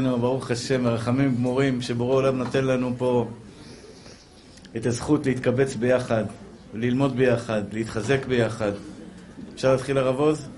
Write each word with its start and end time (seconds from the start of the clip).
ברוך 0.00 0.50
השם, 0.50 0.82
מרחמים 0.82 1.34
גמורים, 1.34 1.82
שבורא 1.82 2.14
עולם 2.14 2.38
נותן 2.38 2.64
לנו 2.64 2.94
פה 2.98 3.28
את 4.76 4.86
הזכות 4.86 5.26
להתקבץ 5.26 5.74
ביחד, 5.74 6.24
ללמוד 6.74 7.16
ביחד, 7.16 7.62
להתחזק 7.72 8.26
ביחד. 8.26 8.72
אפשר 9.54 9.72
להתחיל 9.72 9.98
הרב 9.98 10.16
עוז? 10.18 10.48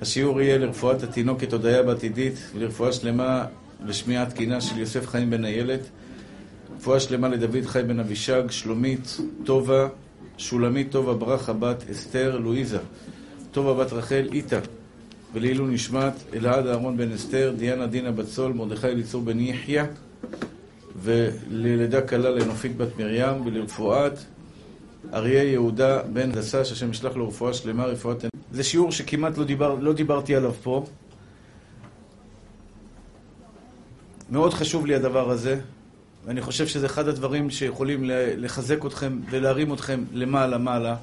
השיעור 0.00 0.40
יהיה 0.40 0.58
לרפואת 0.58 1.02
התינוקת 1.02 1.52
הודיה 1.52 1.82
בעתידית 1.82 2.34
ולרפואה 2.54 2.92
שלמה 2.92 3.44
לשמיעה 3.84 4.30
תקינה 4.30 4.60
של 4.60 4.78
יוסף 4.78 5.06
חיים 5.06 5.30
בן 5.30 5.44
איילת. 5.44 5.80
רפואה 6.76 7.00
שלמה 7.00 7.28
לדוד 7.28 7.66
חי 7.66 7.82
בן 7.82 8.00
אבישג, 8.00 8.42
שלומית, 8.50 9.16
טובה, 9.44 9.88
שולמית 10.38 10.90
טובה 10.90 11.14
ברכה 11.14 11.52
בת 11.52 11.90
אסתר 11.90 12.38
לואיזה, 12.38 12.78
טובה 13.50 13.84
בת 13.84 13.92
רחל 13.92 14.28
איתה. 14.32 14.58
ולעילוי 15.36 15.74
נשמת 15.74 16.12
אלעד 16.34 16.66
אהרון 16.66 16.96
בן 16.96 17.12
אסתר, 17.12 17.54
דיאנה 17.56 17.86
דינה 17.86 18.12
בת 18.12 18.26
סול, 18.26 18.52
מרדכי 18.52 18.86
אליצור 18.86 19.22
בן 19.22 19.40
יחיא, 19.40 19.82
וללידה 21.02 22.00
קלה 22.00 22.30
לנופית 22.30 22.76
בת 22.76 22.98
מרים, 22.98 23.46
ולרפואת 23.46 24.12
אריה 25.14 25.42
יהודה 25.42 26.02
בן 26.02 26.32
דסה, 26.32 26.64
שהשם 26.64 26.90
ישלח 26.90 27.16
לו 27.16 27.28
רפואה 27.28 27.54
שלמה, 27.54 27.84
רפואת... 27.84 28.24
זה 28.52 28.64
שיעור 28.64 28.92
שכמעט 28.92 29.38
לא, 29.38 29.44
דיבר, 29.44 29.74
לא 29.80 29.92
דיברתי 29.92 30.36
עליו 30.36 30.52
פה. 30.62 30.86
מאוד 34.30 34.54
חשוב 34.54 34.86
לי 34.86 34.94
הדבר 34.94 35.30
הזה, 35.30 35.60
ואני 36.26 36.40
חושב 36.40 36.66
שזה 36.66 36.86
אחד 36.86 37.08
הדברים 37.08 37.50
שיכולים 37.50 38.00
לחזק 38.36 38.86
אתכם 38.86 39.18
ולהרים 39.30 39.72
אתכם 39.72 40.04
למעלה-מעלה. 40.12 40.96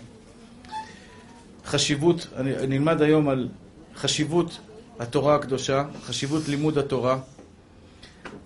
חשיבות, 1.66 2.28
אני 2.36 2.68
נלמד 2.68 3.02
היום 3.02 3.30
על 3.30 3.50
חשיבות 3.96 4.60
התורה 5.00 5.36
הקדושה, 5.36 5.86
חשיבות 6.06 6.48
לימוד 6.48 6.78
התורה, 6.78 7.20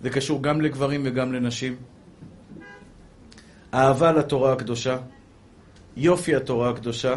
זה 0.01 0.09
קשור 0.09 0.43
גם 0.43 0.61
לגברים 0.61 1.01
וגם 1.05 1.33
לנשים. 1.33 1.75
אהבה 3.73 4.11
לתורה 4.11 4.53
הקדושה, 4.53 4.97
יופי 5.97 6.35
התורה 6.35 6.69
הקדושה, 6.69 7.15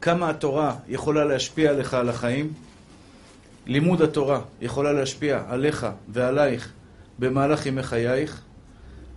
כמה 0.00 0.30
התורה 0.30 0.76
יכולה 0.88 1.24
להשפיע 1.24 1.70
עליך 1.70 1.94
על 1.94 2.08
החיים, 2.08 2.52
לימוד 3.66 4.02
התורה 4.02 4.40
יכולה 4.60 4.92
להשפיע 4.92 5.42
עליך 5.48 5.86
ועלייך 6.08 6.72
במהלך 7.18 7.66
ימי 7.66 7.82
חייך, 7.82 8.40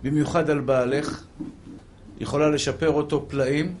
במיוחד 0.02 0.50
על 0.50 0.60
בעלך, 0.60 1.24
יכולה 2.20 2.48
לשפר 2.48 2.90
אותו 2.90 3.24
פלאים, 3.28 3.74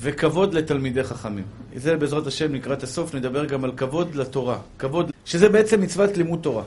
וכבוד 0.00 0.54
לתלמידי 0.54 1.02
חכמים. 1.04 1.44
זה 1.76 1.96
בעזרת 1.96 2.26
השם 2.26 2.54
לקראת 2.54 2.82
הסוף 2.82 3.14
נדבר 3.14 3.44
גם 3.44 3.64
על 3.64 3.72
כבוד 3.76 4.14
לתורה. 4.14 4.58
כבוד, 4.78 5.10
שזה 5.24 5.48
בעצם 5.48 5.80
מצוות 5.80 6.16
לימוד 6.16 6.38
תורה. 6.42 6.62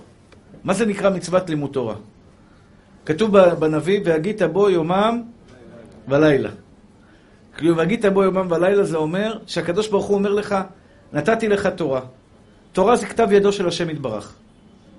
מה 0.64 0.74
זה 0.74 0.86
נקרא 0.86 1.10
מצוות 1.10 1.50
לימוד 1.50 1.72
תורה? 1.72 1.96
כתוב 3.06 3.38
בנביא, 3.38 4.00
והגית 4.06 4.42
בו 4.42 4.70
יומם 4.70 5.22
ולילה. 6.08 6.50
כאילו, 7.58 7.78
והגית 7.78 8.06
בו 8.06 8.24
יומם 8.24 8.48
ולילה 8.52 8.84
זה 8.84 8.98
אומר 8.98 9.38
שהקדוש 9.48 9.88
ברוך 9.88 10.06
הוא 10.06 10.18
אומר 10.18 10.34
לך, 10.34 10.56
נתתי 11.14 11.48
לך 11.48 11.68
תורה. 11.68 12.02
תורה 12.72 12.96
זה 12.96 13.06
כתב 13.06 13.28
ידו 13.32 13.52
של 13.52 13.68
השם 13.68 13.90
יתברך. 13.90 14.34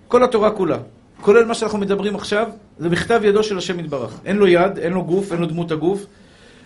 כל 0.08 0.24
התורה 0.24 0.50
כולה. 0.50 0.78
כולל 1.20 1.44
מה 1.44 1.54
שאנחנו 1.54 1.78
מדברים 1.78 2.14
עכשיו, 2.14 2.48
זה 2.78 2.88
בכתב 2.88 3.20
ידו 3.24 3.42
של 3.42 3.58
השם 3.58 3.80
יתברך. 3.80 4.20
אין 4.24 4.36
לו 4.36 4.46
יד, 4.46 4.78
אין 4.78 4.92
לו 4.92 5.04
גוף, 5.04 5.32
אין 5.32 5.40
לו 5.40 5.46
דמות 5.46 5.72
הגוף. 5.72 6.06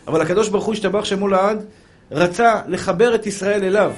אבל 0.06 0.20
הקדוש 0.20 0.48
ברוך 0.48 0.64
הוא 0.64 0.74
השתבח 0.74 1.04
שמו 1.04 1.28
לעד, 1.28 1.64
רצה 2.10 2.60
לחבר 2.68 3.14
את 3.14 3.26
ישראל 3.26 3.64
אליו. 3.64 3.92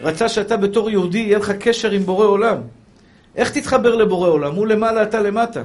רצה 0.00 0.28
שאתה 0.28 0.56
בתור 0.56 0.90
יהודי 0.90 1.18
יהיה 1.18 1.38
לך 1.38 1.50
קשר 1.50 1.90
עם 1.90 2.02
בורא 2.02 2.26
עולם. 2.26 2.56
איך 3.36 3.50
תתחבר 3.50 3.94
לבורא 3.94 4.28
עולם? 4.28 4.54
הוא 4.54 4.66
למעלה, 4.66 5.02
אתה 5.02 5.20
למטה. 5.20 5.62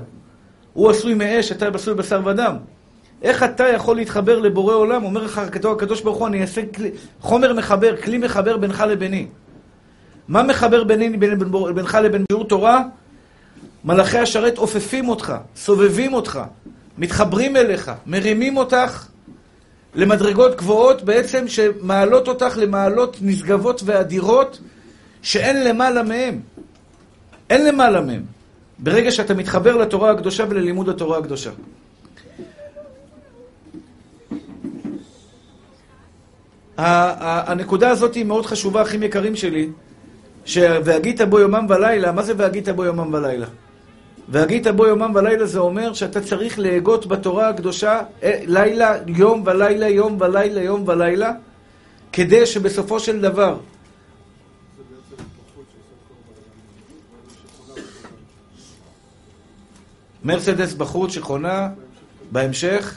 הוא 0.73 0.89
עשוי 0.89 1.13
מאש, 1.13 1.51
אתה 1.51 1.67
עשוי 1.73 1.93
בשר 1.93 2.21
ודם. 2.25 2.55
איך 3.21 3.43
אתה 3.43 3.67
יכול 3.67 3.95
להתחבר 3.95 4.39
לבורא 4.39 4.73
עולם? 4.73 5.03
אומר 5.03 5.23
לך 5.23 5.37
הקדוש 5.37 6.01
ברוך 6.01 6.17
הוא, 6.17 6.27
אני 6.27 6.41
אעשה 6.41 6.61
כלי, 6.75 6.91
חומר 7.21 7.53
מחבר, 7.53 7.95
כלי 7.97 8.17
מחבר 8.17 8.57
בינך 8.57 8.83
לביני. 8.89 9.27
מה 10.27 10.43
מחבר 10.43 10.83
ביני, 10.83 11.17
בין, 11.17 11.39
בין, 11.39 11.51
בינך 11.75 11.97
לבין 12.03 12.25
שיעור 12.31 12.45
תורה? 12.47 12.83
מלאכי 13.85 14.17
השרת 14.17 14.57
עופפים 14.57 15.09
אותך, 15.09 15.33
סובבים 15.55 16.13
אותך, 16.13 16.39
מתחברים 16.97 17.55
אליך, 17.55 17.91
מרימים 18.05 18.57
אותך 18.57 19.07
למדרגות 19.95 20.55
גבוהות 20.55 21.01
בעצם 21.03 21.47
שמעלות 21.47 22.27
אותך 22.27 22.57
למעלות 22.57 23.17
נשגבות 23.21 23.81
ואדירות 23.85 24.59
שאין 25.21 25.63
למעלה 25.63 26.03
מהם. 26.03 26.39
אין 27.49 27.65
למעלה 27.65 28.01
מהם. 28.01 28.23
ברגע 28.79 29.11
שאתה 29.11 29.33
מתחבר 29.33 29.77
לתורה 29.77 30.11
הקדושה 30.11 30.45
וללימוד 30.49 30.89
התורה 30.89 31.17
הקדושה. 31.17 31.51
הנקודה 36.77 37.89
הזאת 37.89 38.15
היא 38.15 38.25
מאוד 38.25 38.45
חשובה, 38.45 38.81
אחים 38.81 39.03
יקרים 39.03 39.35
שלי, 39.35 39.69
ש"והגית 40.45 41.21
בו 41.21 41.39
יומם 41.39 41.65
ולילה", 41.69 42.11
מה 42.11 42.23
זה 42.23 42.33
"והגית 42.37 42.69
בו 42.69 42.85
יומם 42.85 43.13
ולילה"? 43.13 43.45
והגית 44.29 44.67
בו 44.67 44.85
יומם 44.85 45.11
ולילה 45.15 45.45
זה 45.45 45.59
אומר 45.59 45.93
שאתה 45.93 46.21
צריך 46.21 46.59
להגות 46.59 47.05
בתורה 47.05 47.49
הקדושה 47.49 48.01
אה, 48.23 48.39
לילה, 48.47 48.95
יום 49.07 49.43
ולילה, 49.45 49.89
יום 49.89 50.17
ולילה, 50.21 50.61
יום 50.61 50.87
ולילה, 50.87 51.31
כדי 52.11 52.45
שבסופו 52.45 52.99
של 52.99 53.21
דבר 53.21 53.57
מרצדס 60.23 60.73
בחוץ 60.73 61.11
שחונה 61.11 61.69
בהמשך, 62.31 62.95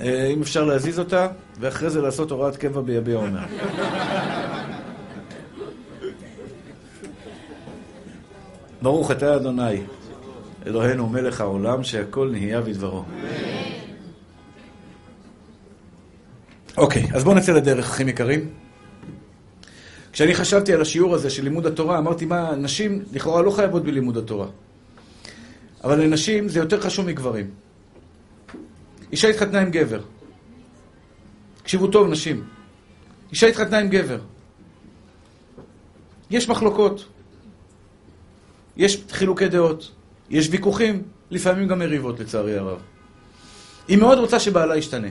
אה, 0.00 0.26
אם 0.26 0.42
אפשר 0.42 0.64
להזיז 0.64 0.98
אותה, 0.98 1.28
ואחרי 1.60 1.90
זה 1.90 2.00
לעשות 2.00 2.30
הוראת 2.30 2.56
קבע 2.56 2.80
ביביע 2.80 3.16
עומר. 3.16 3.40
ברוך 8.82 9.10
אתה 9.10 9.36
אדוני, 9.36 9.80
אלוהינו 10.66 11.08
מלך 11.08 11.40
העולם, 11.40 11.82
שהכל 11.82 12.28
נהיה 12.32 12.60
בדברו. 12.60 13.04
אוקיי, 16.76 17.08
אז 17.14 17.24
בואו 17.24 17.34
נצא 17.34 17.52
לדרך, 17.52 17.90
אחים 17.90 18.08
יקרים. 18.08 18.50
כשאני 20.12 20.34
חשבתי 20.34 20.72
על 20.72 20.80
השיעור 20.80 21.14
הזה 21.14 21.30
של 21.30 21.44
לימוד 21.44 21.66
התורה, 21.66 21.98
אמרתי, 21.98 22.24
מה, 22.24 22.56
נשים 22.56 23.02
לכאורה 23.12 23.42
לא 23.42 23.50
חייבות 23.50 23.84
בלימוד 23.84 24.16
התורה. 24.16 24.46
אבל 25.84 26.00
לנשים 26.00 26.48
זה 26.48 26.58
יותר 26.58 26.80
חשוב 26.80 27.06
מגברים. 27.06 27.50
אישה 29.12 29.28
התחתנה 29.28 29.60
עם 29.60 29.70
גבר. 29.70 30.00
תקשיבו 31.62 31.86
טוב, 31.86 32.08
נשים. 32.08 32.44
אישה 33.30 33.46
התחתנה 33.46 33.78
עם 33.78 33.88
גבר. 33.88 34.20
יש 36.30 36.48
מחלוקות. 36.48 37.11
יש 38.76 39.02
חילוקי 39.10 39.48
דעות, 39.48 39.90
יש 40.30 40.48
ויכוחים, 40.50 41.02
לפעמים 41.30 41.68
גם 41.68 41.78
מריבות 41.78 42.20
לצערי 42.20 42.58
הרב. 42.58 42.78
היא 43.88 43.98
מאוד 43.98 44.18
רוצה 44.18 44.40
שבעלה 44.40 44.76
ישתנה. 44.76 45.08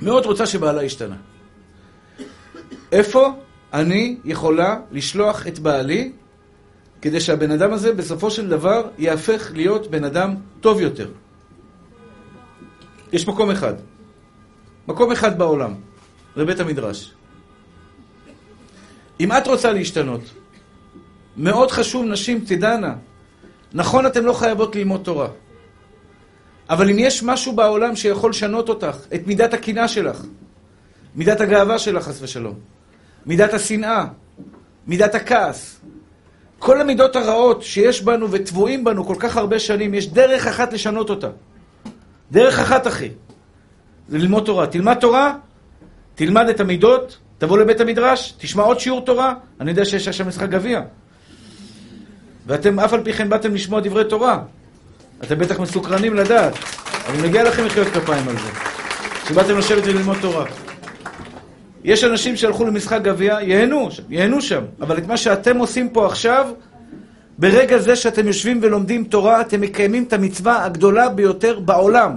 מאוד 0.00 0.26
רוצה 0.26 0.46
שבעלה 0.46 0.82
ישתנה. 0.82 1.16
איפה 2.92 3.34
אני 3.72 4.16
יכולה 4.24 4.76
לשלוח 4.90 5.46
את 5.46 5.58
בעלי 5.58 6.12
כדי 7.02 7.20
שהבן 7.20 7.50
אדם 7.50 7.72
הזה 7.72 7.92
בסופו 7.92 8.30
של 8.30 8.48
דבר 8.48 8.88
יהפך 8.98 9.50
להיות 9.54 9.90
בן 9.90 10.04
אדם 10.04 10.34
טוב 10.60 10.80
יותר? 10.80 11.08
יש 13.12 13.28
מקום 13.28 13.50
אחד. 13.50 13.74
מקום 14.88 15.12
אחד 15.12 15.38
בעולם. 15.38 15.74
זה 16.36 16.44
בית 16.44 16.60
המדרש. 16.60 17.14
אם 19.20 19.32
את 19.32 19.46
רוצה 19.46 19.72
להשתנות, 19.72 20.20
מאוד 21.36 21.70
חשוב, 21.70 22.04
נשים, 22.04 22.44
תדענה. 22.46 22.94
נכון, 23.72 24.06
אתן 24.06 24.24
לא 24.24 24.32
חייבות 24.32 24.76
ללמוד 24.76 25.00
תורה. 25.04 25.28
אבל 26.70 26.90
אם 26.90 26.98
יש 26.98 27.22
משהו 27.22 27.52
בעולם 27.52 27.96
שיכול 27.96 28.30
לשנות 28.30 28.68
אותך, 28.68 28.96
את 29.14 29.26
מידת 29.26 29.54
הקנאה 29.54 29.88
שלך, 29.88 30.22
מידת 31.14 31.40
הגאווה 31.40 31.78
שלך, 31.78 32.04
חס 32.04 32.22
ושלום, 32.22 32.54
מידת 33.26 33.54
השנאה, 33.54 34.04
מידת 34.86 35.14
הכעס, 35.14 35.80
כל 36.58 36.80
המידות 36.80 37.16
הרעות 37.16 37.62
שיש 37.62 38.02
בנו 38.02 38.30
וטבועים 38.30 38.84
בנו 38.84 39.04
כל 39.04 39.16
כך 39.18 39.36
הרבה 39.36 39.58
שנים, 39.58 39.94
יש 39.94 40.08
דרך 40.08 40.46
אחת 40.46 40.72
לשנות 40.72 41.10
אותה. 41.10 41.28
דרך 42.32 42.58
אחת, 42.58 42.86
אחי. 42.86 43.08
זה 44.08 44.18
ללמוד 44.18 44.44
תורה. 44.44 44.66
תלמד 44.66 44.94
תורה, 44.94 45.34
תלמד 46.14 46.48
את 46.48 46.60
המידות, 46.60 47.18
תבוא 47.38 47.58
לבית 47.58 47.80
המדרש, 47.80 48.34
תשמע 48.38 48.62
עוד 48.62 48.80
שיעור 48.80 49.00
תורה. 49.00 49.34
אני 49.60 49.70
יודע 49.70 49.84
שיש 49.84 50.08
שם 50.08 50.28
משחק 50.28 50.48
גביע. 50.48 50.80
ואתם 52.46 52.80
אף 52.80 52.92
על 52.92 53.04
פי 53.04 53.12
כן 53.12 53.28
באתם 53.28 53.54
לשמוע 53.54 53.80
דברי 53.80 54.04
תורה. 54.04 54.38
אתם 55.22 55.38
בטח 55.38 55.60
מסוקרנים 55.60 56.14
לדעת. 56.14 56.54
אני 57.08 57.28
מגיע 57.28 57.44
לכם 57.44 57.66
מחיאות 57.66 57.88
כפיים 57.88 58.28
על 58.28 58.36
זה. 58.36 58.50
שבאתם 59.28 59.58
לשבת 59.58 59.82
וללמוד 59.86 60.16
תורה. 60.20 60.44
יש 61.84 62.04
אנשים 62.04 62.36
שהלכו 62.36 62.64
למשחק 62.64 63.00
גביע, 63.02 63.38
ייהנו, 63.40 63.88
ייהנו 64.10 64.40
שם. 64.42 64.62
אבל 64.80 64.98
את 64.98 65.06
מה 65.06 65.16
שאתם 65.16 65.58
עושים 65.58 65.88
פה 65.88 66.06
עכשיו, 66.06 66.48
ברגע 67.38 67.78
זה 67.78 67.96
שאתם 67.96 68.26
יושבים 68.26 68.60
ולומדים 68.62 69.04
תורה, 69.04 69.40
אתם 69.40 69.60
מקיימים 69.60 70.04
את 70.04 70.12
המצווה 70.12 70.64
הגדולה 70.64 71.08
ביותר 71.08 71.60
בעולם. 71.60 72.12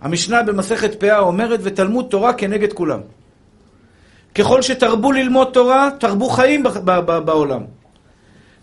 המשנה 0.00 0.42
במסכת 0.42 1.00
פאה 1.00 1.18
אומרת, 1.18 1.60
ותלמוד 1.62 2.06
תורה 2.10 2.32
כנגד 2.32 2.72
כולם. 2.72 3.00
ככל 4.34 4.62
שתרבו 4.62 5.12
ללמוד 5.12 5.48
תורה, 5.52 5.90
תרבו 5.98 6.28
חיים 6.28 6.62
בעולם. 7.24 7.62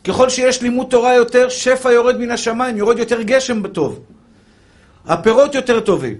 ככל 0.06 0.30
שיש 0.30 0.62
לימוד 0.62 0.88
תורה 0.90 1.16
יותר, 1.16 1.50
שפע 1.50 1.92
יורד 1.92 2.18
מן 2.18 2.32
השמיים, 2.32 2.78
יורד 2.78 3.00
יותר 3.00 3.22
גשם 3.22 3.64
בטוב. 3.64 4.00
הפירות 5.08 5.56
יותר 5.56 5.80
טובים. 5.80 6.18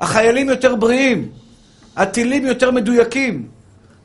החיילים 0.00 0.48
יותר 0.48 0.74
בריאים. 0.74 1.28
הטילים 1.96 2.46
יותר 2.46 2.70
מדויקים. 2.70 3.46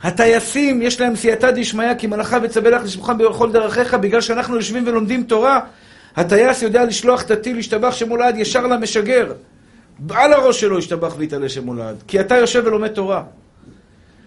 הטייסים, 0.02 0.82
יש 0.82 1.02
להם 1.02 1.16
סייעתא 1.16 1.52
דשמיא, 1.52 1.94
כי 1.98 2.08
מלאכה 2.08 2.38
לך 2.38 2.84
לשמך 2.84 3.12
בכל 3.18 3.52
דרכיך, 3.52 3.94
בגלל 3.94 4.22
שאנחנו 4.22 4.56
יושבים 4.56 4.84
ולומדים 4.88 5.24
תורה, 5.24 5.60
הטייס 6.16 6.62
יודע 6.62 6.86
לשלוח 6.86 7.22
את 7.22 7.32
הטיל, 7.32 7.56
להשתבח 7.56 7.92
שמולד 7.92 8.38
ישר 8.38 8.68
למשגר. 8.68 9.34
על 10.10 10.34
הראש 10.34 10.60
שלו 10.60 10.80
ישתבח 10.80 11.14
ויתעלה 11.18 11.50
שמולד. 11.50 11.96
כי 12.08 12.20
אתה 12.20 12.38
יושב 12.38 12.64
ולומד 12.66 12.88
תורה. 12.88 13.24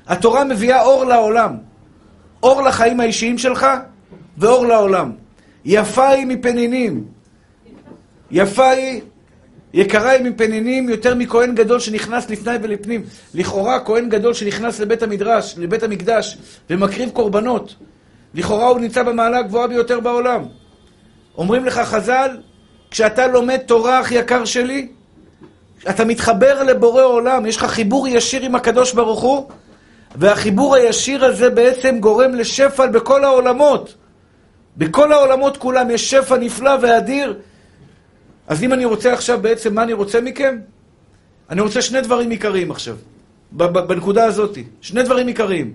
התורה 0.06 0.44
מביאה 0.44 0.82
אור 0.82 1.04
לעולם. 1.04 1.56
אור 2.42 2.62
לחיים 2.62 3.00
האישיים 3.00 3.38
שלך 3.38 3.66
ואור 4.38 4.66
לעולם. 4.66 5.12
יפה 5.64 6.08
היא 6.08 6.26
מפנינים. 6.26 7.04
יפה 8.30 8.70
היא 8.70 9.00
יקרה 9.74 10.10
היא 10.10 10.24
מפנינים 10.24 10.88
יותר 10.88 11.14
מכהן 11.14 11.54
גדול 11.54 11.80
שנכנס 11.80 12.30
לפני 12.30 12.52
ולפנים. 12.62 13.02
לכאורה 13.34 13.80
כהן 13.84 14.08
גדול 14.08 14.34
שנכנס 14.34 14.80
לבית 14.80 15.02
המדרש, 15.02 15.54
לבית 15.58 15.82
המקדש, 15.82 16.38
ומקריב 16.70 17.10
קורבנות. 17.10 17.74
לכאורה 18.34 18.66
הוא 18.68 18.78
נמצא 18.78 19.02
במעלה 19.02 19.38
הגבוהה 19.38 19.66
ביותר 19.66 20.00
בעולם. 20.00 20.42
אומרים 21.38 21.64
לך 21.64 21.78
חז"ל, 21.78 22.36
כשאתה 22.90 23.26
לומד 23.26 23.56
תורה, 23.56 24.00
אח 24.00 24.12
יקר 24.12 24.44
שלי, 24.44 24.88
אתה 25.90 26.04
מתחבר 26.04 26.62
לבורא 26.62 27.02
עולם, 27.02 27.46
יש 27.46 27.56
לך 27.56 27.64
חיבור 27.64 28.08
ישיר 28.08 28.42
עם 28.42 28.54
הקדוש 28.54 28.92
ברוך 28.92 29.20
הוא, 29.20 29.48
והחיבור 30.16 30.74
הישיר 30.74 31.24
הזה 31.24 31.50
בעצם 31.50 32.00
גורם 32.00 32.34
לשפע 32.34 32.86
בכל 32.86 33.24
העולמות. 33.24 33.94
בכל 34.76 35.12
העולמות 35.12 35.56
כולם 35.56 35.90
יש 35.90 36.10
שפע 36.10 36.36
נפלא 36.36 36.72
ואדיר, 36.82 37.38
אז 38.46 38.62
אם 38.62 38.72
אני 38.72 38.84
רוצה 38.84 39.12
עכשיו 39.12 39.38
בעצם, 39.42 39.74
מה 39.74 39.82
אני 39.82 39.92
רוצה 39.92 40.20
מכם? 40.20 40.56
אני 41.50 41.60
רוצה 41.60 41.82
שני 41.82 42.00
דברים 42.00 42.30
עיקריים 42.30 42.70
עכשיו, 42.70 42.96
בנקודה 43.52 44.24
הזאת. 44.24 44.58
שני 44.80 45.02
דברים 45.02 45.26
עיקריים. 45.26 45.72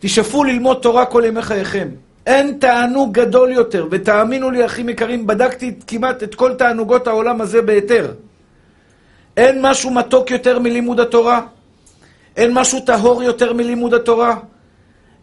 תשאפו 0.00 0.44
ללמוד 0.44 0.78
תורה 0.82 1.06
כל 1.06 1.22
ימי 1.26 1.42
חייכם. 1.42 1.88
אין 2.26 2.58
תענוג 2.58 3.12
גדול 3.12 3.52
יותר, 3.52 3.86
ותאמינו 3.90 4.50
לי, 4.50 4.66
אחים 4.66 4.88
יקרים, 4.88 5.26
בדקתי 5.26 5.74
כמעט 5.86 6.22
את 6.22 6.34
כל 6.34 6.54
תענוגות 6.54 7.06
העולם 7.06 7.40
הזה 7.40 7.62
בהיתר. 7.62 8.12
אין 9.36 9.58
משהו 9.62 9.90
מתוק 9.90 10.30
יותר 10.30 10.58
מלימוד 10.58 11.00
התורה, 11.00 11.40
אין 12.36 12.52
משהו 12.54 12.80
טהור 12.80 13.22
יותר 13.22 13.52
מלימוד 13.52 13.94
התורה, 13.94 14.36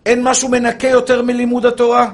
אין 0.05 0.23
משהו 0.23 0.49
מנקה 0.49 0.87
יותר 0.87 1.21
מלימוד 1.21 1.65
התורה. 1.65 2.11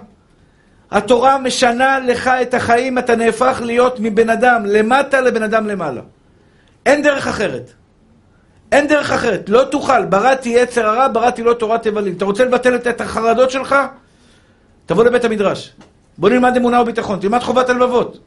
התורה 0.92 1.38
משנה 1.38 2.00
לך 2.00 2.28
את 2.28 2.54
החיים, 2.54 2.98
אתה 2.98 3.16
נהפך 3.16 3.62
להיות 3.66 3.96
מבן 4.00 4.30
אדם 4.30 4.66
למטה 4.66 5.22
לבן 5.22 5.44
אדם 5.44 5.68
למעלה. 5.68 6.02
אין 6.86 7.02
דרך 7.02 7.28
אחרת. 7.28 7.72
אין 8.72 8.88
דרך 8.88 9.12
אחרת. 9.12 9.50
לא 9.50 9.64
תוכל. 9.64 10.06
בראתי 10.06 10.50
יצר 10.50 10.88
הרע, 10.88 11.08
בראתי 11.08 11.44
לא 11.44 11.54
תורת 11.54 11.86
הבלים. 11.86 12.14
אתה 12.18 12.26
רוצה 12.26 12.46
לבטל 12.46 12.76
את 12.76 13.02
החרדות 13.02 13.52
שלך? 13.52 13.76
תבוא 14.86 15.04
לבית 15.04 15.26
המדרש. 15.26 15.74
בוא 16.18 16.30
נלמד 16.30 16.58
אמונה 16.58 16.82
וביטחון. 16.82 17.20
תלמד 17.20 17.40
חובת 17.40 17.70
הלבבות. 17.70 18.20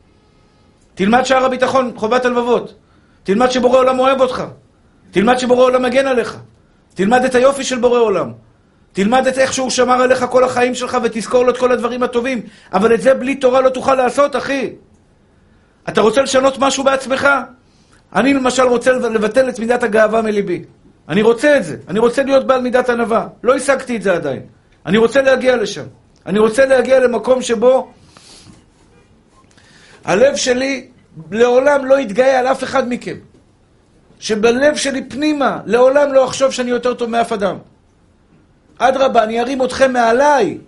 תלמד 0.94 1.23
שער 1.25 1.44
הביטחון, 1.44 1.93
חובת 1.97 2.25
הלבבות. 2.25 2.75
תלמד 3.23 3.50
שבורא 3.50 3.79
עולם 3.79 3.99
אוהב 3.99 4.20
אותך. 4.20 4.44
תלמד 5.11 5.38
שבורא 5.38 5.64
עולם 5.64 5.82
מגן 5.82 6.06
עליך. 6.06 6.37
תלמד 6.94 7.25
את 7.25 7.35
היופי 7.35 7.64
של 7.64 7.79
בורא 7.79 7.99
עולם. 7.99 8.32
תלמד 8.93 9.27
את 9.27 9.39
איך 9.39 9.53
שהוא 9.53 9.71
שמר 9.71 10.03
עליך 10.03 10.25
כל 10.31 10.44
החיים 10.44 10.75
שלך 10.75 10.99
ותזכור 11.03 11.44
לו 11.44 11.50
את 11.50 11.59
כל 11.59 11.73
הדברים 11.73 12.03
הטובים. 12.03 12.43
אבל 12.73 12.94
את 12.94 13.03
זה 13.03 13.15
בלי 13.15 13.35
תורה 13.35 13.61
לא 13.61 13.69
תוכל 13.69 13.94
לעשות, 13.94 14.37
אחי. 14.37 14.73
אתה 15.89 16.00
רוצה 16.00 16.23
לשנות 16.23 16.59
משהו 16.59 16.85
בעצמך? 16.85 17.29
אני 18.15 18.35
למשל 18.35 18.62
רוצה 18.62 18.93
לבטל 18.93 19.49
את 19.49 19.59
מידת 19.59 19.83
הגאווה 19.83 20.23
מליבי. 20.23 20.65
אני 21.09 21.23
רוצה 21.23 21.56
את 21.56 21.65
זה. 21.65 21.77
אני 21.89 21.99
רוצה 21.99 22.23
להיות 22.23 22.47
בעל 22.47 22.61
מידת 22.61 22.91
ענווה. 22.91 23.27
לא 23.43 23.55
השגתי 23.55 23.97
את 23.97 24.03
זה 24.03 24.12
עדיין. 24.12 24.43
אני 24.87 24.99
רוצה 24.99 25.23
להגיע 25.23 25.56
לשם. 25.56 25.85
אני 26.27 26.38
רוצה 26.38 26.67
להגיע 26.67 27.00
למקום 27.00 27.43
שבו 27.43 27.93
הלב 30.05 30.37
שלי 30.37 30.88
לעולם 31.31 31.85
לא 31.85 32.00
יתגאה 32.00 32.38
על 32.38 32.47
אף 32.47 32.65
אחד 32.65 32.88
מכם. 32.88 33.17
שבלב 34.21 34.77
שלי 34.77 35.05
פנימה 35.09 35.59
לעולם 35.67 36.12
לא 36.12 36.25
אחשוב 36.25 36.53
שאני 36.53 36.71
יותר 36.71 36.95
טוב 36.95 37.11
מאף 37.11 37.33
אדם. 37.33 37.56
אדרבה, 38.88 39.25
אני 39.25 39.40
ארים 39.40 39.64
אתכם 39.64 39.93
מעליי. 39.93 40.58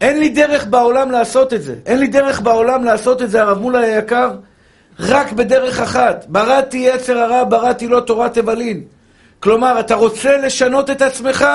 אין 0.00 0.18
לי 0.20 0.28
דרך 0.28 0.66
בעולם 0.66 1.10
לעשות 1.10 1.54
את 1.54 1.62
זה. 1.62 1.74
אין 1.86 1.98
לי 1.98 2.06
דרך 2.06 2.40
בעולם 2.40 2.84
לעשות 2.84 3.22
את 3.22 3.30
זה, 3.30 3.42
הרב 3.42 3.58
מולה 3.58 3.78
היקר, 3.78 4.30
רק 5.00 5.32
בדרך 5.32 5.80
אחת. 5.80 6.24
בראתי 6.28 6.78
יצר 6.78 7.18
הרע, 7.18 7.44
בראתי 7.44 7.88
לא 7.88 8.00
תורת 8.00 8.36
הבלין. 8.36 8.82
כלומר, 9.40 9.80
אתה 9.80 9.94
רוצה 9.94 10.36
לשנות 10.36 10.90
את 10.90 11.02
עצמך? 11.02 11.46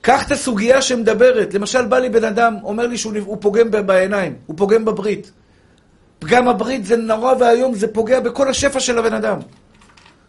קח 0.00 0.26
את 0.26 0.32
הסוגיה 0.32 0.82
שמדברת. 0.82 1.54
למשל, 1.54 1.84
בא 1.86 1.98
לי 1.98 2.08
בן 2.08 2.24
אדם, 2.24 2.56
אומר 2.62 2.86
לי 2.86 2.96
שהוא 2.96 3.36
פוגם 3.40 3.70
בעיניים, 3.70 4.36
הוא 4.46 4.56
פוגם 4.56 4.84
בברית. 4.84 5.30
פגם 6.18 6.48
הברית 6.48 6.84
זה 6.84 6.96
נורא 6.96 7.34
ואיום, 7.40 7.74
זה 7.74 7.88
פוגע 7.88 8.20
בכל 8.20 8.48
השפע 8.48 8.80
של 8.80 8.98
הבן 8.98 9.14
אדם. 9.14 9.38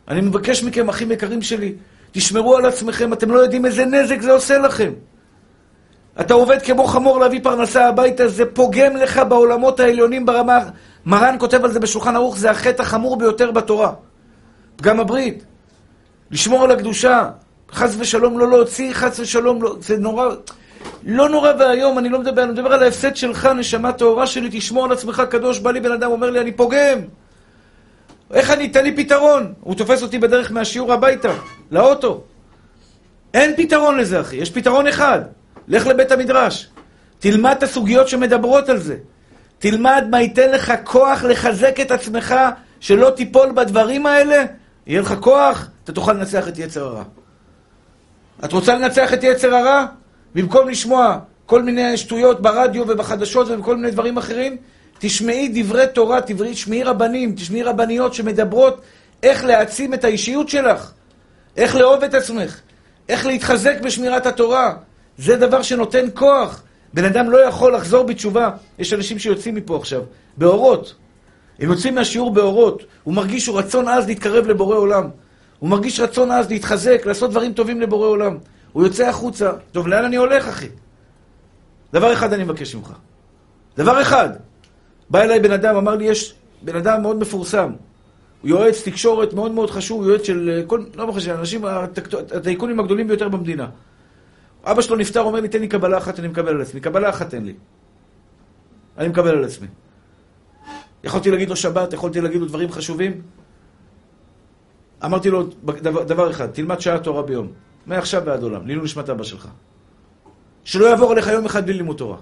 אני 0.07 0.21
מבקש 0.21 0.63
מכם, 0.63 0.89
אחים 0.89 1.11
יקרים 1.11 1.41
שלי, 1.41 1.73
תשמרו 2.11 2.57
על 2.57 2.65
עצמכם, 2.65 3.13
אתם 3.13 3.31
לא 3.31 3.39
יודעים 3.39 3.65
איזה 3.65 3.85
נזק 3.85 4.21
זה 4.21 4.31
עושה 4.31 4.57
לכם. 4.57 4.91
אתה 6.21 6.33
עובד 6.33 6.61
כמו 6.61 6.83
חמור 6.83 7.19
להביא 7.19 7.39
פרנסה 7.43 7.87
הביתה, 7.87 8.27
זה 8.27 8.45
פוגם 8.45 8.95
לך 8.95 9.21
בעולמות 9.29 9.79
העליונים 9.79 10.25
ברמה... 10.25 10.59
מרן 11.05 11.35
כותב 11.39 11.65
על 11.65 11.71
זה 11.71 11.79
בשולחן 11.79 12.15
ערוך, 12.15 12.37
זה 12.37 12.51
החטא 12.51 12.81
החמור 12.81 13.17
ביותר 13.17 13.51
בתורה. 13.51 13.93
פגם 14.75 14.99
הברית. 14.99 15.43
לשמור 16.31 16.63
על 16.63 16.71
הקדושה. 16.71 17.29
חס 17.71 17.95
ושלום 17.99 18.39
לא 18.39 18.49
להוציא, 18.49 18.93
חס 18.93 19.19
ושלום 19.19 19.63
לא... 19.63 19.75
זה 19.79 19.97
נורא... 19.97 20.29
לא 21.03 21.29
נורא 21.29 21.51
ואיום, 21.59 21.97
אני 21.97 22.09
לא 22.09 22.19
מדבר, 22.19 22.43
אני 22.43 22.51
מדבר 22.51 22.73
על 22.73 22.83
ההפסד 22.83 23.15
שלך, 23.15 23.45
נשמה 23.45 23.91
טהורה 23.91 24.27
שלי, 24.27 24.49
תשמור 24.51 24.85
על 24.85 24.91
עצמך 24.91 25.23
קדוש. 25.29 25.59
בא 25.59 25.71
לי 25.71 25.79
בן 25.79 25.91
אדם, 25.91 26.11
אומר 26.11 26.29
לי, 26.29 26.39
אני 26.39 26.51
פוגם. 26.51 26.99
איך 28.33 28.51
אני 28.51 28.65
אתן 28.65 28.83
לי 28.83 28.95
פתרון? 28.95 29.53
הוא 29.61 29.75
תופס 29.75 30.03
אותי 30.03 30.19
בדרך 30.19 30.51
מהשיעור 30.51 30.93
הביתה, 30.93 31.33
לאוטו. 31.71 32.23
אין 33.33 33.53
פתרון 33.57 33.97
לזה, 33.97 34.21
אחי. 34.21 34.35
יש 34.35 34.49
פתרון 34.49 34.87
אחד. 34.87 35.21
לך 35.67 35.87
לבית 35.87 36.11
המדרש. 36.11 36.69
תלמד 37.19 37.55
את 37.57 37.63
הסוגיות 37.63 38.07
שמדברות 38.07 38.69
על 38.69 38.77
זה. 38.77 38.95
תלמד 39.59 40.03
מה 40.11 40.21
ייתן 40.21 40.51
לך 40.51 40.73
כוח 40.83 41.23
לחזק 41.23 41.79
את 41.79 41.91
עצמך, 41.91 42.35
שלא 42.79 43.09
תיפול 43.09 43.51
בדברים 43.51 44.05
האלה. 44.05 44.43
יהיה 44.87 45.01
לך 45.01 45.13
כוח, 45.19 45.67
אתה 45.83 45.91
תוכל 45.91 46.13
לנצח 46.13 46.47
את 46.47 46.59
יצר 46.59 46.83
הרע. 46.85 47.03
את 48.45 48.51
רוצה 48.51 48.75
לנצח 48.75 49.13
את 49.13 49.23
יצר 49.23 49.55
הרע? 49.55 49.85
במקום 50.35 50.69
לשמוע 50.69 51.19
כל 51.45 51.63
מיני 51.63 51.97
שטויות 51.97 52.41
ברדיו 52.41 52.83
ובחדשות 52.87 53.47
ובכל 53.49 53.75
מיני 53.75 53.91
דברים 53.91 54.17
אחרים, 54.17 54.57
תשמעי 54.99 55.51
דברי 55.53 55.85
תורה, 55.93 56.19
תשמעי 56.25 56.83
רבנים, 56.83 57.35
תשמעי 57.35 57.63
רבניות 57.63 58.13
שמדברות 58.13 58.81
איך 59.23 59.43
להעצים 59.43 59.93
את 59.93 60.03
האישיות 60.03 60.49
שלך, 60.49 60.91
איך 61.57 61.75
לאהוב 61.75 62.03
את 62.03 62.13
עצמך, 62.13 62.59
איך 63.09 63.25
להתחזק 63.25 63.81
בשמירת 63.83 64.25
התורה. 64.25 64.73
זה 65.17 65.35
דבר 65.35 65.61
שנותן 65.61 66.05
כוח. 66.13 66.63
בן 66.93 67.05
אדם 67.05 67.29
לא 67.29 67.37
יכול 67.37 67.75
לחזור 67.75 68.03
בתשובה. 68.03 68.49
יש 68.79 68.93
אנשים 68.93 69.19
שיוצאים 69.19 69.55
מפה 69.55 69.75
עכשיו, 69.75 70.01
באורות. 70.37 70.95
הם 71.59 71.71
יוצאים 71.71 71.95
מהשיעור 71.95 72.33
באורות. 72.33 72.83
הוא 73.03 73.13
מרגיש 73.13 73.49
רצון 73.49 73.87
עז 73.87 74.07
להתקרב 74.07 74.47
לבורא 74.47 74.75
עולם. 74.75 75.09
הוא 75.59 75.69
מרגיש 75.69 75.99
רצון 75.99 76.31
עז 76.31 76.49
להתחזק, 76.49 77.01
לעשות 77.05 77.31
דברים 77.31 77.53
טובים 77.53 77.81
לבורא 77.81 78.07
עולם. 78.07 78.37
הוא 78.71 78.83
יוצא 78.83 79.07
החוצה. 79.07 79.51
טוב, 79.71 79.87
לאן 79.87 80.05
אני 80.05 80.15
הולך, 80.15 80.47
אחי? 80.47 80.67
דבר 81.93 82.13
אחד 82.13 82.33
אני 82.33 82.43
מבקש 82.43 82.75
ממך. 82.75 82.91
דבר 83.77 84.01
אחד. 84.01 84.29
בא 85.09 85.21
אליי 85.21 85.39
בן 85.39 85.51
אדם, 85.51 85.75
אמר 85.75 85.95
לי, 85.95 86.05
יש 86.05 86.35
בן 86.61 86.75
אדם 86.75 87.01
מאוד 87.01 87.15
מפורסם. 87.15 87.71
הוא 88.41 88.49
יועץ 88.49 88.87
תקשורת 88.87 89.33
מאוד 89.33 89.51
מאוד 89.51 89.71
חשוב, 89.71 90.01
הוא 90.01 90.09
יועץ 90.09 90.23
של 90.23 90.49
אה, 90.49 90.67
כל, 90.67 90.83
לא 90.95 91.11
חושב, 91.11 91.31
האנשים, 91.31 91.65
הטייקונים 92.35 92.79
הגדולים 92.79 93.07
ביותר 93.07 93.29
במדינה. 93.29 93.69
אבא 94.63 94.81
שלו 94.81 94.95
נפטר, 94.95 95.21
אומר 95.21 95.39
לי, 95.39 95.47
תן 95.47 95.59
לי 95.59 95.67
קבלה 95.67 95.97
אחת, 95.97 96.19
אני 96.19 96.27
מקבל 96.27 96.49
על 96.49 96.61
עצמי. 96.61 96.79
קבלה 96.79 97.09
אחת 97.09 97.29
תן 97.29 97.43
לי. 97.43 97.53
אני 98.97 99.07
מקבל 99.07 99.29
על 99.29 99.43
עצמי. 99.43 99.67
יכולתי 101.03 101.31
להגיד 101.31 101.49
לו 101.49 101.55
שבת, 101.55 101.93
יכולתי 101.93 102.21
להגיד 102.21 102.41
לו 102.41 102.47
דברים 102.47 102.71
חשובים. 102.71 103.21
אמרתי 105.05 105.29
לו 105.29 105.43
דבר, 105.63 106.03
דבר 106.03 106.31
אחד, 106.31 106.47
תלמד 106.47 106.79
שעה 106.79 106.99
תורה 106.99 107.21
ביום. 107.21 107.47
מעכשיו 107.85 108.23
ועד 108.25 108.43
עולם, 108.43 108.67
לעילוי 108.67 108.85
נשמת 108.85 109.09
אבא 109.09 109.23
שלך. 109.23 109.47
שלא 110.63 110.85
יעבור 110.85 111.11
עליך 111.11 111.27
יום 111.27 111.45
אחד 111.45 111.65
בלי 111.65 111.73
לימוד 111.73 111.97
תורה. 111.97 112.17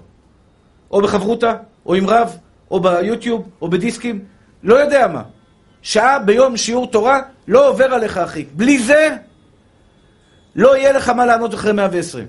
או 0.90 1.02
בחברותה, 1.02 1.52
או 1.86 1.94
עם 1.94 2.06
רב, 2.06 2.36
או 2.70 2.80
ביוטיוב, 2.80 3.48
או 3.62 3.68
בדיסקים, 3.68 4.24
לא 4.62 4.74
יודע 4.74 5.08
מה. 5.08 5.22
שעה 5.82 6.18
ביום 6.18 6.56
שיעור 6.56 6.86
תורה 6.86 7.20
לא 7.48 7.68
עובר 7.68 7.94
עליך, 7.94 8.18
אחי. 8.18 8.44
בלי 8.52 8.78
זה, 8.78 9.16
לא 10.56 10.76
יהיה 10.76 10.92
לך 10.92 11.08
מה 11.08 11.26
לענות 11.26 11.54
אחרי 11.54 11.72
120. 11.72 12.26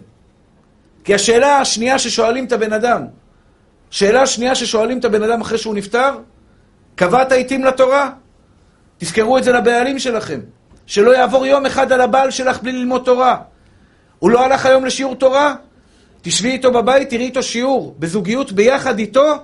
כי 1.04 1.14
השאלה 1.14 1.58
השנייה 1.58 2.00
ששואלים 2.00 2.46
את 2.46 2.52
הבן 2.52 2.74
אדם, 2.74 3.06
שאלה 3.90 4.22
השנייה 4.22 4.56
ששואלים 4.56 5.00
את 5.00 5.06
הבן 5.06 5.24
אדם 5.24 5.42
אחרי 5.42 5.58
שהוא 5.58 5.76
נפטר, 5.76 6.18
קבעת 6.96 7.32
עיתים 7.32 7.64
לתורה? 7.64 8.10
תזכרו 8.98 9.38
את 9.38 9.44
זה 9.44 9.52
לבעלים 9.52 10.00
שלכם. 10.00 10.40
שלא 10.86 11.16
יעבור 11.16 11.46
יום 11.46 11.66
אחד 11.66 11.92
על 11.92 12.02
הבעל 12.02 12.32
שלך 12.32 12.62
בלי 12.62 12.72
ללמוד 12.72 13.02
תורה. 13.06 13.38
הוא 14.20 14.32
לא 14.32 14.46
הלך 14.46 14.66
היום 14.66 14.86
לשיעור 14.86 15.16
תורה? 15.16 15.56
תשבי 16.22 16.52
איתו 16.52 16.72
בבית, 16.72 17.10
תראי 17.10 17.26
איתו 17.26 17.44
שיעור. 17.44 17.96
בזוגיות 18.00 18.52
ביחד 18.52 19.00
איתו, 19.00 19.36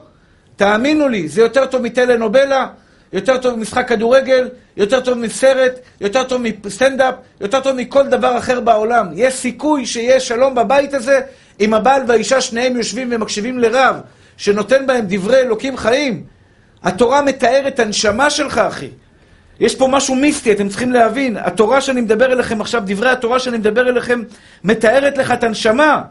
תאמינו 0.55 1.07
לי, 1.07 1.27
זה 1.27 1.41
יותר 1.41 1.65
טוב 1.65 1.81
מטלנובלה, 1.81 2.67
יותר 3.13 3.37
טוב 3.37 3.55
ממשחק 3.55 3.87
כדורגל, 3.87 4.49
יותר 4.77 4.99
טוב 4.99 5.17
מסרט, 5.17 5.79
יותר 6.01 6.23
טוב 6.23 6.41
מסטנדאפ, 6.65 7.15
יותר 7.41 7.59
טוב 7.59 7.75
מכל 7.75 8.07
דבר 8.07 8.37
אחר 8.37 8.59
בעולם. 8.59 9.07
יש 9.15 9.33
סיכוי 9.33 9.85
שיהיה 9.85 10.19
שלום 10.19 10.55
בבית 10.55 10.93
הזה 10.93 11.19
אם 11.59 11.73
הבעל 11.73 12.01
והאישה 12.07 12.41
שניהם 12.41 12.77
יושבים 12.77 13.07
ומקשיבים 13.11 13.59
לרב, 13.59 13.95
שנותן 14.37 14.87
בהם 14.87 15.05
דברי 15.07 15.39
אלוקים 15.39 15.77
חיים. 15.77 16.23
התורה 16.83 17.21
מתארת 17.21 17.79
הנשמה 17.79 18.29
שלך, 18.29 18.57
אחי. 18.57 18.89
יש 19.59 19.75
פה 19.75 19.87
משהו 19.87 20.15
מיסטי, 20.15 20.51
אתם 20.51 20.69
צריכים 20.69 20.91
להבין. 20.91 21.37
התורה 21.37 21.81
שאני 21.81 22.01
מדבר 22.01 22.33
אליכם 22.33 22.61
עכשיו, 22.61 22.83
דברי 22.85 23.09
התורה 23.09 23.39
שאני 23.39 23.57
מדבר 23.57 23.89
אליכם, 23.89 24.21
מתארת 24.63 25.17
לך 25.17 25.31
את 25.31 25.43
הנשמה. 25.43 26.01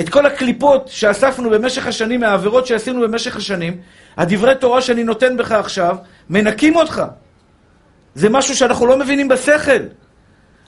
את 0.00 0.08
כל 0.08 0.26
הקליפות 0.26 0.88
שאספנו 0.88 1.50
במשך 1.50 1.86
השנים, 1.86 2.20
מהעבירות 2.20 2.66
שעשינו 2.66 3.00
במשך 3.00 3.36
השנים, 3.36 3.76
הדברי 4.16 4.54
תורה 4.54 4.80
שאני 4.80 5.04
נותן 5.04 5.36
בך 5.36 5.52
עכשיו, 5.52 5.96
מנקים 6.30 6.76
אותך. 6.76 7.02
זה 8.14 8.28
משהו 8.28 8.56
שאנחנו 8.56 8.86
לא 8.86 8.98
מבינים 8.98 9.28
בשכל. 9.28 9.82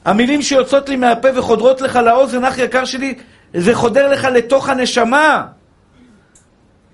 המילים 0.05 0.43
שיוצאות 0.43 0.89
לי 0.89 0.97
מהפה 0.97 1.29
וחודרות 1.35 1.81
לך 1.81 1.97
לאוזן, 1.97 2.45
אח 2.45 2.59
יקר 2.59 2.85
שלי, 2.85 3.15
זה 3.55 3.75
חודר 3.75 4.09
לך 4.09 4.25
לתוך 4.25 4.69
הנשמה. 4.69 5.47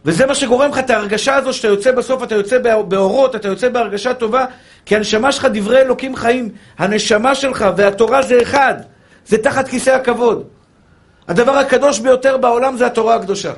וזה 0.04 0.26
מה 0.26 0.34
שגורם 0.34 0.70
לך 0.70 0.78
את 0.78 0.90
ההרגשה 0.90 1.34
הזו 1.34 1.52
שאתה 1.52 1.68
יוצא 1.68 1.92
בסוף, 1.92 2.22
אתה 2.22 2.34
יוצא 2.34 2.58
באורות, 2.88 3.36
אתה 3.36 3.48
יוצא 3.48 3.68
בהרגשה 3.68 4.14
טובה, 4.14 4.44
כי 4.86 4.96
הנשמה 4.96 5.32
שלך 5.32 5.48
דברי 5.52 5.80
אלוקים 5.80 6.16
חיים. 6.16 6.48
הנשמה 6.78 7.34
שלך 7.34 7.66
והתורה 7.76 8.22
זה 8.22 8.42
אחד, 8.42 8.74
זה 9.26 9.38
תחת 9.38 9.68
כיסא 9.68 9.90
הכבוד. 9.90 10.57
הדבר 11.28 11.58
הקדוש 11.58 11.98
ביותר 11.98 12.36
בעולם 12.36 12.76
זה 12.76 12.86
התורה 12.86 13.14
הקדושה. 13.14 13.52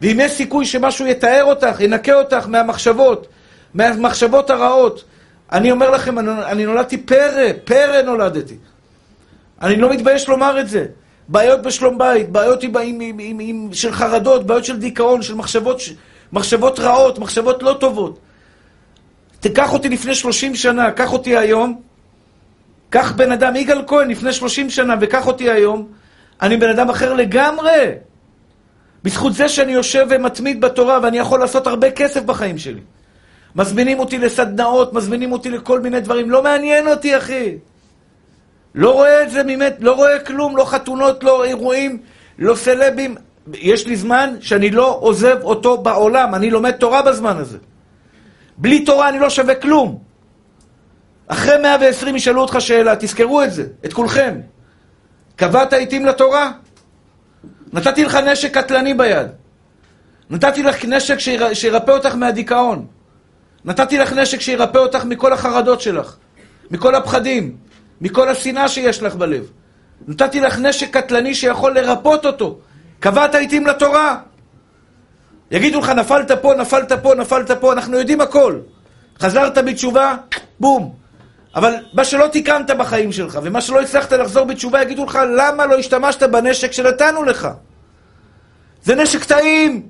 ואם 0.00 0.20
יש 0.20 0.32
סיכוי 0.32 0.66
שמשהו 0.66 1.06
יתאר 1.06 1.44
אותך, 1.44 1.80
ינקה 1.80 2.14
אותך 2.14 2.46
מהמחשבות, 2.48 3.26
מהמחשבות 3.74 4.50
הרעות, 4.50 5.04
אני 5.52 5.70
אומר 5.70 5.90
לכם, 5.90 6.18
אני 6.18 6.64
נולדתי 6.64 6.98
פרא, 6.98 7.52
פרא 7.64 8.02
נולדתי. 8.02 8.56
אני 9.62 9.76
לא 9.76 9.90
מתבייש 9.90 10.28
לומר 10.28 10.60
את 10.60 10.68
זה. 10.68 10.86
בעיות 11.28 11.62
בשלום 11.62 11.98
בית, 11.98 12.30
בעיות 12.30 12.62
עם, 12.62 12.76
עם, 12.76 13.00
עם, 13.00 13.18
עם, 13.18 13.38
עם, 13.40 13.68
של 13.72 13.92
חרדות, 13.92 14.46
בעיות 14.46 14.64
של 14.64 14.78
דיכאון, 14.78 15.22
של 15.22 15.34
מחשבות, 15.34 15.80
מחשבות 16.32 16.78
רעות, 16.78 17.18
מחשבות 17.18 17.62
לא 17.62 17.76
טובות. 17.80 18.18
תיקח 19.40 19.72
אותי 19.72 19.88
לפני 19.88 20.14
30 20.14 20.54
שנה, 20.54 20.90
קח 20.90 21.12
אותי 21.12 21.36
היום, 21.36 21.80
קח 22.90 23.12
בן 23.12 23.32
אדם, 23.32 23.56
יגאל 23.56 23.82
כהן, 23.86 24.10
לפני 24.10 24.32
30 24.32 24.70
שנה, 24.70 24.94
וקח 25.00 25.26
אותי 25.26 25.50
היום, 25.50 25.88
אני 26.42 26.56
בן 26.56 26.70
אדם 26.70 26.90
אחר 26.90 27.14
לגמרי. 27.14 27.92
בזכות 29.04 29.32
זה 29.32 29.48
שאני 29.48 29.72
יושב 29.72 30.06
ומתמיד 30.10 30.60
בתורה, 30.60 30.98
ואני 31.02 31.18
יכול 31.18 31.40
לעשות 31.40 31.66
הרבה 31.66 31.90
כסף 31.90 32.22
בחיים 32.22 32.58
שלי. 32.58 32.80
מזמינים 33.56 33.98
אותי 33.98 34.18
לסדנאות, 34.18 34.92
מזמינים 34.92 35.32
אותי 35.32 35.50
לכל 35.50 35.80
מיני 35.80 36.00
דברים, 36.00 36.30
לא 36.30 36.42
מעניין 36.42 36.88
אותי, 36.88 37.16
אחי. 37.16 37.56
לא 38.74 38.92
רואה 38.92 39.22
את 39.22 39.30
זה 39.30 39.42
באמת, 39.42 39.76
לא 39.80 39.92
רואה 39.92 40.18
כלום, 40.18 40.56
לא 40.56 40.64
חתונות, 40.64 41.24
לא 41.24 41.44
אירועים, 41.44 41.98
לא 42.38 42.54
סלבים. 42.54 43.14
יש 43.54 43.86
לי 43.86 43.96
זמן 43.96 44.34
שאני 44.40 44.70
לא 44.70 44.98
עוזב 45.00 45.36
אותו 45.42 45.78
בעולם, 45.78 46.34
אני 46.34 46.50
לומד 46.50 46.70
תורה 46.70 47.02
בזמן 47.02 47.36
הזה. 47.36 47.58
בלי 48.58 48.84
תורה 48.84 49.08
אני 49.08 49.18
לא 49.18 49.30
שווה 49.30 49.54
כלום. 49.54 49.98
אחרי 51.26 51.58
120 51.62 52.16
ישאלו 52.16 52.40
אותך 52.40 52.56
שאלה, 52.60 52.96
תזכרו 52.96 53.42
את 53.42 53.52
זה, 53.52 53.66
את 53.84 53.92
כולכם. 53.92 54.40
קבעת 55.42 55.72
עיתים 55.72 56.06
לתורה? 56.06 56.52
נתתי 57.72 58.04
לך 58.04 58.14
נשק 58.14 58.58
קטלני 58.58 58.94
ביד. 58.94 59.26
נתתי 60.30 60.62
לך 60.62 60.84
נשק 60.84 61.18
שירפא 61.52 61.90
אותך 61.90 62.14
מהדיכאון. 62.14 62.86
נתתי 63.64 63.98
לך 63.98 64.12
נשק 64.12 64.40
שירפא 64.40 64.78
אותך 64.78 65.04
מכל 65.04 65.32
החרדות 65.32 65.80
שלך, 65.80 66.16
מכל 66.70 66.94
הפחדים, 66.94 67.56
מכל 68.00 68.28
השנאה 68.28 68.68
שיש 68.68 69.02
לך 69.02 69.14
בלב. 69.14 69.50
נתתי 70.08 70.40
לך 70.40 70.58
נשק 70.58 70.96
קטלני 70.96 71.34
שיכול 71.34 71.72
לרפות 71.74 72.26
אותו. 72.26 72.58
קבעת 73.00 73.34
עיתים 73.34 73.66
לתורה. 73.66 74.18
יגידו 75.50 75.80
לך, 75.80 75.88
נפלת 75.88 76.30
פה, 76.32 76.54
נפלת 76.54 76.92
פה, 76.92 77.14
נפלת 77.14 77.50
פה, 77.50 77.72
אנחנו 77.72 77.98
יודעים 77.98 78.20
הכל. 78.20 78.58
חזרת 79.20 79.58
בתשובה, 79.58 80.14
בום. 80.60 81.01
אבל 81.54 81.74
מה 81.92 82.04
שלא 82.04 82.26
תיקנת 82.26 82.70
בחיים 82.70 83.12
שלך, 83.12 83.38
ומה 83.42 83.60
שלא 83.60 83.80
הצלחת 83.80 84.12
לחזור 84.12 84.44
בתשובה, 84.44 84.82
יגידו 84.82 85.04
לך, 85.04 85.18
למה 85.36 85.66
לא 85.66 85.74
השתמשת 85.78 86.22
בנשק 86.22 86.72
שנתנו 86.72 87.24
לך? 87.24 87.48
זה 88.82 88.94
נשק 88.94 89.24
טעים, 89.24 89.88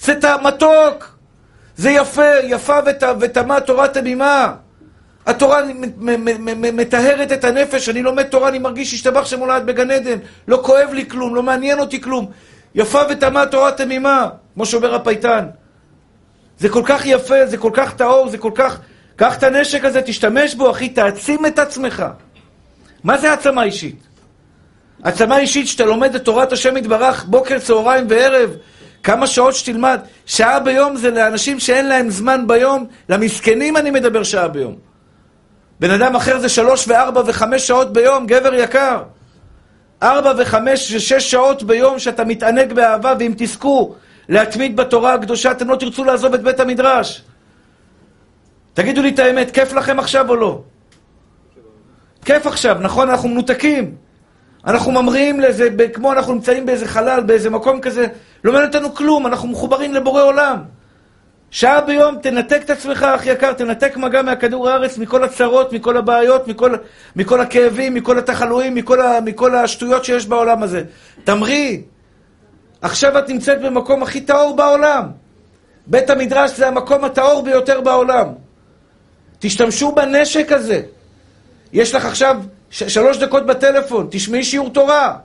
זה 0.00 0.14
מתוק, 0.42 1.16
זה 1.76 1.90
יפה, 1.90 2.30
יפה 2.44 2.78
ותמה 3.20 3.60
תורה 3.60 3.88
תמימה. 3.88 4.54
התורה 5.26 5.60
מטהרת 6.72 7.32
את 7.32 7.44
הנפש, 7.44 7.88
אני 7.88 8.02
לומד 8.02 8.22
תורה, 8.22 8.48
אני 8.48 8.58
מרגיש 8.58 8.90
שהשתבח 8.90 9.24
שמולד 9.24 9.66
בגן 9.66 9.90
עדן, 9.90 10.18
לא 10.48 10.60
כואב 10.64 10.88
לי 10.92 11.08
כלום, 11.08 11.34
לא 11.34 11.42
מעניין 11.42 11.80
אותי 11.80 12.00
כלום. 12.00 12.30
יפה 12.74 13.00
ותמה 13.10 13.46
תורה 13.46 13.72
תמימה, 13.72 14.28
כמו 14.54 14.66
שאומר 14.66 14.94
הפייטן. 14.94 15.46
זה 16.58 16.68
כל 16.68 16.82
כך 16.84 17.06
יפה, 17.06 17.46
זה 17.46 17.56
כל 17.56 17.70
כך 17.74 17.94
טהור, 17.94 18.28
זה 18.28 18.38
כל 18.38 18.50
כך... 18.54 18.80
קח 19.22 19.38
את 19.38 19.42
הנשק 19.42 19.84
הזה, 19.84 20.02
תשתמש 20.02 20.54
בו, 20.54 20.70
אחי, 20.70 20.88
תעצים 20.88 21.46
את 21.46 21.58
עצמך. 21.58 22.04
מה 23.04 23.18
זה 23.18 23.30
העצמה 23.30 23.62
אישית? 23.62 24.02
העצמה 25.04 25.38
אישית 25.38 25.68
שאתה 25.68 25.84
לומד 25.84 26.14
את 26.14 26.24
תורת 26.24 26.52
השם 26.52 26.76
יתברך 26.76 27.24
בוקר, 27.24 27.58
צהריים 27.58 28.06
וערב, 28.08 28.50
כמה 29.02 29.26
שעות 29.26 29.54
שתלמד. 29.54 30.00
שעה 30.26 30.60
ביום 30.60 30.96
זה 30.96 31.10
לאנשים 31.10 31.60
שאין 31.60 31.88
להם 31.88 32.10
זמן 32.10 32.46
ביום, 32.46 32.86
למסכנים 33.08 33.76
אני 33.76 33.90
מדבר 33.90 34.22
שעה 34.22 34.48
ביום. 34.48 34.76
בן 35.80 35.90
אדם 35.90 36.16
אחר 36.16 36.38
זה 36.38 36.48
שלוש 36.48 36.88
וארבע 36.88 37.22
וחמש 37.26 37.66
שעות 37.66 37.92
ביום, 37.92 38.26
גבר 38.26 38.54
יקר. 38.54 39.02
ארבע 40.02 40.32
וחמש 40.38 40.94
ושש 40.94 41.30
שעות 41.30 41.62
ביום 41.62 41.98
שאתה 41.98 42.24
מתענג 42.24 42.72
באהבה, 42.72 43.14
ואם 43.18 43.32
תזכו 43.36 43.94
להתמיד 44.28 44.76
בתורה 44.76 45.14
הקדושה, 45.14 45.50
אתם 45.50 45.68
לא 45.68 45.76
תרצו 45.76 46.04
לעזוב 46.04 46.34
את 46.34 46.42
בית 46.42 46.60
המדרש. 46.60 47.22
תגידו 48.74 49.02
לי 49.02 49.08
את 49.08 49.18
האמת, 49.18 49.50
כיף 49.50 49.72
לכם 49.72 49.98
עכשיו 49.98 50.28
או 50.28 50.36
לא? 50.36 50.62
כיף 52.24 52.46
עכשיו, 52.46 52.76
נכון? 52.80 53.10
אנחנו 53.10 53.28
מנותקים. 53.28 53.94
אנחנו 54.66 54.92
ממריאים 54.92 55.40
לזה, 55.40 55.68
כמו 55.92 56.12
אנחנו 56.12 56.34
נמצאים 56.34 56.66
באיזה 56.66 56.86
חלל, 56.86 57.22
באיזה 57.22 57.50
מקום 57.50 57.80
כזה, 57.80 58.06
לא 58.44 58.52
מעניין 58.52 58.70
אותנו 58.74 58.94
כלום, 58.94 59.26
אנחנו 59.26 59.48
מחוברים 59.48 59.94
לבורא 59.94 60.22
עולם. 60.22 60.58
שעה 61.50 61.80
ביום 61.80 62.18
תנתק 62.18 62.60
את 62.64 62.70
עצמך, 62.70 63.02
אח 63.02 63.26
יקר, 63.26 63.52
תנתק 63.52 63.96
מגע 63.96 64.22
מהכדור 64.22 64.68
הארץ, 64.68 64.98
מכל 64.98 65.24
הצרות, 65.24 65.72
מכל 65.72 65.96
הבעיות, 65.96 66.48
מכל, 66.48 66.74
מכל 67.16 67.40
הכאבים, 67.40 67.94
מכל 67.94 68.18
התחלואים, 68.18 68.74
מכל, 68.74 69.00
ה, 69.00 69.20
מכל 69.20 69.54
השטויות 69.54 70.04
שיש 70.04 70.26
בעולם 70.26 70.62
הזה. 70.62 70.82
תמריא. 71.24 71.78
עכשיו 72.82 73.18
את 73.18 73.28
נמצאת 73.28 73.62
במקום 73.62 74.02
הכי 74.02 74.20
טהור 74.20 74.56
בעולם. 74.56 75.02
בית 75.86 76.10
המדרש 76.10 76.50
זה 76.50 76.68
המקום 76.68 77.04
הטהור 77.04 77.42
ביותר 77.42 77.80
בעולם. 77.80 78.26
תשתמשו 79.42 79.92
בנשק 79.92 80.52
הזה. 80.52 80.80
יש 81.72 81.94
לך 81.94 82.04
עכשיו 82.04 82.36
שלוש 82.70 83.16
דקות 83.18 83.46
בטלפון, 83.46 84.06
תשמעי 84.10 84.44
שיעור 84.44 84.70
תורה. 84.70 85.16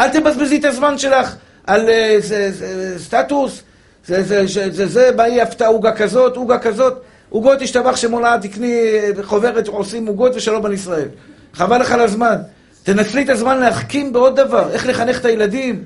אל 0.00 0.08
תבזבזי 0.08 0.56
את 0.56 0.64
הזמן 0.64 0.98
שלך 0.98 1.36
על 1.66 1.88
uh, 1.88 1.92
זה, 2.18 2.52
זה, 2.52 2.98
סטטוס, 2.98 3.62
זה, 4.06 4.22
זה, 4.22 4.46
זה, 4.46 4.70
זה, 4.70 4.86
זה, 4.86 5.22
היא 5.22 5.42
הפתעה, 5.42 5.68
עוגה 5.68 5.92
כזאת, 5.92 6.36
עוגה 6.36 6.58
כזאת. 6.58 7.02
עוגות 7.28 7.62
השתבח 7.62 7.96
שמולד, 7.96 8.40
תקני 8.40 8.72
אה, 8.72 9.22
חוברת, 9.22 9.68
עושים 9.68 10.06
עוגות 10.06 10.32
ושלום 10.34 10.66
על 10.66 10.72
ישראל. 10.72 11.08
חבל 11.52 11.80
לך 11.80 11.92
על 11.92 12.00
הזמן. 12.00 12.36
תנצלי 12.82 13.22
את 13.22 13.28
הזמן 13.28 13.58
להחכים 13.60 14.12
בעוד 14.12 14.40
דבר, 14.40 14.70
איך 14.72 14.86
לחנך 14.86 15.20
את 15.20 15.24
הילדים, 15.24 15.84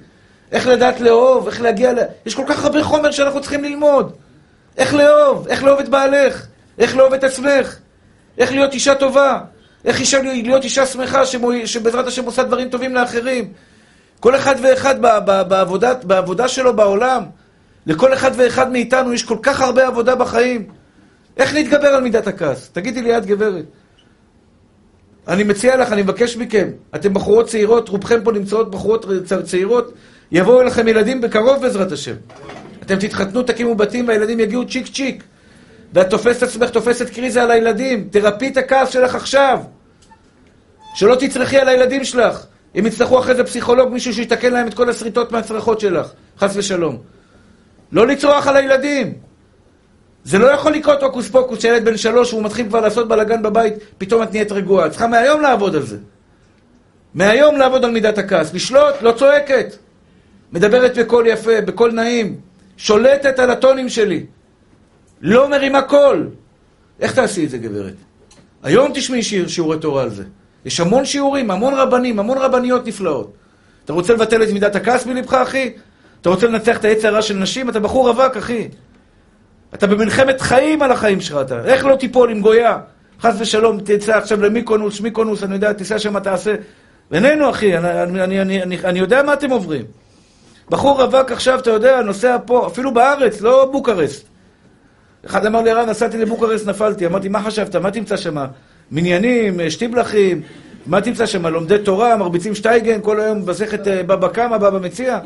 איך 0.53 0.67
לדעת 0.67 1.01
לאהוב, 1.01 1.47
איך 1.47 1.61
להגיע 1.61 1.93
ל... 1.93 1.99
יש 2.27 2.35
כל 2.35 2.45
כך 2.47 2.65
הרבה 2.65 2.85
חומר 2.85 3.11
שאנחנו 3.11 3.41
צריכים 3.41 3.65
ללמוד. 3.65 4.13
איך 4.77 4.95
לאהוב, 4.95 5.49
איך 5.49 5.65
לאהוב 5.65 5.81
את 5.81 5.89
בעלך, 5.89 6.47
איך 6.81 6.97
לאהוב 6.97 7.15
את 7.15 7.25
עצמך, 7.25 7.77
איך 8.39 8.53
להיות 8.53 8.73
אישה 8.73 8.95
טובה, 8.95 9.41
איך 9.85 10.01
אישה, 10.01 10.23
להיות 10.23 10.65
אישה 10.65 10.87
שמחה 10.87 11.23
שבעזרת 11.65 12.07
השם 12.07 12.25
עושה 12.25 12.43
דברים 12.43 12.69
טובים 12.69 12.95
לאחרים. 12.95 13.53
כל 14.21 14.37
אחד 14.37 14.55
ואחד 14.63 15.03
בעבודת, 15.49 16.05
בעבודה 16.05 16.49
שלו 16.49 16.77
בעולם, 16.77 17.23
לכל 17.87 18.15
אחד 18.15 18.31
ואחד 18.37 18.73
מאיתנו 18.73 19.13
יש 19.13 19.23
כל 19.23 19.37
כך 19.43 19.61
הרבה 19.61 19.87
עבודה 19.87 20.15
בחיים. 20.15 20.67
איך 21.37 21.55
נתגבר 21.55 21.89
על 21.89 22.03
מידת 22.03 22.27
הכעס? 22.27 22.71
תגידי 22.73 23.03
לי 23.03 23.19
את, 23.19 23.27
גברת. 23.27 23.65
אני 25.29 25.45
מציע 25.45 25.77
לך, 25.77 25.93
אני 25.93 26.03
מבקש 26.03 26.37
מכם, 26.37 26.69
אתם 26.95 27.15
בחורות 27.15 27.47
צעירות, 27.47 27.89
רובכם 27.89 28.21
פה 28.25 28.33
נמצאות 28.33 28.71
בחורות 28.71 29.07
צעירות, 29.45 29.93
יבואו 30.33 30.61
אליכם 30.61 30.89
ילדים 30.89 31.21
בקרוב 31.21 31.63
בעזרת 31.63 31.93
השם. 31.93 32.15
אתם 32.83 32.97
תתחתנו, 32.97 33.43
תקימו 33.43 33.75
בתים 33.75 34.09
והילדים 34.09 34.41
יגיעו 34.41 34.67
צ'יק 34.69 34.87
צ'יק. 34.87 35.25
ואת 35.93 36.11
תופסת 36.11 36.43
עצמך, 36.43 36.71
תופסת 36.71 37.11
קריזה 37.11 37.43
על 37.43 37.51
הילדים. 37.51 38.09
תרפי 38.11 38.49
את 38.49 38.57
הכעס 38.57 38.89
שלך 38.89 39.15
עכשיו. 39.15 39.61
שלא 40.95 41.15
תצרכי 41.15 41.59
על 41.59 41.69
הילדים 41.69 42.05
שלך. 42.05 42.45
אם 42.79 42.87
יצטרכו 42.87 43.19
אחרי 43.19 43.35
זה 43.35 43.45
פסיכולוג, 43.45 43.93
מישהו 43.93 44.15
שיתקן 44.15 44.53
להם 44.53 44.69
את 44.69 44.75
כל 44.75 44.91
השריטות 44.91 45.33
מהצרחות 45.33 45.81
שלך. 45.81 46.07
חס 46.39 46.53
ושלום. 46.57 46.99
לא 47.93 48.07
לצרוח 48.07 48.47
על 48.47 48.57
הילדים. 48.57 49.15
זה 50.25 50.39
לא 50.39 50.47
יכול 50.47 50.73
לקרות 50.73 51.03
הוקוס 51.03 51.29
פוקוס 51.29 51.61
שילד 51.61 51.85
בן 51.85 51.97
שלוש, 51.97 52.33
והוא 52.33 52.45
מתחיל 52.45 52.67
כבר 52.67 52.81
לעשות 52.81 53.09
בלאגן 53.09 53.43
בבית, 53.43 53.75
פתאום 53.99 54.23
את 54.23 54.33
נהיית 54.33 54.53
רגועה. 54.53 54.91
צריכה 54.91 55.07
מהיום 55.07 55.41
לעבוד 55.41 55.77
על 55.77 55.83
זה. 55.83 55.97
מהיום 57.15 57.57
לעבוד 57.57 57.85
על 57.85 57.91
מידת 57.91 58.19
הכעס. 58.19 58.55
לשלוט, 58.55 59.03
לא 59.03 59.13
צועקת. 59.13 59.77
מדברת 60.53 60.99
בקול 60.99 61.27
יפה, 61.27 61.61
בקול 61.61 61.93
נעים. 61.93 62.41
שולטת 62.77 63.39
על 63.39 63.51
הטונים 63.51 63.89
שלי. 63.89 64.27
לא 65.21 65.51
מרימה 65.51 65.83
קול. 65.83 66.29
איך 67.01 67.15
תעשי 67.15 67.45
את 67.45 67.51
זה, 67.51 67.59
גברת? 67.59 67.95
היום 68.63 68.91
תשמעי 68.95 69.23
שיר, 69.23 69.49
שיעורי 69.49 69.79
תורה 69.79 70.03
על 70.03 70.11
זה. 70.11 70.25
יש 70.65 70.81
המון 70.81 71.05
שיעורים, 71.05 71.51
המון 71.51 71.75
רבנים, 71.75 72.19
המון 72.19 72.39
רבניות 72.39 72.87
נפלאות. 72.87 73.33
אתה 73.85 73.93
רוצה 73.93 74.13
לבטל 74.13 74.43
את 74.43 74.49
מידת 74.49 74.77
הכעס 74.77 75.07
מלבך, 75.07 75.35
אחי? 75.35 75.73
אתה 76.21 76.29
רוצה 76.29 76.47
לנצח 76.47 76.77
את 76.77 76.85
היצר 76.85 77.05
הרע 77.05 77.23
של 77.23 77.37
נשים? 77.37 77.71
אתה 77.71 77.81
בחור 77.81 78.09
רווק, 78.09 78.37
אחי. 78.37 78.69
אתה 79.75 79.87
במלחמת 79.87 80.41
חיים 80.41 80.83
על 80.83 80.93
החיים 80.93 81.21
שלך, 81.21 81.37
אתה. 81.41 81.65
איך 81.65 81.85
לא 81.85 81.97
תיפול 81.97 82.31
עם 82.31 82.41
גויה? 82.41 82.79
חס 83.21 83.35
ושלום, 83.39 83.81
תצא 83.81 84.17
עכשיו 84.17 84.41
למיקונוס, 84.41 85.01
מיקונוס, 85.01 85.43
אני 85.43 85.55
יודע, 85.55 85.73
תיסע 85.73 85.99
שם, 85.99 86.19
תעשה. 86.19 86.55
בינינו, 87.11 87.51
אחי, 87.51 87.79
אני, 87.79 88.23
אני, 88.23 88.43
אני, 88.43 88.63
אני, 88.63 88.79
אני 88.85 88.99
יודע 88.99 89.23
מה 89.23 89.33
אתם 89.33 89.51
עוברים. 89.51 89.85
בחור 90.71 91.03
רווק 91.03 91.33
עכשיו, 91.33 91.59
אתה 91.59 91.71
יודע, 91.71 92.03
נוסע 92.03 92.37
פה, 92.47 92.67
אפילו 92.67 92.95
בארץ, 92.95 93.41
לא 93.41 93.69
בוקרסט. 93.73 94.30
אחד 95.27 95.47
אמר 95.47 95.63
לי, 95.63 95.71
הרב, 95.71 95.89
נסעתי 95.89 96.19
לבוקרסט, 96.19 96.67
נפלתי. 96.67 97.07
אמרתי, 97.07 97.29
מה 97.29 97.43
חשבת? 97.43 97.77
מה 97.77 97.91
תמצא 97.91 98.17
שם? 98.17 98.37
מניינים, 98.91 99.71
שטיבלחים, 99.71 100.43
מה 100.87 101.01
תמצא 101.01 101.27
שם? 101.27 101.47
לומדי 101.47 101.79
תורה, 101.79 102.17
מרביצים 102.17 102.55
שטייגן, 102.55 103.01
כל 103.03 103.21
היום 103.21 103.43
מסכת 103.47 103.89
אה, 103.89 104.03
בבא 104.03 104.29
קמא, 104.29 104.59
בבא 104.59 104.79
מציע? 104.79 105.19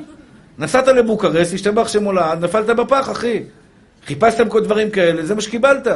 נסעת 0.59 0.89
לבוקרסט, 0.89 1.55
השתבח 1.55 1.89
שמולד, 1.89 2.45
נפלת 2.45 2.67
בפח, 2.67 3.11
אחי. 3.11 3.43
חיפשתם 4.07 4.49
כל 4.49 4.65
דברים 4.65 4.91
כאלה, 4.91 5.27
זה 5.27 5.35
מה 5.35 5.41
שקיבלת. 5.41 5.87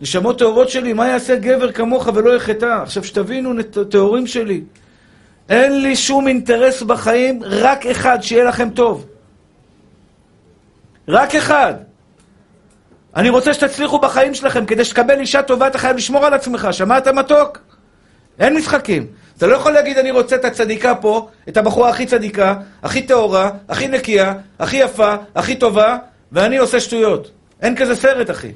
נשמות 0.00 0.38
טהורות 0.38 0.68
שלי, 0.68 0.92
מה 0.92 1.08
יעשה 1.08 1.36
גבר 1.36 1.72
כמוך 1.72 2.08
ולא 2.14 2.36
יחטא? 2.36 2.78
עכשיו 2.82 3.04
שתבינו, 3.04 3.62
טהורים 3.90 4.26
שלי, 4.26 4.60
אין 5.48 5.82
לי 5.82 5.96
שום 5.96 6.28
אינטרס 6.28 6.82
בחיים, 6.82 7.40
רק 7.44 7.86
אחד, 7.86 8.18
שיהיה 8.22 8.44
לכם 8.44 8.70
טוב. 8.70 9.06
רק 11.08 11.34
אחד. 11.34 11.74
אני 13.16 13.28
רוצה 13.28 13.54
שתצליחו 13.54 13.98
בחיים 13.98 14.34
שלכם, 14.34 14.66
כדי 14.66 14.84
שתקבל 14.84 15.20
אישה 15.20 15.42
טובה, 15.42 15.66
אתה 15.66 15.78
חייב 15.78 15.96
לשמור 15.96 16.26
על 16.26 16.34
עצמך. 16.34 16.68
שמעת 16.70 17.08
מתוק? 17.08 17.58
אין 18.38 18.56
משחקים. 18.56 19.06
אתה 19.38 19.46
לא 19.46 19.56
יכול 19.56 19.72
להגיד, 19.72 19.98
אני 19.98 20.10
רוצה 20.10 20.36
את 20.36 20.44
הצדיקה 20.44 20.94
פה, 20.94 21.28
את 21.48 21.56
הבחורה 21.56 21.90
הכי 21.90 22.06
צדיקה, 22.06 22.54
הכי 22.82 23.02
טהורה, 23.02 23.50
הכי 23.68 23.88
נקייה, 23.88 24.34
הכי 24.58 24.76
יפה, 24.76 25.14
הכי 25.34 25.56
טובה, 25.56 25.96
ואני 26.32 26.58
עושה 26.58 26.80
שטויות. 26.80 27.30
אין 27.62 27.76
כזה 27.76 27.96
סרט, 27.96 28.30
אחי. 28.30 28.52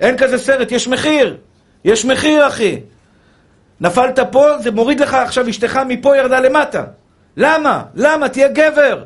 אין 0.00 0.16
כזה 0.16 0.38
סרט, 0.38 0.72
יש 0.72 0.88
מחיר. 0.88 1.36
יש 1.84 2.04
מחיר, 2.04 2.46
אחי. 2.46 2.80
נפלת 3.80 4.18
פה, 4.30 4.58
זה 4.58 4.70
מוריד 4.70 5.00
לך 5.00 5.14
עכשיו 5.14 5.48
אשתך 5.48 5.80
מפה 5.88 6.16
ירדה 6.16 6.40
למטה. 6.40 6.84
למה? 7.36 7.82
למה? 7.94 8.28
תהיה 8.28 8.48
גבר. 8.48 9.04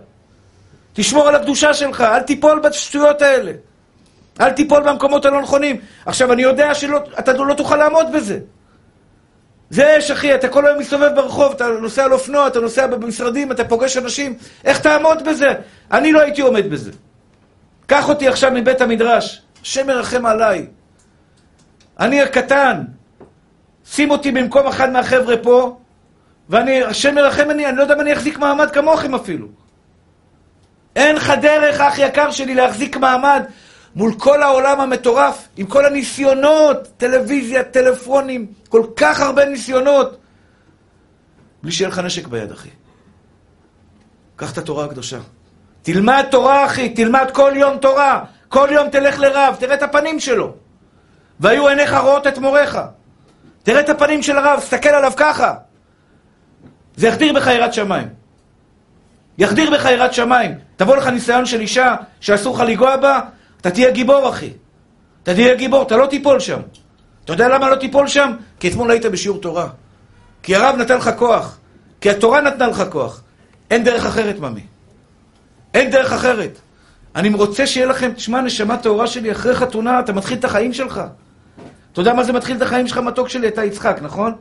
תשמור 0.92 1.28
על 1.28 1.34
הקדושה 1.34 1.74
שלך, 1.74 2.00
אל 2.00 2.20
תיפול 2.20 2.58
בשטויות 2.58 3.22
האלה. 3.22 3.52
אל 4.40 4.50
תיפול 4.50 4.82
במקומות 4.82 5.24
הלא 5.24 5.42
נכונים. 5.42 5.76
עכשיו, 6.06 6.32
אני 6.32 6.42
יודע 6.42 6.74
שאתה 6.74 7.32
לא 7.32 7.54
תוכל 7.54 7.76
לעמוד 7.76 8.06
בזה. 8.12 8.38
זה 9.70 9.98
אש, 9.98 10.10
אחי, 10.10 10.34
אתה 10.34 10.48
כל 10.48 10.66
היום 10.66 10.78
מסתובב 10.78 11.10
ברחוב, 11.14 11.52
אתה 11.52 11.66
נוסע 11.80 12.04
על 12.04 12.12
אופנוע, 12.12 12.46
אתה 12.46 12.60
נוסע 12.60 12.86
במשרדים, 12.86 13.52
אתה 13.52 13.64
פוגש 13.64 13.96
אנשים, 13.96 14.34
איך 14.64 14.80
תעמוד 14.80 15.28
בזה? 15.28 15.48
אני 15.92 16.12
לא 16.12 16.20
הייתי 16.20 16.40
עומד 16.40 16.70
בזה. 16.70 16.90
קח 17.86 18.08
אותי 18.08 18.28
עכשיו 18.28 18.50
מבית 18.54 18.80
המדרש, 18.80 19.42
השם 19.62 19.90
ירחם 19.90 20.26
עליי. 20.26 20.66
אני 22.00 22.22
הקטן, 22.22 22.82
שים 23.86 24.10
אותי 24.10 24.32
במקום 24.32 24.66
אחד 24.66 24.92
מהחבר'ה 24.92 25.36
פה, 25.36 25.76
ואני, 26.48 26.82
השם 26.82 27.18
ירחם 27.18 27.50
אני, 27.50 27.66
אני 27.66 27.76
לא 27.76 27.82
יודע 27.82 27.94
אם 27.94 28.00
אני 28.00 28.12
אחזיק 28.12 28.38
מעמד 28.38 28.70
כמוכם 28.70 29.14
אפילו. 29.14 29.46
אין 30.96 31.16
לך 31.16 31.32
דרך, 31.40 31.80
אח 31.80 31.98
יקר 31.98 32.30
שלי, 32.30 32.54
להחזיק 32.54 32.96
מעמד 32.96 33.42
מול 33.96 34.14
כל 34.18 34.42
העולם 34.42 34.80
המטורף, 34.80 35.48
עם 35.56 35.66
כל 35.66 35.86
הניסיונות, 35.86 36.88
טלוויזיה, 36.96 37.64
טלפונים, 37.64 38.46
כל 38.68 38.86
כך 38.96 39.20
הרבה 39.20 39.44
ניסיונות, 39.44 40.16
בלי 41.62 41.72
שיהיה 41.72 41.88
לך 41.88 41.98
נשק 41.98 42.26
ביד, 42.26 42.52
אחי. 42.52 42.68
קח 44.36 44.52
את 44.52 44.58
התורה 44.58 44.84
הקדושה. 44.84 45.18
תלמד 45.82 46.24
תורה, 46.30 46.66
אחי, 46.66 46.88
תלמד 46.88 47.30
כל 47.32 47.52
יום 47.56 47.78
תורה. 47.78 48.24
כל 48.48 48.68
יום 48.72 48.88
תלך 48.88 49.18
לרב, 49.18 49.56
תראה 49.58 49.74
את 49.74 49.82
הפנים 49.82 50.20
שלו. 50.20 50.54
והיו 51.40 51.68
עיניך 51.68 51.94
רואות 51.94 52.26
את 52.26 52.38
מוריך. 52.38 52.78
תראה 53.62 53.80
את 53.80 53.88
הפנים 53.88 54.22
של 54.22 54.38
הרב, 54.38 54.60
תסתכל 54.60 54.88
עליו 54.88 55.12
ככה. 55.16 55.54
זה 56.96 57.08
יחדיר 57.08 57.32
בך 57.32 57.46
יראת 57.46 57.74
שמיים. 57.74 58.08
יחדיר 59.38 59.70
בך 59.70 59.84
יראת 59.84 60.12
שמיים. 60.14 60.58
תבוא 60.76 60.96
לך 60.96 61.06
ניסיון 61.06 61.46
של 61.46 61.60
אישה 61.60 61.94
שאסור 62.20 62.54
לך 62.56 62.60
לנגוע 62.60 62.96
בה, 62.96 63.20
אתה 63.62 63.70
תהיה 63.70 63.90
גיבור, 63.90 64.28
אחי. 64.28 64.50
אתה 65.22 65.34
תהיה 65.34 65.54
גיבור, 65.54 65.82
אתה 65.82 65.96
לא 65.96 66.06
תיפול 66.06 66.40
שם. 66.40 66.60
אתה 67.24 67.32
יודע 67.32 67.48
למה 67.48 67.70
לא 67.70 67.76
תיפול 67.76 68.08
שם? 68.08 68.32
כי 68.60 68.68
אתמול 68.68 68.90
היית 68.90 69.06
בשיעור 69.06 69.40
תורה. 69.40 69.68
כי 70.42 70.56
הרב 70.56 70.76
נתן 70.76 70.96
לך 70.96 71.10
כוח. 71.16 71.58
כי 72.00 72.10
התורה 72.10 72.40
נתנה 72.40 72.66
לך 72.66 72.82
כוח. 72.90 73.22
אין 73.70 73.84
דרך 73.84 74.06
אחרת, 74.06 74.38
ממי. 74.38 74.60
אין 75.74 75.90
דרך 75.90 76.12
אחרת. 76.12 76.58
אני 77.16 77.28
רוצה 77.28 77.66
שיהיה 77.66 77.86
לכם, 77.86 78.10
תשמע, 78.12 78.40
נשמה 78.40 78.76
טהורה 78.76 79.06
שלי, 79.06 79.32
אחרי 79.32 79.54
חתונה 79.54 80.00
אתה 80.00 80.12
מתחיל 80.12 80.38
את 80.38 80.44
החיים 80.44 80.72
שלך. 80.72 81.00
אתה 81.92 82.00
יודע 82.00 82.14
מה 82.14 82.24
זה 82.24 82.32
מתחיל 82.32 82.56
את 82.56 82.62
החיים 82.62 82.86
שלך, 82.86 82.98
מתוק 82.98 83.28
שלי? 83.28 83.48
אתה 83.48 83.64
יצחק, 83.64 83.98
נכון? 84.02 84.32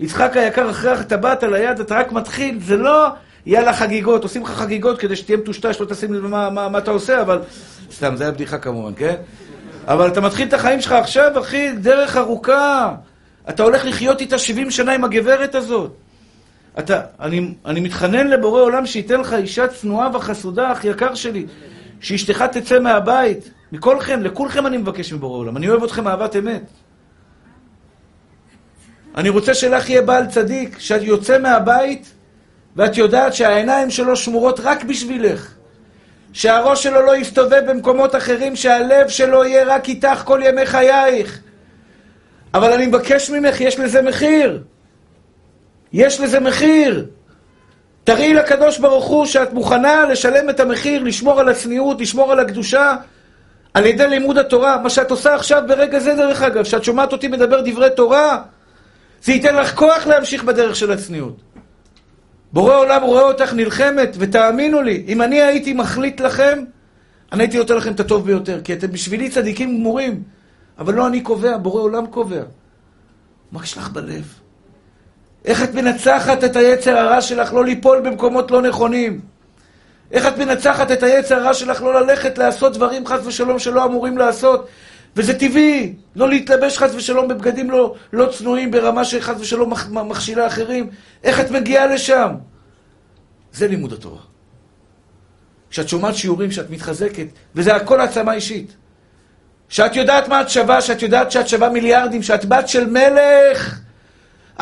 יצחק 0.00 0.36
היקר, 0.36 0.70
אחרי 0.70 0.90
הטבעת 0.90 1.42
על 1.42 1.54
היד, 1.54 1.80
אתה 1.80 1.98
רק 1.98 2.12
מתחיל, 2.12 2.58
זה 2.60 2.76
לא 2.76 3.06
יאללה 3.46 3.72
חגיגות, 3.72 4.22
עושים 4.22 4.42
לך 4.42 4.50
חגיגות 4.50 4.98
כדי 4.98 5.16
שתהיה 5.16 5.38
מטושטש, 5.38 5.80
לא 5.80 5.86
תשים 5.86 6.14
לב 6.14 6.26
מה, 6.26 6.50
מה, 6.50 6.68
מה 6.68 6.78
אתה 6.78 6.90
עושה, 6.90 7.20
אבל... 7.20 7.38
סתם, 7.92 8.16
זה 8.16 8.24
היה 8.24 8.32
בדיחה 8.32 8.58
כמובן, 8.58 8.92
כן? 8.96 9.14
אבל 9.86 10.08
אתה 10.08 10.20
מתחיל 10.20 10.48
את 10.48 10.52
החיים 10.52 10.80
שלך 10.80 10.92
עכשיו, 10.92 11.40
אחי, 11.40 11.72
דרך 11.72 12.16
ארוכה. 12.16 12.94
אתה 13.48 13.62
הולך 13.62 13.84
לחיות 13.84 14.20
איתה 14.20 14.38
70 14.38 14.70
שנה 14.70 14.92
עם 14.92 15.04
הגברת 15.04 15.54
הזאת. 15.54 15.92
אתה, 16.78 17.00
אני, 17.20 17.54
אני 17.66 17.80
מתחנן 17.80 18.26
לבורא 18.26 18.60
עולם 18.60 18.86
שייתן 18.86 19.20
לך 19.20 19.32
אישה 19.32 19.68
צנועה 19.68 20.10
וחסודה, 20.14 20.72
אח 20.72 20.84
יקר 20.84 21.14
שלי, 21.14 21.46
שאשתך 22.00 22.42
תצא 22.52 22.78
מהבית. 22.80 23.50
מכולכם, 23.72 24.22
לכולכם 24.22 24.66
אני 24.66 24.76
מבקש 24.76 25.12
מבורא 25.12 25.38
עולם. 25.38 25.56
אני 25.56 25.68
אוהב 25.68 25.84
אתכם 25.84 26.08
אהבת 26.08 26.36
אמת. 26.36 26.62
אני 29.16 29.28
רוצה 29.28 29.54
שלך 29.54 29.90
יהיה 29.90 30.02
בעל 30.02 30.26
צדיק, 30.26 30.78
שאת 30.78 31.02
יוצא 31.02 31.38
מהבית 31.38 32.12
ואת 32.76 32.96
יודעת 32.96 33.34
שהעיניים 33.34 33.90
שלו 33.90 34.16
שמורות 34.16 34.60
רק 34.60 34.84
בשבילך. 34.84 35.55
שהראש 36.36 36.82
שלו 36.82 37.06
לא 37.06 37.16
יסתובב 37.16 37.62
במקומות 37.66 38.14
אחרים, 38.14 38.56
שהלב 38.56 39.08
שלו 39.08 39.44
יהיה 39.44 39.64
רק 39.64 39.88
איתך 39.88 40.22
כל 40.24 40.40
ימי 40.44 40.66
חייך. 40.66 41.40
אבל 42.54 42.72
אני 42.72 42.86
מבקש 42.86 43.30
ממך, 43.30 43.60
יש 43.60 43.78
לזה 43.80 44.02
מחיר. 44.02 44.62
יש 45.92 46.20
לזה 46.20 46.40
מחיר. 46.40 47.06
תראי 48.04 48.34
לקדוש 48.34 48.78
ברוך 48.78 49.04
הוא 49.04 49.26
שאת 49.26 49.52
מוכנה 49.52 50.04
לשלם 50.04 50.50
את 50.50 50.60
המחיר, 50.60 51.02
לשמור 51.02 51.40
על 51.40 51.48
הצניעות, 51.48 52.00
לשמור 52.00 52.32
על 52.32 52.40
הקדושה, 52.40 52.96
על 53.74 53.86
ידי 53.86 54.08
לימוד 54.08 54.38
התורה. 54.38 54.76
מה 54.82 54.90
שאת 54.90 55.10
עושה 55.10 55.34
עכשיו 55.34 55.62
ברגע 55.68 55.98
זה, 55.98 56.14
דרך 56.14 56.42
אגב, 56.42 56.64
שאת 56.64 56.84
שומעת 56.84 57.12
אותי 57.12 57.28
מדבר 57.28 57.60
דברי 57.60 57.90
תורה, 57.96 58.42
זה 59.22 59.32
ייתן 59.32 59.56
לך 59.56 59.74
כוח 59.74 60.06
להמשיך 60.06 60.44
בדרך 60.44 60.76
של 60.76 60.92
הצניעות. 60.92 61.45
בורא 62.56 62.76
עולם 62.76 63.02
רואה 63.02 63.22
אותך 63.22 63.52
נלחמת, 63.52 64.16
ותאמינו 64.18 64.82
לי, 64.82 65.04
אם 65.08 65.22
אני 65.22 65.42
הייתי 65.42 65.72
מחליט 65.72 66.20
לכם, 66.20 66.64
אני 67.32 67.42
הייתי 67.42 67.58
נותן 67.58 67.76
לכם 67.76 67.92
את 67.92 68.00
הטוב 68.00 68.26
ביותר, 68.26 68.60
כי 68.64 68.72
אתם 68.72 68.86
בשבילי 68.92 69.28
צדיקים 69.28 69.78
גמורים, 69.78 70.22
אבל 70.78 70.94
לא 70.94 71.06
אני 71.06 71.20
קובע, 71.20 71.56
בורא 71.56 71.80
עולם 71.80 72.06
קובע. 72.06 72.42
מה 73.52 73.60
יש 73.62 73.76
לך 73.76 73.90
בלב? 73.90 74.34
איך 75.44 75.62
את 75.62 75.74
מנצחת 75.74 76.44
את 76.44 76.56
היצר 76.56 76.98
הרע 76.98 77.20
שלך 77.20 77.52
לא 77.52 77.64
ליפול 77.64 78.00
במקומות 78.00 78.50
לא 78.50 78.62
נכונים? 78.62 79.20
איך 80.12 80.26
את 80.26 80.38
מנצחת 80.38 80.90
את 80.92 81.02
היצר 81.02 81.34
הרע 81.34 81.54
שלך 81.54 81.82
לא 81.82 82.00
ללכת 82.00 82.38
לעשות 82.38 82.72
דברים 82.72 83.06
חס 83.06 83.26
ושלום 83.26 83.58
שלא 83.58 83.84
אמורים 83.84 84.18
לעשות? 84.18 84.68
וזה 85.16 85.38
טבעי, 85.38 85.94
לא 86.16 86.28
להתלבש 86.28 86.78
חס 86.78 86.94
ושלום 86.94 87.28
בבגדים 87.28 87.70
לא, 87.70 87.94
לא 88.12 88.26
צנועים 88.26 88.70
ברמה 88.70 89.04
שחס 89.04 89.34
ושלום 89.40 89.72
מכשילה 89.90 90.46
אחרים. 90.46 90.90
איך 91.24 91.40
את 91.40 91.50
מגיעה 91.50 91.86
לשם? 91.86 92.28
זה 93.52 93.68
לימוד 93.68 93.92
התורה. 93.92 94.20
כשאת 95.70 95.88
שומעת 95.88 96.14
שיעורים, 96.14 96.50
שאת 96.50 96.70
מתחזקת, 96.70 97.26
וזה 97.54 97.74
הכל 97.74 98.00
העצמה 98.00 98.32
אישית. 98.32 98.76
שאת 99.68 99.96
יודעת 99.96 100.28
מה 100.28 100.40
את 100.40 100.48
שווה, 100.50 100.80
שאת 100.80 101.02
יודעת 101.02 101.30
שאת 101.30 101.48
שווה 101.48 101.68
מיליארדים, 101.68 102.22
שאת 102.22 102.44
בת 102.44 102.68
של 102.68 102.90
מלך. 102.90 103.80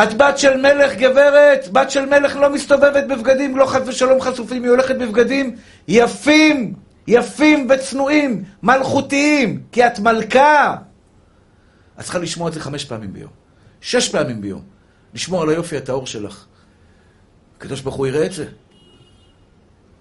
את 0.03 0.15
בת 0.15 0.39
של 0.39 0.57
מלך, 0.57 0.95
גברת. 0.95 1.69
בת 1.73 1.91
של 1.91 2.07
מלך 2.07 2.37
לא 2.37 2.51
מסתובבת 2.51 3.05
בבגדים, 3.05 3.57
לא 3.57 3.67
חס 3.67 3.81
ושלום 3.87 4.21
חשופים, 4.21 4.63
היא 4.63 4.71
הולכת 4.71 4.97
בבגדים 4.97 5.57
יפים, 5.89 6.75
יפים 7.07 7.69
וצנועים, 7.71 8.45
מלכותיים, 8.63 9.63
כי 9.73 9.87
את 9.87 9.99
מלכה. 9.99 10.77
את 11.99 12.05
צריכה 12.05 12.19
לשמוע 12.19 12.49
את 12.49 12.53
זה 12.55 12.61
חמש 12.61 12.85
פעמים 12.85 13.13
ביום, 13.13 13.31
שש 13.81 14.09
פעמים 14.09 14.41
ביום. 14.41 14.63
לשמור 15.15 15.43
על 15.43 15.49
היופי 15.49 15.77
הטהור 15.77 16.07
שלך. 16.07 16.47
הקדוש 17.57 17.81
ברוך 17.81 17.95
הוא 17.95 18.07
יראה 18.07 18.27
את 18.27 18.33
זה. 18.33 18.47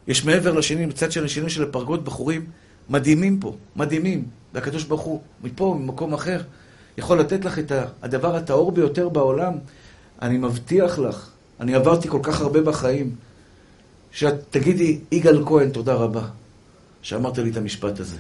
יש 0.08 0.26
מעבר 0.26 0.54
לשני, 0.54 0.88
בצד 0.88 1.12
של 1.12 1.26
השני 1.26 1.50
של 1.50 1.64
הפרגות, 1.64 2.04
בחורים 2.04 2.46
מדהימים 2.90 3.40
פה, 3.40 3.56
מדהימים. 3.76 4.26
והקדוש 4.54 4.84
ברוך 4.84 5.02
הוא, 5.02 5.22
מפה, 5.44 5.78
ממקום 5.80 6.14
אחר, 6.14 6.42
יכול 6.98 7.20
לתת 7.20 7.46
לך 7.46 7.60
את 7.60 7.72
הדבר 8.02 8.36
הטהור 8.36 8.72
ביותר 8.72 9.10
בעולם. 9.10 9.54
אני 10.22 10.38
מבטיח 10.38 11.00
לך, 11.00 11.30
אני 11.60 11.76
עברתי 11.76 12.08
כל 12.08 12.20
כך 12.24 12.42
הרבה 12.42 12.62
בחיים, 12.62 13.16
שאת 14.12 14.36
תגידי, 14.50 15.00
יגאל 15.12 15.46
כהן, 15.46 15.70
תודה 15.70 15.94
רבה, 15.94 16.28
שאמרת 17.04 17.38
לי 17.38 17.52
את 17.52 17.58
המשפט 17.58 18.00
הזה. 18.00 18.18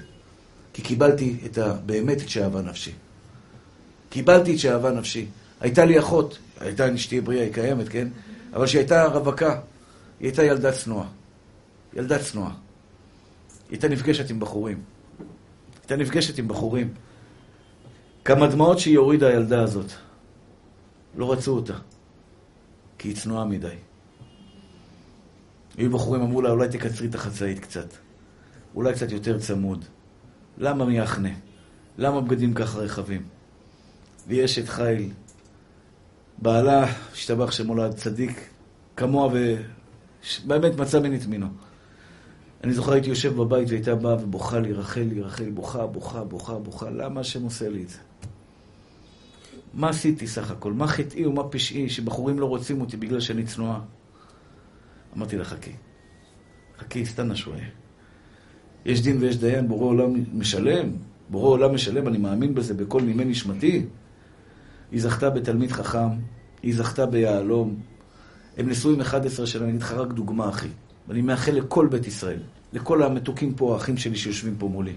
כי 0.73 0.81
קיבלתי 0.81 1.37
את 1.45 1.57
ה... 1.57 1.73
באמת 1.73 2.21
את 2.21 2.29
שאהבה 2.29 2.61
נפשי. 2.61 2.91
קיבלתי 4.09 4.53
את 4.53 4.59
שאהבה 4.59 4.91
נפשי. 4.91 5.25
הייתה 5.61 5.85
לי 5.85 5.99
אחות, 5.99 6.37
הייתה 6.59 6.95
אשתי 6.95 7.21
בריאה, 7.21 7.43
היא 7.43 7.53
קיימת, 7.53 7.89
כן? 7.89 8.07
אבל 8.53 8.67
שהיא 8.67 8.79
הייתה 8.79 9.05
רווקה, 9.05 9.59
היא 10.19 10.27
הייתה 10.27 10.43
ילדה 10.43 10.71
צנועה. 10.71 11.07
ילדה 11.93 12.19
צנועה. 12.19 12.49
היא 12.49 12.57
הייתה 13.71 13.87
נפגשת 13.87 14.29
עם 14.29 14.39
בחורים. 14.39 14.81
הייתה 15.81 15.95
נפגשת 15.95 16.37
עם 16.37 16.47
בחורים. 16.47 16.93
כמה 18.25 18.47
דמעות 18.47 18.79
שהיא 18.79 18.97
הורידה 18.97 19.27
הילדה 19.27 19.61
הזאת. 19.61 19.91
לא 21.17 21.31
רצו 21.31 21.55
אותה, 21.55 21.73
כי 22.97 23.09
היא 23.09 23.15
צנועה 23.15 23.45
מדי. 23.45 23.75
היו 25.77 25.91
בחורים 25.91 26.21
אמרו 26.21 26.41
לה, 26.41 26.49
אולי 26.49 26.67
תקצרי 26.67 27.07
את 27.07 27.15
החצאית 27.15 27.59
קצת. 27.59 28.02
אולי 28.75 28.93
קצת 28.93 29.11
יותר 29.11 29.39
צמוד. 29.39 29.85
למה 30.57 30.85
מיחנה? 30.85 31.29
למה 31.97 32.21
בגדים 32.21 32.53
ככה 32.53 32.79
רחבים? 32.79 33.21
ויש 34.27 34.59
את 34.59 34.69
חיל, 34.69 35.11
בעלה, 36.37 36.85
השתבח 37.13 37.51
שמולד, 37.51 37.93
צדיק, 37.93 38.49
כמוה 38.97 39.29
ובאמת 39.33 40.75
מצא 40.79 40.99
מינית 40.99 41.25
מינו. 41.25 41.47
אני 42.63 42.73
זוכר 42.73 42.91
הייתי 42.93 43.09
יושב 43.09 43.35
בבית 43.35 43.69
והייתה 43.69 43.95
באה 43.95 44.13
ובוכה 44.13 44.59
לי, 44.59 44.73
רחל 44.73 45.01
לי, 45.01 45.21
רחל, 45.21 45.49
בוכה, 45.49 45.87
בוכה, 45.87 46.23
בוכה, 46.23 46.59
בוכה, 46.59 46.89
למה 46.89 47.21
השם 47.21 47.43
עושה 47.43 47.69
לי 47.69 47.83
את 47.83 47.89
זה? 47.89 47.97
מה 49.73 49.89
עשיתי 49.89 50.27
סך 50.27 50.51
הכל? 50.51 50.73
מה 50.73 50.87
חטאי 50.87 51.25
ומה 51.25 51.43
פשעי 51.49 51.89
שבחורים 51.89 52.39
לא 52.39 52.45
רוצים 52.45 52.81
אותי 52.81 52.97
בגלל 52.97 53.19
שאני 53.19 53.43
צנועה? 53.45 53.79
אמרתי 55.17 55.37
לה, 55.37 55.43
חכי. 55.43 55.71
חכי, 56.79 57.05
סתנה 57.05 57.35
שויה. 57.35 57.82
יש 58.85 59.01
דין 59.01 59.17
ויש 59.19 59.37
דיין, 59.37 59.67
בורא 59.67 59.85
עולם 59.85 60.13
משלם. 60.33 60.89
בורא 61.29 61.49
עולם 61.49 61.75
משלם, 61.75 62.07
אני 62.07 62.17
מאמין 62.17 62.55
בזה 62.55 62.73
בכל 62.73 63.01
נימי 63.01 63.25
נשמתי. 63.25 63.85
היא 64.91 65.01
זכתה 65.01 65.29
בתלמיד 65.29 65.71
חכם, 65.71 66.09
היא 66.63 66.75
זכתה 66.75 67.05
ביהלום. 67.05 67.75
הם 68.57 68.69
נשואים 68.69 69.01
11 69.01 69.47
שנה, 69.47 69.63
אני 69.63 69.69
אגיד 69.69 69.81
לך 69.81 69.91
רק 69.91 70.13
דוגמה, 70.13 70.49
אחי. 70.49 70.67
ואני 71.07 71.21
מאחל 71.21 71.51
לכל 71.51 71.87
בית 71.87 72.07
ישראל, 72.07 72.39
לכל 72.73 73.03
המתוקים 73.03 73.53
פה, 73.53 73.73
האחים 73.73 73.97
שלי 73.97 74.15
שיושבים 74.15 74.55
פה 74.57 74.67
מולי. 74.67 74.93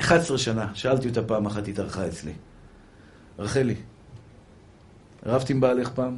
11 0.00 0.38
שנה, 0.38 0.74
שאלתי 0.74 1.08
אותה 1.08 1.22
פעם 1.22 1.46
אחת, 1.46 1.68
התארחה 1.68 2.08
אצלי. 2.08 2.32
רחלי, 3.38 3.74
רבת 5.26 5.50
עם 5.50 5.60
בעלך 5.60 5.90
פעם? 5.90 6.16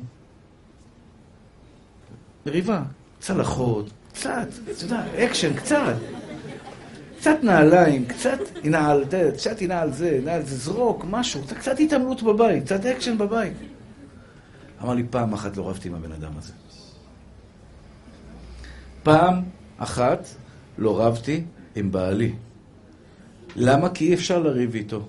מריבה, 2.46 2.82
צלחות, 3.18 3.90
קצת, 4.12 4.48
אתה 4.70 4.84
יודע, 4.84 5.24
אקשן, 5.24 5.54
קצת. 5.54 5.94
קצת 7.26 7.44
נעליים, 7.44 8.04
קצת 8.04 8.38
ינעל, 8.64 9.04
קצת 9.34 9.62
ינעל 9.62 9.92
זה, 9.92 10.18
ינעל 10.22 10.42
זה, 10.42 10.56
זרוק, 10.56 11.04
משהו, 11.10 11.40
קצת 11.58 11.80
התעמלות 11.80 12.22
בבית, 12.22 12.64
קצת 12.64 12.86
אקשן 12.86 13.18
בבית. 13.18 13.52
אמרה 14.82 14.94
לי, 14.94 15.02
פעם 15.10 15.32
אחת 15.32 15.56
לא 15.56 15.68
רבתי 15.68 15.88
עם 15.88 15.94
הבן 15.94 16.12
אדם 16.12 16.32
הזה. 16.38 16.52
פעם 19.02 19.42
אחת 19.78 20.28
לא 20.78 21.00
רבתי 21.00 21.44
עם 21.74 21.92
בעלי. 21.92 22.32
למה? 23.56 23.88
כי 23.88 24.08
אי 24.08 24.14
אפשר 24.14 24.38
לריב 24.38 24.74
איתו. 24.74 25.08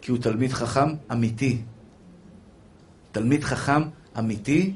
כי 0.00 0.10
הוא 0.10 0.18
תלמיד 0.18 0.52
חכם 0.52 0.88
אמיתי. 1.12 1.62
תלמיד 3.12 3.44
חכם 3.44 3.82
אמיתי, 4.18 4.74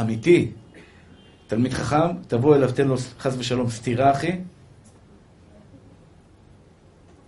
אמיתי. 0.00 0.50
תלמיד 1.46 1.72
חכם, 1.72 2.22
תבוא 2.26 2.56
אליו, 2.56 2.72
תן 2.72 2.88
לו 2.88 2.96
חס 3.18 3.34
ושלום 3.38 3.70
סטירה, 3.70 4.10
אחי. 4.10 4.32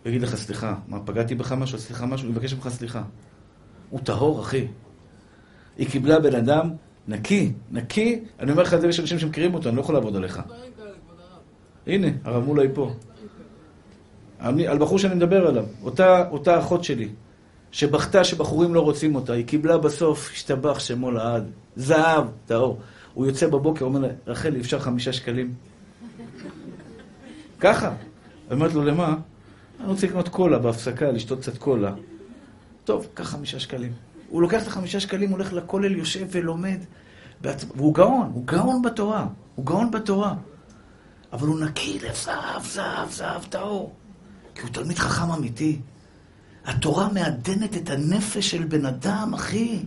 הוא 0.02 0.08
יגיד 0.10 0.22
לך 0.22 0.34
סליחה. 0.34 0.74
מה, 0.88 1.00
פגעתי 1.04 1.34
בך 1.34 1.52
משהו? 1.52 1.78
סליחה 1.78 2.06
משהו? 2.06 2.26
אני 2.26 2.32
מבקש 2.32 2.54
ממך 2.54 2.68
סליחה. 2.68 3.02
הוא 3.90 4.00
טהור, 4.00 4.40
אחי. 4.40 4.66
היא 5.78 5.90
קיבלה 5.90 6.20
בן 6.20 6.34
אדם 6.34 6.70
נקי, 7.08 7.52
נקי. 7.70 8.24
אני 8.40 8.50
אומר 8.50 8.62
לך 8.62 8.74
את 8.74 8.80
זה, 8.80 8.88
יש 8.88 9.00
אנשים 9.00 9.18
שמכירים 9.18 9.54
אותו, 9.54 9.68
אני 9.68 9.76
לא 9.76 9.80
יכול 9.80 9.94
לעבוד 9.94 10.16
עליך. 10.16 10.40
הנה, 11.86 12.08
הרב 12.24 12.44
מולאי 12.44 12.68
פה. 12.74 12.94
על 14.40 14.78
בחור 14.78 14.98
שאני 14.98 15.14
מדבר 15.14 15.46
עליו, 15.46 15.64
אותה, 15.82 16.28
אותה 16.30 16.58
אחות 16.58 16.84
שלי, 16.84 17.08
שבכתה 17.72 18.24
שבחורים 18.24 18.74
לא 18.74 18.80
רוצים 18.80 19.14
אותה, 19.14 19.32
היא 19.32 19.46
קיבלה 19.46 19.78
בסוף, 19.78 20.30
השתבח 20.32 20.78
שמו 20.78 21.10
לעד, 21.10 21.50
זהב, 21.76 22.24
טהור. 22.46 22.78
הוא 23.14 23.26
יוצא 23.26 23.46
בבוקר, 23.46 23.84
אומר 23.84 24.00
לה, 24.00 24.08
רחלי, 24.26 24.60
אפשר 24.60 24.78
חמישה 24.78 25.12
שקלים? 25.12 25.54
ככה. 27.60 27.94
אומרת 28.50 28.72
לו, 28.72 28.84
למה? 28.84 29.16
אני 29.80 29.88
רוצה 29.88 30.06
לקנות 30.06 30.28
קולה 30.28 30.58
בהפסקה, 30.58 31.10
לשתות 31.10 31.40
קצת 31.40 31.58
קולה. 31.58 31.92
טוב, 32.84 33.08
קח 33.14 33.28
חמישה 33.28 33.60
שקלים. 33.60 33.92
הוא 34.28 34.42
לוקח 34.42 34.62
את 34.62 34.66
החמישה 34.66 35.00
שקלים, 35.00 35.30
הולך 35.30 35.52
לכולל, 35.52 35.96
יושב 35.96 36.26
ולומד. 36.30 36.78
והוא 37.42 37.94
גאון, 37.94 38.30
הוא 38.34 38.46
גאון 38.46 38.82
בתורה. 38.82 39.26
הוא 39.54 39.66
גאון 39.66 39.90
בתורה. 39.90 40.34
אבל 41.32 41.46
הוא 41.46 41.60
נקי 41.60 41.98
לזהב, 41.98 42.64
זהב, 42.64 43.10
זהב 43.10 43.44
טהור. 43.44 43.94
כי 44.54 44.62
הוא 44.62 44.70
תלמיד 44.70 44.98
חכם 44.98 45.30
אמיתי. 45.30 45.78
התורה 46.64 47.08
מעדנת 47.12 47.76
את 47.76 47.90
הנפש 47.90 48.50
של 48.50 48.64
בן 48.64 48.86
אדם, 48.86 49.34
אחי. 49.34 49.82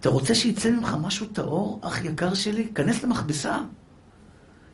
אתה 0.00 0.08
רוצה 0.08 0.34
שיצא 0.34 0.70
ממך 0.70 0.96
משהו 1.02 1.26
טהור, 1.26 1.80
אח 1.82 2.04
יקר 2.04 2.34
שלי? 2.34 2.68
כנס 2.74 3.02
למכבסה. 3.02 3.58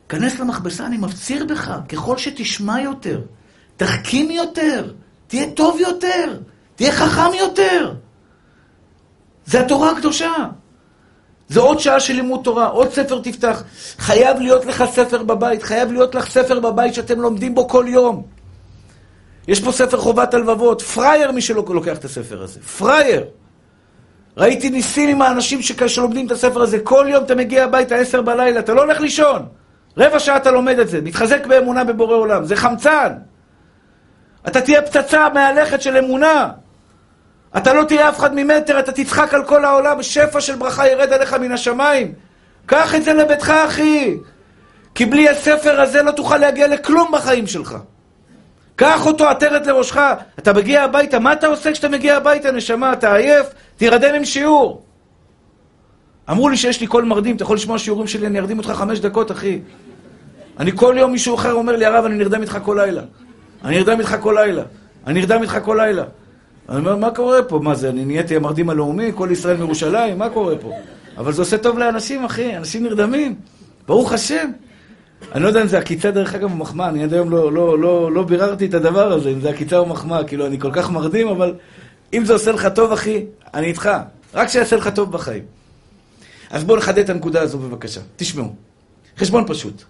כנס 0.09 0.39
למכבסה, 0.39 0.85
אני 0.85 0.97
מפציר 0.97 1.45
בך, 1.45 1.79
ככל 1.89 2.17
שתשמע 2.17 2.81
יותר, 2.81 3.21
תחכים 3.81 4.31
יותר, 4.31 4.83
תהיה 5.27 5.51
טוב 5.51 5.79
יותר, 5.79 6.37
תהיה 6.75 6.91
חכם 6.91 7.33
יותר. 7.39 7.93
זה 9.45 9.59
התורה 9.59 9.91
הקדושה. 9.91 10.31
זה 11.49 11.59
עוד 11.59 11.79
שעה 11.79 11.99
של 11.99 12.13
לימוד 12.13 12.41
תורה, 12.43 12.67
עוד 12.67 12.91
ספר 12.93 13.21
תפתח. 13.23 13.63
חייב 13.97 14.39
להיות 14.39 14.65
לך 14.65 14.83
ספר 14.91 15.23
בבית, 15.23 15.63
חייב 15.63 15.91
להיות 15.91 16.15
לך 16.15 16.29
ספר 16.29 16.59
בבית 16.59 16.93
שאתם 16.93 17.21
לומדים 17.21 17.55
בו 17.55 17.67
כל 17.67 17.85
יום. 17.87 18.23
יש 19.47 19.59
פה 19.59 19.71
ספר 19.71 19.97
חובת 19.97 20.33
הלבבות, 20.33 20.81
פראייר 20.81 21.31
מי 21.31 21.41
שלא 21.41 21.63
לוקח 21.67 21.97
את 21.97 22.05
הספר 22.05 22.43
הזה, 22.43 22.59
פראייר. 22.59 23.25
ראיתי 24.37 24.69
ניסים 24.69 25.09
עם 25.09 25.21
האנשים 25.21 25.61
שלומדים 25.87 26.25
את 26.25 26.31
הספר 26.31 26.61
הזה, 26.61 26.79
כל 26.79 27.05
יום 27.09 27.23
אתה 27.23 27.35
מגיע 27.35 27.63
הביתה 27.63 27.95
עשר 27.95 28.21
בלילה, 28.21 28.59
אתה 28.59 28.73
לא 28.73 28.81
הולך 28.81 28.99
לישון. 29.01 29.45
רבע 29.97 30.19
שעה 30.19 30.37
אתה 30.37 30.51
לומד 30.51 30.79
את 30.79 30.89
זה, 30.89 31.01
מתחזק 31.01 31.45
באמונה 31.45 31.83
בבורא 31.83 32.15
עולם, 32.15 32.45
זה 32.45 32.55
חמצן. 32.55 33.30
אתה 34.47 34.61
תהיה 34.61 34.81
פצצה 34.81 35.29
מהלכת 35.33 35.81
של 35.81 35.97
אמונה. 35.97 36.49
אתה 37.57 37.73
לא 37.73 37.83
תראה 37.83 38.09
אף 38.09 38.19
אחד 38.19 38.35
ממטר, 38.35 38.79
אתה 38.79 38.91
תצחק 38.91 39.33
על 39.33 39.43
כל 39.45 39.65
העולם, 39.65 40.03
שפע 40.03 40.41
של 40.41 40.55
ברכה 40.55 40.87
ירד 40.87 41.13
עליך 41.13 41.33
מן 41.33 41.51
השמיים. 41.51 42.13
קח 42.65 42.95
את 42.95 43.03
זה 43.03 43.13
לביתך, 43.13 43.49
אחי. 43.49 44.17
כי 44.95 45.05
בלי 45.05 45.29
הספר 45.29 45.81
הזה 45.81 46.03
לא 46.03 46.11
תוכל 46.11 46.37
להגיע 46.37 46.67
לכלום 46.67 47.11
בחיים 47.13 47.47
שלך. 47.47 47.77
קח 48.75 49.05
אותו 49.05 49.29
עטרת 49.29 49.67
לראשך. 49.67 49.99
אתה 50.39 50.53
מגיע 50.53 50.83
הביתה, 50.83 51.19
מה 51.19 51.33
אתה 51.33 51.47
עושה 51.47 51.71
כשאתה 51.71 51.89
מגיע 51.89 52.17
הביתה, 52.17 52.51
נשמה? 52.51 52.93
אתה 52.93 53.15
עייף? 53.15 53.47
תירדם 53.77 54.15
עם 54.15 54.25
שיעור. 54.25 54.83
אמרו 56.29 56.49
לי 56.49 56.57
שיש 56.57 56.81
לי 56.81 56.87
קול 56.87 57.03
מרדים, 57.03 57.35
אתה 57.35 57.43
יכול 57.43 57.55
לשמוע 57.55 57.79
שיעורים 57.79 58.07
שלי, 58.07 58.27
אני 58.27 58.39
ארדים 58.39 58.57
אותך 58.57 58.69
חמש 58.69 58.99
דקות, 58.99 59.31
אחי. 59.31 59.59
אני 60.59 60.71
כל 60.75 60.95
יום 60.97 61.11
מישהו 61.11 61.35
אחר 61.35 61.53
אומר 61.53 61.75
לי, 61.75 61.85
הרב, 61.85 62.05
אני 62.05 62.15
נרדם 62.15 62.41
איתך 62.41 62.57
כל 62.63 62.77
לילה. 62.81 63.01
אני 63.63 63.77
נרדם 63.77 63.99
איתך 63.99 64.15
כל 64.19 64.35
לילה. 64.39 64.63
אני 65.07 65.19
נרדם 65.19 65.41
איתך 65.41 65.57
כל 65.63 65.77
לילה. 65.81 66.03
אני 66.69 66.77
אומר, 66.77 66.95
מה 66.95 67.11
קורה 67.11 67.43
פה? 67.43 67.59
מה 67.59 67.75
זה, 67.75 67.89
אני 67.89 68.05
נהייתי 68.05 68.35
המרדים 68.35 68.69
הלאומי? 68.69 69.11
כל 69.15 69.29
ישראל 69.31 69.57
מירושלים? 69.57 70.17
מה 70.17 70.29
קורה 70.29 70.55
פה? 70.55 70.71
אבל 71.17 71.33
זה 71.33 71.41
עושה 71.41 71.57
טוב 71.57 71.79
לאנשים, 71.79 72.25
אחי. 72.25 72.57
אנשים 72.57 72.83
נרדמים. 72.83 73.35
ברוך 73.87 74.13
השם. 74.13 74.51
אני 75.31 75.43
לא 75.43 75.47
יודע 75.47 75.61
אם 75.61 75.67
זה 75.67 75.77
עקיצה, 75.77 76.11
דרך 76.11 76.35
אגב, 76.35 76.51
או 76.51 76.55
מחמאה. 76.55 76.89
אני 76.89 77.03
עד 77.03 77.13
היום 77.13 77.29
לא, 77.29 77.51
לא, 77.51 77.79
לא, 77.79 78.11
לא 78.11 78.23
ביררתי 78.23 78.65
את 78.65 78.73
הדבר 78.73 79.11
הזה, 79.11 79.29
אם 79.29 79.41
זה 79.41 79.49
עקיצה 79.49 79.77
או 79.77 79.85
מחמאה. 79.85 80.23
כאילו, 80.23 80.45
אני 80.45 80.59
כל 80.59 80.71
כך 80.73 80.91
מרדים, 80.91 81.27
אבל 81.27 81.53
אם 82.13 82.25
זה 82.25 82.33
עושה 82.33 82.51
לך 82.51 82.67
טוב, 82.75 82.91
אחי, 82.91 83.25
אני 83.53 83.67
איתך. 83.67 83.89
רק 84.33 84.47
שיעשה 84.47 84.75
לך 84.75 84.89
טוב 84.95 85.11
בחיים. 85.11 85.43
אז 86.49 86.63
בואו 86.63 86.77
נחדד 86.77 86.97
את 86.97 87.09
הנקודה 87.09 87.41
הזו, 87.41 87.57
בבקשה. 87.57 88.01
תשמעו. 88.15 88.55
חשבון 89.17 89.43
פשוט. 89.47 89.83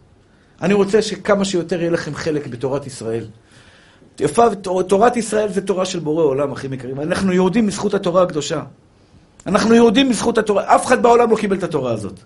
אני 0.62 0.74
רוצה 0.74 1.02
שכמה 1.02 1.46
שיותר 1.46 1.82
יהיה 1.82 1.92
לכם 1.92 2.16
חלק 2.16 2.48
בתורת 2.48 2.88
ישראל. 2.88 3.26
יפה, 4.20 4.56
תורת 4.88 5.18
ישראל 5.18 5.50
זה 5.50 5.62
תורה 5.62 5.86
של 5.86 6.00
בורא 6.00 6.24
עולם, 6.24 6.52
אחים 6.52 6.74
יקרים. 6.74 7.00
אנחנו 7.00 7.34
יהודים 7.34 7.68
בזכות 7.68 7.94
התורה 7.94 8.24
הקדושה. 8.24 8.62
אנחנו 9.48 9.76
יהודים 9.76 10.10
בזכות 10.10 10.38
התורה. 10.38 10.76
אף 10.76 10.86
אחד 10.86 11.02
בעולם 11.02 11.32
לא 11.32 11.36
קיבל 11.36 11.58
את 11.58 11.64
התורה 11.64 11.92
הזאת. 11.92 12.20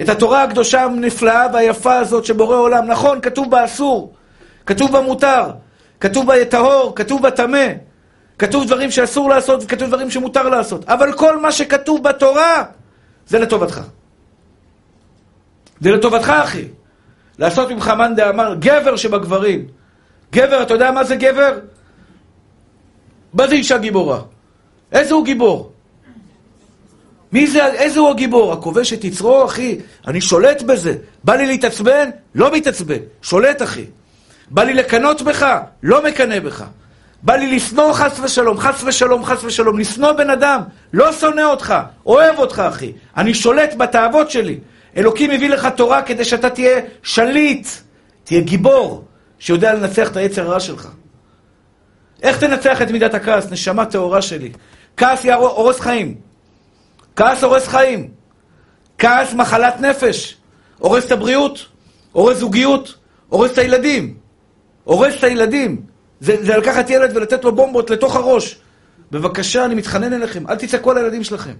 את 0.00 0.08
התורה 0.08 0.42
הקדושה 0.42 0.84
הנפלאה 0.84 1.46
והיפה 1.52 1.96
הזאת 1.96 2.24
שבורא 2.24 2.56
עולם. 2.56 2.86
נכון, 2.86 3.20
כתוב 3.20 3.50
בה 3.50 3.64
אסור, 3.64 4.12
כתוב 4.66 4.92
בה 4.92 5.00
מותר, 5.00 5.50
כתוב 6.00 6.26
בה 6.26 6.44
טהור, 6.44 6.92
כתוב 6.96 7.22
בה 7.22 7.30
טמא, 7.30 7.66
כתוב 8.38 8.66
דברים 8.66 8.90
שאסור 8.90 9.28
לעשות 9.28 9.62
וכתוב 9.64 9.88
דברים 9.88 10.10
שמותר 10.10 10.48
לעשות. 10.48 10.88
אבל 10.88 11.12
כל 11.12 11.40
מה 11.40 11.52
שכתוב 11.52 12.02
בתורה 12.02 12.64
זה 13.26 13.38
לטובתך. 13.38 13.80
זה 15.80 15.90
לטובתך, 15.90 16.28
אחי. 16.28 16.64
לעשות 17.38 17.70
ממך 17.70 17.88
מאן 17.88 18.14
דאמר, 18.14 18.54
גבר 18.58 18.96
שבגברים. 18.96 19.66
גבר, 20.36 20.62
אתה 20.62 20.74
יודע 20.74 20.90
מה 20.90 21.04
זה 21.04 21.16
גבר? 21.16 21.58
מה 23.34 23.48
זה 23.48 23.54
אישה 23.54 23.78
גיבורה? 23.78 24.20
איזה 24.92 25.14
הוא 25.14 25.24
גיבור? 25.24 25.72
מי 27.32 27.46
זה, 27.46 27.66
איזה 27.66 28.00
הוא 28.00 28.10
הגיבור? 28.10 28.52
הכובש 28.52 28.92
את 28.92 29.04
יצרו, 29.04 29.44
אחי? 29.44 29.78
אני 30.06 30.20
שולט 30.20 30.62
בזה. 30.62 30.94
בא 31.24 31.34
לי 31.34 31.46
להתעצבן? 31.46 32.10
לא 32.34 32.52
מתעצבן. 32.52 33.02
שולט, 33.22 33.62
אחי. 33.62 33.84
בא 34.50 34.62
לי 34.62 34.74
לקנות 34.74 35.22
בך? 35.22 35.46
לא 35.82 36.04
מקנא 36.04 36.38
בך. 36.38 36.64
בא 37.22 37.34
לי 37.34 37.56
לשנוא 37.56 37.92
חס 37.92 38.20
ושלום, 38.20 38.58
חס 38.58 38.82
ושלום, 38.86 39.24
חס 39.24 39.44
ושלום. 39.44 39.78
לשנוא 39.78 40.12
בן 40.12 40.30
אדם, 40.30 40.60
לא 40.92 41.12
שונא 41.12 41.40
אותך, 41.40 41.74
אוהב 42.06 42.38
אותך, 42.38 42.62
אחי. 42.68 42.92
אני 43.16 43.34
שולט 43.34 43.74
בתאוות 43.74 44.30
שלי. 44.30 44.58
אלוקים 44.96 45.30
הביא 45.30 45.48
לך 45.48 45.68
תורה 45.76 46.02
כדי 46.02 46.24
שאתה 46.24 46.50
תהיה 46.50 46.80
שליט, 47.02 47.68
תהיה 48.24 48.40
גיבור, 48.40 49.04
שיודע 49.38 49.74
לנצח 49.74 50.10
את 50.10 50.16
היצר 50.16 50.46
הרע 50.46 50.60
שלך. 50.60 50.88
איך 52.22 52.38
תנצח 52.38 52.82
את 52.82 52.90
מידת 52.90 53.14
הכעס, 53.14 53.50
נשמה 53.50 53.86
טהורה 53.86 54.22
שלי? 54.22 54.52
כעס 54.96 55.26
הורס 55.26 55.80
חיים. 55.80 56.14
כעס 57.16 57.44
הורס 57.44 57.68
חיים. 57.68 58.10
כעס 58.98 59.34
מחלת 59.34 59.80
נפש. 59.80 60.36
הורס 60.78 61.06
את 61.06 61.12
הבריאות, 61.12 61.66
הורס 62.12 62.38
זוגיות, 62.38 62.94
הורס 63.28 63.52
את 63.52 63.58
הילדים. 63.58 64.16
הורס 64.84 65.18
את 65.18 65.24
הילדים. 65.24 65.82
זה, 66.20 66.44
זה 66.44 66.56
לקחת 66.56 66.90
ילד 66.90 67.16
ולתת 67.16 67.44
לו 67.44 67.54
בומבות 67.54 67.90
לתוך 67.90 68.16
הראש. 68.16 68.58
בבקשה, 69.12 69.64
אני 69.64 69.74
מתחנן 69.74 70.12
אליכם, 70.12 70.46
אל 70.48 70.56
תצעקו 70.56 70.90
על 70.90 70.96
הילדים 70.96 71.24
שלכם. 71.24 71.54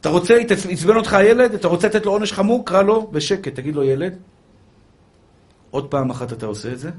אתה 0.00 0.08
רוצה, 0.08 0.38
עצבן 0.70 0.96
אותך 0.96 1.12
הילד, 1.12 1.54
אתה 1.54 1.68
רוצה 1.68 1.86
לתת 1.86 2.06
לו 2.06 2.12
עונש 2.12 2.32
חמור, 2.32 2.66
קרא 2.66 2.82
לו 2.82 3.10
בשקט, 3.12 3.54
תגיד 3.54 3.74
לו, 3.74 3.82
ילד, 3.82 4.16
עוד 5.70 5.90
פעם 5.90 6.10
אחת 6.10 6.32
אתה 6.32 6.46
עושה 6.46 6.72
את 6.72 6.78
זה, 6.78 6.90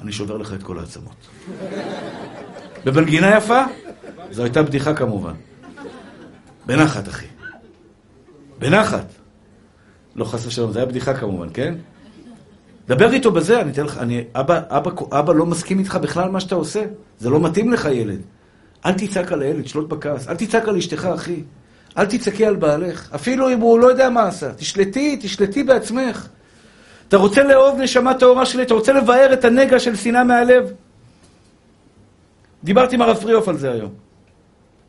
אני 0.00 0.12
שובר 0.12 0.36
לך 0.36 0.54
את 0.54 0.62
כל 0.62 0.78
העצמות. 0.78 1.28
בבנגינה 2.84 3.36
יפה? 3.36 3.60
זו 4.30 4.42
הייתה 4.42 4.62
בדיחה 4.62 4.94
כמובן. 4.94 5.34
בנחת, 6.66 7.08
אחי. 7.08 7.26
בנחת. 8.58 9.06
לא 10.16 10.24
חס 10.24 10.46
ושלום, 10.46 10.72
זו 10.72 10.78
הייתה 10.78 10.90
בדיחה 10.90 11.14
כמובן, 11.14 11.48
כן? 11.54 11.74
דבר 12.88 13.12
איתו 13.12 13.32
בזה, 13.32 13.60
אני 13.60 13.70
אתן 13.70 13.84
לך, 13.84 13.98
אני, 13.98 14.24
אבא, 14.34 14.60
אבא, 14.68 14.90
אבא 15.12 15.32
לא 15.32 15.46
מסכים 15.46 15.78
איתך 15.78 15.98
בכלל 16.02 16.30
מה 16.30 16.40
שאתה 16.40 16.54
עושה. 16.54 16.84
זה 17.18 17.30
לא 17.30 17.40
מתאים 17.40 17.72
לך, 17.72 17.88
ילד. 17.92 18.20
אל 18.86 18.92
תצעק 18.92 19.32
על 19.32 19.42
הילד, 19.42 19.66
שלוט 19.66 19.88
בכעס. 19.88 20.28
אל 20.28 20.36
תצעק 20.36 20.68
על 20.68 20.76
אשתך, 20.76 21.04
אחי. 21.04 21.42
אל 21.98 22.06
תצעקי 22.06 22.46
על 22.46 22.56
בעלך. 22.56 23.08
אפילו 23.14 23.52
אם 23.52 23.60
הוא 23.60 23.78
לא 23.78 23.86
יודע 23.86 24.10
מה 24.10 24.26
עשה. 24.26 24.54
תשלטי, 24.54 25.18
תשלטי 25.20 25.62
בעצמך. 25.62 26.28
אתה 27.10 27.18
רוצה 27.18 27.42
לאהוב 27.42 27.80
נשמה 27.80 28.14
טהורה 28.14 28.46
שלי? 28.46 28.62
אתה 28.62 28.74
רוצה 28.74 28.92
לבאר 28.92 29.32
את 29.32 29.44
הנגע 29.44 29.78
של 29.78 29.96
שנאה 29.96 30.24
מהלב? 30.24 30.72
דיברתי 32.64 32.94
עם 32.94 33.02
הרב 33.02 33.16
פריאוף 33.16 33.48
על 33.48 33.56
זה 33.56 33.72
היום. 33.72 33.90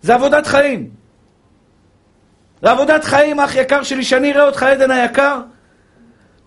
זה 0.01 0.13
עבודת 0.13 0.47
חיים. 0.47 0.89
זה 2.62 2.71
עבודת 2.71 3.03
חיים, 3.03 3.39
אח 3.39 3.55
יקר 3.55 3.84
שלי, 3.84 4.03
שאני 4.03 4.31
אראה 4.34 4.45
אותך, 4.45 4.63
עדן 4.63 4.91
היקר, 4.91 5.39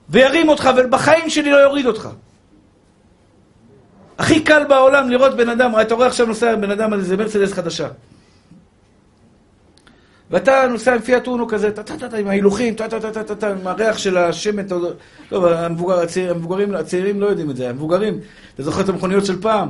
וירים 0.09 0.49
אותך, 0.49 0.71
ובחיים 0.77 1.31
שלי 1.31 1.51
לא 1.51 1.57
יוריד 1.57 1.87
אותך. 1.87 2.09
הכי 4.19 4.45
קל 4.45 4.65
בעולם 4.65 5.11
לראות 5.11 5.37
בן 5.37 5.49
אדם, 5.49 5.81
אתה 5.81 5.95
רואה 5.95 6.07
עכשיו 6.07 6.27
נוסע 6.27 6.55
בן 6.55 6.71
אדם 6.71 6.93
על 6.93 6.99
איזה 6.99 7.17
מרצדס 7.17 7.53
חדשה. 7.53 7.89
ואתה 10.31 10.67
נוסע 10.71 10.95
עם 10.95 11.01
פיאט 11.01 11.27
אונו 11.27 11.49
כזה, 11.49 11.71
טה-טה-טה, 11.71 12.17
עם 12.17 12.29
ההילוכים, 12.29 12.75
טה-טה-טה-טה, 12.75 13.51
עם 13.51 13.67
הריח 13.67 13.99
של 13.99 14.17
השמן, 14.17 14.63
טוב, 15.29 15.45
המבוגרים, 15.47 16.75
הצעירים 16.75 17.21
לא 17.21 17.27
יודעים 17.27 17.51
את 17.51 17.57
זה, 17.57 17.71
המבוגרים, 17.71 18.21
אתה 18.55 18.63
זוכר 18.63 18.81
את 18.81 18.89
המכוניות 18.89 19.27
של 19.27 19.43
פעם? 19.43 19.69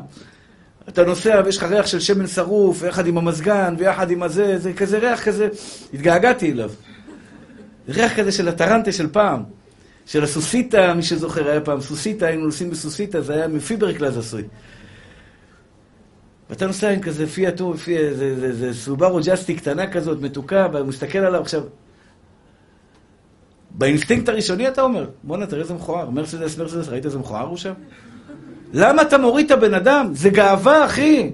אתה 0.89 1.05
נוסע 1.05 1.43
ויש 1.45 1.57
לך 1.57 1.63
ריח 1.63 1.87
של 1.87 2.01
שמן 2.01 2.27
שרוף, 2.27 2.83
יחד 2.83 3.07
עם 3.07 3.19
המזגן, 3.19 3.75
ויחד 3.79 4.11
עם 4.11 4.23
הזה, 4.23 4.59
זה 4.59 4.73
כזה 4.73 4.99
ריח 4.99 5.25
כזה, 5.25 5.49
התגעגעתי 5.95 6.53
אליו. 6.53 6.71
ריח 7.89 8.17
כזה 8.17 8.33
של 8.33 8.49
הטרנטה 8.49 8.93
של 8.93 9.09
פעם, 9.13 9.43
של 10.07 10.25
הסוסיתא, 10.25 10.93
מי 10.95 11.03
שזוכר, 11.03 11.49
היה 11.49 11.61
פעם 11.61 11.81
סוסיתא, 11.81 12.25
היינו 12.25 12.45
נוסעים 12.45 12.71
בסוסיתא, 12.71 13.21
זה 13.21 13.35
היה 13.35 13.49
מפיברגלס 13.49 14.19
עשוי. 14.19 14.43
ואתה 16.51 16.67
נוסע 16.67 16.91
עם 16.91 17.01
כזה 17.01 17.27
פיאט, 17.27 17.59
זה, 17.59 18.15
זה, 18.15 18.41
זה, 18.41 18.53
זה 18.53 18.75
סובארו 18.75 19.21
ג'סטי 19.25 19.55
קטנה 19.55 19.91
כזאת, 19.91 20.21
מתוקה, 20.21 20.69
ואתה 20.73 20.85
מסתכל 20.85 21.19
עליו 21.19 21.41
עכשיו. 21.41 21.63
באינסטינקט 23.71 24.29
הראשוני 24.29 24.69
אתה 24.69 24.83
אומר, 24.83 25.07
בואנה, 25.23 25.47
תראה 25.47 25.63
איזה 25.63 25.75
מכוער, 25.75 26.11
מרסדס, 26.11 26.59
מרסדס, 26.59 26.89
ראית 26.89 27.05
איזה 27.05 27.19
מכוער 27.19 27.47
הוא 27.47 27.57
שם? 27.57 27.73
למה 28.73 29.03
אתה 29.03 29.19
מוריד 29.19 29.47
את 29.47 29.51
הבן 29.51 29.75
אדם? 29.75 30.11
זה 30.13 30.31
גאווה, 30.31 30.85
אחי. 30.85 31.31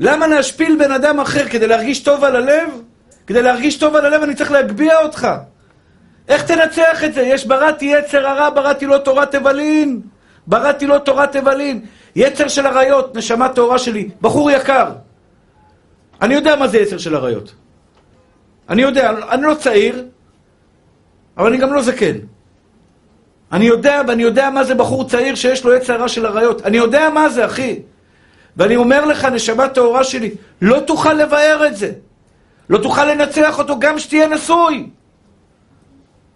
למה 0.00 0.26
להשפיל 0.26 0.76
בן 0.78 0.92
אדם 0.92 1.20
אחר 1.20 1.48
כדי 1.48 1.66
להרגיש 1.66 2.00
טוב 2.00 2.24
על 2.24 2.36
הלב? 2.36 2.68
כדי 3.26 3.42
להרגיש 3.42 3.76
טוב 3.78 3.96
על 3.96 4.06
הלב 4.06 4.22
אני 4.22 4.34
צריך 4.34 4.50
להגביה 4.50 4.98
אותך. 5.00 5.28
איך 6.28 6.42
תנצח 6.42 7.04
את 7.04 7.14
זה? 7.14 7.20
יש 7.20 7.46
בראתי 7.46 7.84
יצר 7.84 8.26
הרע, 8.26 8.50
בראתי 8.50 8.86
לו 8.86 8.98
תורת 8.98 9.32
תבלין. 9.32 10.00
בראתי 10.46 10.86
לו 10.86 10.98
תורת 10.98 11.32
תבלין. 11.32 11.84
יצר 12.18 12.48
של 12.48 12.66
אריות, 12.66 13.16
נשמה 13.16 13.48
טהורה 13.48 13.78
שלי, 13.78 14.08
בחור 14.20 14.50
יקר. 14.50 14.86
אני 16.22 16.34
יודע 16.34 16.56
מה 16.56 16.68
זה 16.68 16.78
יצר 16.78 16.98
של 16.98 17.16
אריות. 17.16 17.54
אני 18.68 18.82
יודע, 18.82 19.10
אני 19.30 19.42
לא 19.42 19.54
צעיר, 19.54 20.04
אבל 21.36 21.46
אני 21.46 21.56
גם 21.56 21.72
לא 21.72 21.82
זקן. 21.82 22.16
אני 23.52 23.64
יודע, 23.64 24.02
ואני 24.08 24.22
יודע 24.22 24.50
מה 24.50 24.64
זה 24.64 24.74
בחור 24.74 25.08
צעיר 25.08 25.34
שיש 25.34 25.64
לו 25.64 25.74
יצר 25.74 26.00
רע 26.00 26.08
של 26.08 26.26
אריות. 26.26 26.62
אני 26.62 26.76
יודע 26.76 27.10
מה 27.10 27.28
זה, 27.28 27.46
אחי. 27.46 27.82
ואני 28.56 28.76
אומר 28.76 29.04
לך, 29.04 29.24
נשמה 29.24 29.68
טהורה 29.68 30.04
שלי, 30.04 30.30
לא 30.62 30.80
תוכל 30.80 31.12
לבאר 31.12 31.66
את 31.66 31.76
זה. 31.76 31.92
לא 32.70 32.78
תוכל 32.78 33.04
לנצח 33.04 33.58
אותו 33.58 33.78
גם 33.78 33.98
שתהיה 33.98 34.28
נשוי. 34.28 34.90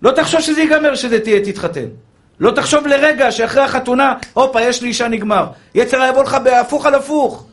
לא 0.02 0.10
תחשוב 0.10 0.40
שזה 0.40 0.60
ייגמר 0.60 0.94
שזה 0.94 1.20
תהיה, 1.20 1.44
תתחתן. 1.44 1.88
לא 2.40 2.50
תחשוב 2.50 2.86
לרגע 2.86 3.30
שאחרי 3.30 3.62
החתונה, 3.62 4.14
הופה, 4.32 4.60
יש 4.60 4.82
לי 4.82 4.88
אישה 4.88 5.08
נגמר. 5.08 5.46
יצר 5.74 6.06
יבוא 6.08 6.22
לך 6.22 6.34
בהפוך 6.34 6.86
על 6.86 6.94
הפוך. 6.94 7.46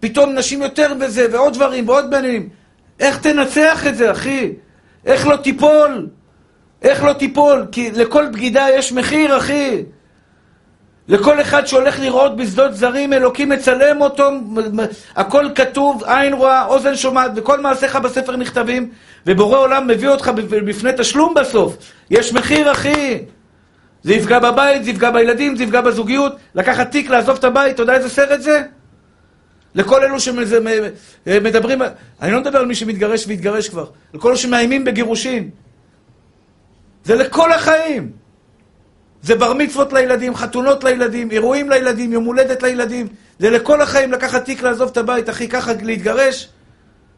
פתאום 0.00 0.34
נשים 0.34 0.62
יותר 0.62 0.94
בזה, 1.00 1.26
ועוד 1.32 1.54
דברים, 1.54 1.88
ועוד 1.88 2.10
בנים. 2.10 2.48
איך 3.00 3.18
תנצח 3.18 3.86
את 3.86 3.96
זה, 3.96 4.10
אחי? 4.10 4.52
איך 5.06 5.26
לא 5.26 5.36
תיפול? 5.36 6.08
איך 6.82 7.04
לא 7.04 7.12
תיפול? 7.12 7.66
כי 7.72 7.90
לכל 7.90 8.26
בגידה 8.26 8.66
יש 8.70 8.92
מחיר, 8.92 9.36
אחי. 9.36 9.82
לכל 11.08 11.40
אחד 11.40 11.66
שהולך 11.66 12.00
לראות 12.00 12.36
בשדות 12.36 12.74
זרים, 12.74 13.12
אלוקים 13.12 13.48
מצלם 13.48 14.00
אותו, 14.00 14.30
הכל 15.16 15.46
כתוב, 15.54 16.04
עין 16.04 16.32
רואה, 16.32 16.66
אוזן 16.66 16.96
שומעת, 16.96 17.30
וכל 17.36 17.60
מעשיך 17.60 17.96
בספר 17.96 18.36
נכתבים, 18.36 18.90
ובורא 19.26 19.58
עולם 19.58 19.86
מביא 19.86 20.08
אותך 20.08 20.28
בפני 20.66 20.90
תשלום 20.96 21.34
בסוף. 21.34 21.76
יש 22.10 22.32
מחיר, 22.32 22.72
אחי. 22.72 23.18
זה 24.02 24.14
יפגע 24.14 24.38
בבית, 24.38 24.84
זה 24.84 24.90
יפגע 24.90 25.10
בילדים, 25.10 25.56
זה 25.56 25.62
יפגע 25.62 25.80
בזוגיות. 25.80 26.36
לקחת 26.54 26.90
תיק, 26.90 27.10
לעזוב 27.10 27.36
את 27.36 27.44
הבית, 27.44 27.74
אתה 27.74 27.82
יודע 27.82 27.94
איזה 27.94 28.08
סרט 28.08 28.40
זה? 28.40 28.62
לכל 29.74 30.04
אלו 30.04 30.20
שמדברים, 30.20 31.82
אני 32.22 32.32
לא 32.32 32.40
מדבר 32.40 32.58
על 32.58 32.66
מי 32.66 32.74
שמתגרש 32.74 33.26
והתגרש 33.26 33.68
כבר, 33.68 33.86
לכל 34.14 34.28
אלו 34.28 34.36
שמאיימים 34.36 34.84
בגירושין. 34.84 35.50
זה 37.04 37.14
לכל 37.14 37.52
החיים. 37.52 38.10
זה 39.22 39.34
בר 39.34 39.54
מצוות 39.54 39.92
לילדים, 39.92 40.34
חתונות 40.34 40.84
לילדים, 40.84 41.30
אירועים 41.30 41.70
לילדים, 41.70 42.12
יום 42.12 42.24
הולדת 42.24 42.62
לילדים. 42.62 43.08
זה 43.38 43.50
לכל 43.50 43.80
החיים 43.80 44.12
לקחת 44.12 44.44
תיק 44.44 44.62
לעזוב 44.62 44.90
את 44.92 44.96
הבית, 44.96 45.30
אחי, 45.30 45.48
ככה 45.48 45.72
להתגרש. 45.82 46.48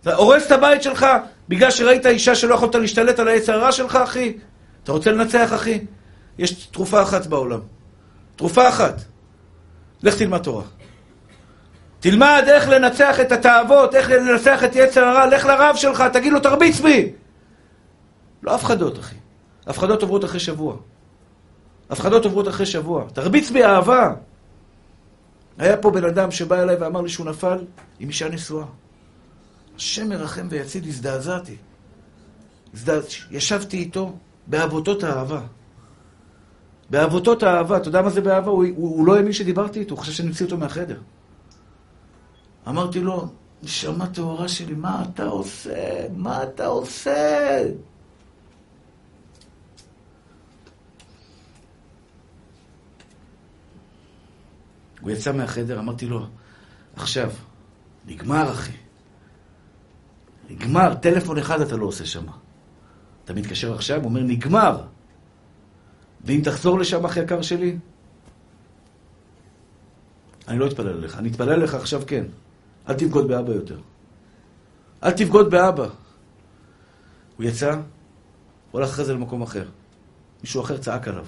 אתה 0.03 0.15
הורס 0.15 0.47
את 0.47 0.53
הבית 0.53 0.83
שלך 0.83 1.07
בגלל 1.49 1.71
שראית 1.71 2.07
אישה 2.07 2.35
שלא 2.35 2.55
יכולת 2.55 2.75
להשתלט 2.75 3.19
על 3.19 3.29
היצר 3.29 3.53
הרע 3.53 3.73
שלך, 3.73 3.97
אחי. 3.97 4.33
אתה 4.85 4.93
רוצה 4.93 5.13
לנצח, 5.13 5.53
אחי? 5.55 5.79
יש 6.39 6.67
תרופה 6.67 7.03
אחת 7.03 7.27
בעולם. 7.27 7.61
תרופה 8.37 8.69
אחת. 8.69 9.03
לך 10.03 10.19
תלמד 10.19 10.39
תורה. 10.39 10.65
תלמד 12.01 12.45
איך 12.47 12.69
לנצח 12.69 13.21
את 13.21 13.33
התאוות, 13.33 13.95
איך 13.95 14.11
לנצח 14.11 14.65
את 14.65 14.71
יצר 14.75 15.05
הרע, 15.05 15.27
לך 15.27 15.45
לרב 15.45 15.77
שלך, 15.77 16.05
תגיד 16.13 16.33
לו, 16.33 16.41
תרביץ 16.41 16.81
בי! 16.81 17.13
לא 18.43 18.55
הפחדות, 18.55 18.99
אחי. 18.99 19.17
הפחדות 19.67 20.03
עוברות 20.03 20.25
אחרי 20.25 20.41
שבוע. 20.41 20.77
הפחדות 21.91 22.25
עוברות 22.25 22.49
אחרי 22.49 22.67
שבוע. 22.67 23.05
תרביץ 23.13 23.51
בי 23.51 23.65
אהבה. 23.65 24.15
היה 25.59 25.77
פה 25.77 25.91
בן 25.91 26.05
אדם 26.05 26.31
שבא 26.31 26.63
אליי 26.63 26.77
ואמר 26.77 27.01
לי 27.01 27.09
שהוא 27.09 27.27
נפל 27.27 27.59
עם 28.01 28.09
אישה 28.09 28.29
נשואה. 28.29 28.67
השם 29.77 30.09
מרחם 30.09 30.47
ויציל, 30.51 30.85
הזדעזעתי. 30.87 31.57
הזדעז... 32.75 33.07
ישבתי 33.31 33.77
איתו 33.77 34.17
באבותות 34.47 35.05
האהבה. 35.05 35.41
באבותות 36.93 37.43
האהבה. 37.43 37.77
אתה 37.77 37.89
יודע 37.89 38.03
מה 38.03 38.11
זה 38.11 38.21
באהבה? 38.21 38.51
הוא, 38.51 38.65
הוא, 38.77 38.97
הוא 38.97 39.07
לא 39.07 39.17
האמין 39.17 39.33
שדיברתי 39.33 39.81
איתו, 39.81 39.95
הוא 39.95 39.99
חושב 39.99 40.13
שאני 40.13 40.31
אוציא 40.31 40.47
אותו 40.47 40.59
מהחדר. 40.59 41.01
אמרתי 42.69 43.01
לו, 43.01 43.29
נשמה 43.63 44.07
טהורה 44.07 44.49
שלי, 44.49 44.75
מה 44.75 45.03
אתה 45.03 45.25
עושה? 45.25 46.07
מה 46.17 46.43
אתה 46.43 46.67
עושה? 46.67 47.63
הוא 55.01 55.11
יצא 55.11 55.33
מהחדר, 55.33 55.79
אמרתי 55.79 56.07
לו, 56.07 56.27
עכשיו, 56.97 57.31
נגמר 58.07 58.53
אחי. 58.53 58.77
נגמר, 60.51 60.95
טלפון 60.95 61.39
אחד 61.39 61.61
אתה 61.61 61.77
לא 61.77 61.87
עושה 61.87 62.07
שם. 62.07 62.25
אתה 63.25 63.35
מתקשר 63.35 63.75
עכשיו, 63.75 63.97
הוא 63.97 64.05
אומר, 64.05 64.21
נגמר. 64.21 64.83
ואם 66.25 66.41
תחזור 66.45 66.79
לשם, 66.79 67.05
אחי 67.05 67.21
יקר 67.21 67.43
שלי, 67.43 67.77
אני 70.49 70.59
לא 70.59 70.67
אתפלל 70.67 70.89
עליך. 70.89 71.19
אני 71.19 71.29
אתפלל 71.29 71.53
עליך 71.53 71.75
עכשיו 71.75 72.03
כן. 72.07 72.25
אל 72.89 72.95
תבגוד 72.95 73.29
באבא 73.29 73.53
יותר. 73.53 73.79
אל 75.03 75.11
תבגוד 75.11 75.51
באבא. 75.51 75.89
הוא 77.37 77.47
יצא, 77.47 77.81
הוא 78.71 78.81
הלך 78.81 78.91
אחרי 78.91 79.05
זה 79.05 79.15
למקום 79.15 79.43
אחר. 79.43 79.69
מישהו 80.43 80.63
אחר 80.63 80.77
צעק 80.77 81.09
עליו, 81.09 81.27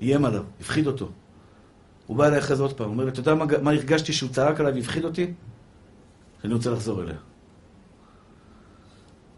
איים 0.00 0.24
עליו, 0.24 0.44
הפחיד 0.60 0.86
אותו. 0.86 1.08
הוא 2.06 2.16
בא 2.16 2.26
אליי 2.26 2.38
אחרי 2.38 2.56
זה 2.56 2.62
עוד 2.62 2.72
פעם, 2.72 2.86
הוא 2.86 2.92
אומר 2.92 3.04
לי, 3.04 3.10
אתה 3.10 3.20
יודע 3.20 3.34
מה, 3.34 3.44
מה 3.62 3.70
הרגשתי 3.70 4.12
שהוא 4.12 4.30
צעק 4.30 4.60
עליי 4.60 4.72
והפחיד 4.72 5.04
אותי? 5.04 5.32
שאני 6.42 6.54
רוצה 6.54 6.70
לחזור 6.70 7.02
אליה. 7.02 7.16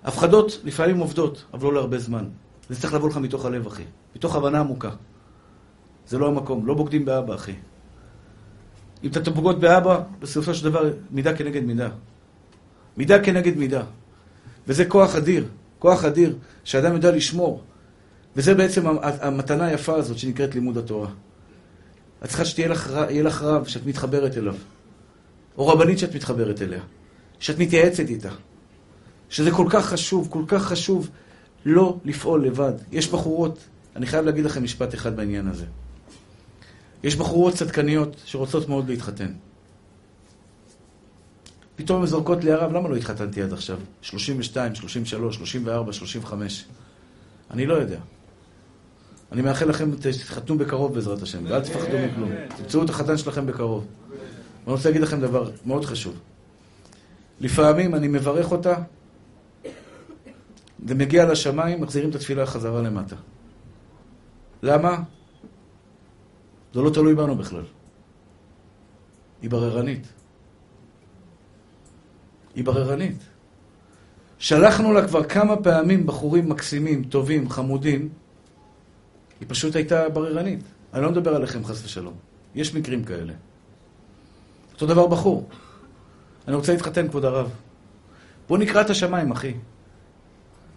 הפחדות 0.05 0.61
לפעמים 0.65 0.99
עובדות, 0.99 1.45
אבל 1.55 1.65
לא 1.65 1.75
להרבה 1.75 1.99
זמן. 1.99 2.29
זה 2.69 2.81
צריך 2.81 2.95
לבוא 2.95 3.09
לך 3.09 3.17
מתוך 3.17 3.45
הלב, 3.45 3.67
אחי. 3.67 3.85
מתוך 4.17 4.37
הבנה 4.37 4.61
עמוקה. 4.61 4.91
זה 6.07 6.19
לא 6.19 6.29
המקום, 6.29 6.67
לא 6.67 6.75
בוגדים 6.75 7.05
באבא, 7.05 7.35
אחי. 7.35 7.55
אם 9.05 9.11
אתה 9.11 9.21
תבוגוד 9.21 9.61
באבא, 9.61 10.01
בסופו 10.19 10.55
של 10.55 10.65
דבר, 10.65 10.91
מידה 11.11 11.37
כנגד 11.37 11.65
מידה. 11.65 11.89
מידה 12.97 13.25
כנגד 13.25 13.57
מידה. 13.57 13.83
וזה 14.69 14.85
כוח 14.85 15.17
אדיר, 15.17 15.47
כוח 15.79 16.05
אדיר, 16.05 16.37
שאדם 16.65 16.93
יודע 16.93 17.11
לשמור. 17.11 17.63
וזה 18.37 18.55
בעצם 18.55 18.87
המתנה 19.03 19.67
היפה 19.67 19.95
הזאת 19.95 20.19
שנקראת 20.19 20.55
לימוד 20.55 20.79
התורה. 20.79 21.09
את 22.25 22.29
צריכה 22.29 22.45
שיהיה 22.45 22.69
לך, 22.69 22.91
לך 23.11 23.43
רב 23.43 23.67
שאת 23.67 23.87
מתחברת 23.87 24.37
אליו. 24.37 24.55
או 25.59 25.67
רבנית 25.67 25.99
שאת 25.99 26.15
מתחברת 26.15 26.63
אליה. 26.63 26.83
שאת 27.39 27.59
מתייעצת 27.59 28.09
איתה. 28.09 28.31
שזה 29.29 29.51
כל 29.51 29.67
כך 29.71 29.87
חשוב, 29.87 30.29
כל 30.31 30.45
כך 30.49 30.63
חשוב 30.63 31.11
לא 31.65 31.99
לפעול 32.05 32.47
לבד. 32.47 32.73
יש 32.93 33.09
בחורות, 33.09 33.59
אני 33.97 34.07
חייב 34.07 34.25
להגיד 34.25 34.45
לכם 34.45 34.65
משפט 34.65 34.95
אחד 34.95 35.17
בעניין 35.17 35.49
הזה. 35.49 35.65
יש 37.03 37.17
בחורות 37.17 37.55
צדקניות 37.55 38.17
שרוצות 38.25 38.69
מאוד 38.69 38.89
להתחתן. 38.89 39.33
פתאום 41.77 42.01
הן 42.01 42.07
זורקות 42.07 42.45
לי 42.45 42.53
הרב, 42.53 42.73
למה 42.73 42.89
לא 42.89 42.97
התחתנתי 42.97 43.43
עד 43.43 43.53
עכשיו? 43.53 43.79
32, 44.03 44.75
33, 44.75 45.37
34, 45.37 45.93
35. 45.93 46.65
אני 47.51 47.67
לא 47.67 47.75
יודע. 47.75 47.99
אני 49.33 49.43
מאחל 49.43 49.69
לכם, 49.69 49.91
שתתחתנו 50.13 50.59
בקרוב 50.59 50.95
בעזרת 50.95 51.23
השם, 51.23 51.45
ואל 51.49 51.61
תפחדו 51.61 51.97
מכלום. 51.99 52.31
תמצאו 52.57 52.85
את 52.85 52.91
החתן 52.91 53.19
שלכם 53.19 53.47
בקרוב. 53.47 53.87
אני 54.67 54.73
רוצה 54.73 54.89
להגיד 54.89 55.03
לכם 55.03 55.21
דבר 55.21 55.51
מאוד 55.67 55.85
חשוב. 55.85 56.15
לפעמים 57.41 57.95
אני 57.95 58.09
מברך 58.09 58.53
אותה, 58.53 58.75
ומגיע 60.81 61.25
לשמיים, 61.25 61.81
מחזירים 61.81 62.11
את 62.11 62.15
התפילה 62.15 62.47
חזרה 62.47 62.83
למטה. 62.83 63.17
למה? 64.63 65.03
זה 66.75 66.81
לא 66.81 66.91
תלוי 66.91 67.15
בנו 67.15 67.37
בכלל. 67.37 67.65
היא 69.43 69.51
בררנית. 69.51 70.07
היא 72.55 72.65
בררנית. 72.65 73.19
שלחנו 74.39 74.93
לה 74.93 75.09
כבר 75.09 75.25
כמה 75.25 75.57
פעמים 75.57 76.07
בחורים 76.07 76.49
מקסימים, 76.49 77.05
טובים, 77.05 77.49
חמודים, 77.49 78.09
היא 79.41 79.49
פשוט 79.49 79.77
הייתה 79.77 80.09
בררנית. 80.09 80.61
אני 80.95 81.03
לא 81.03 81.11
מדבר 81.11 81.35
עליכם 81.37 81.65
חס 81.65 81.85
ושלום. 81.85 82.15
יש 82.55 82.75
מקרים 82.75 83.05
כאלה. 83.05 83.33
אותו 84.73 84.87
דבר 84.87 85.07
בחור. 85.07 85.49
אני 86.49 86.57
רוצה 86.57 86.73
להתחתן, 86.73 87.09
כבוד 87.09 87.25
הרב. 87.25 87.51
בוא 88.49 88.59
נקרא 88.59 88.81
את 88.81 88.91
השמיים, 88.91 89.31
אחי. 89.31 89.55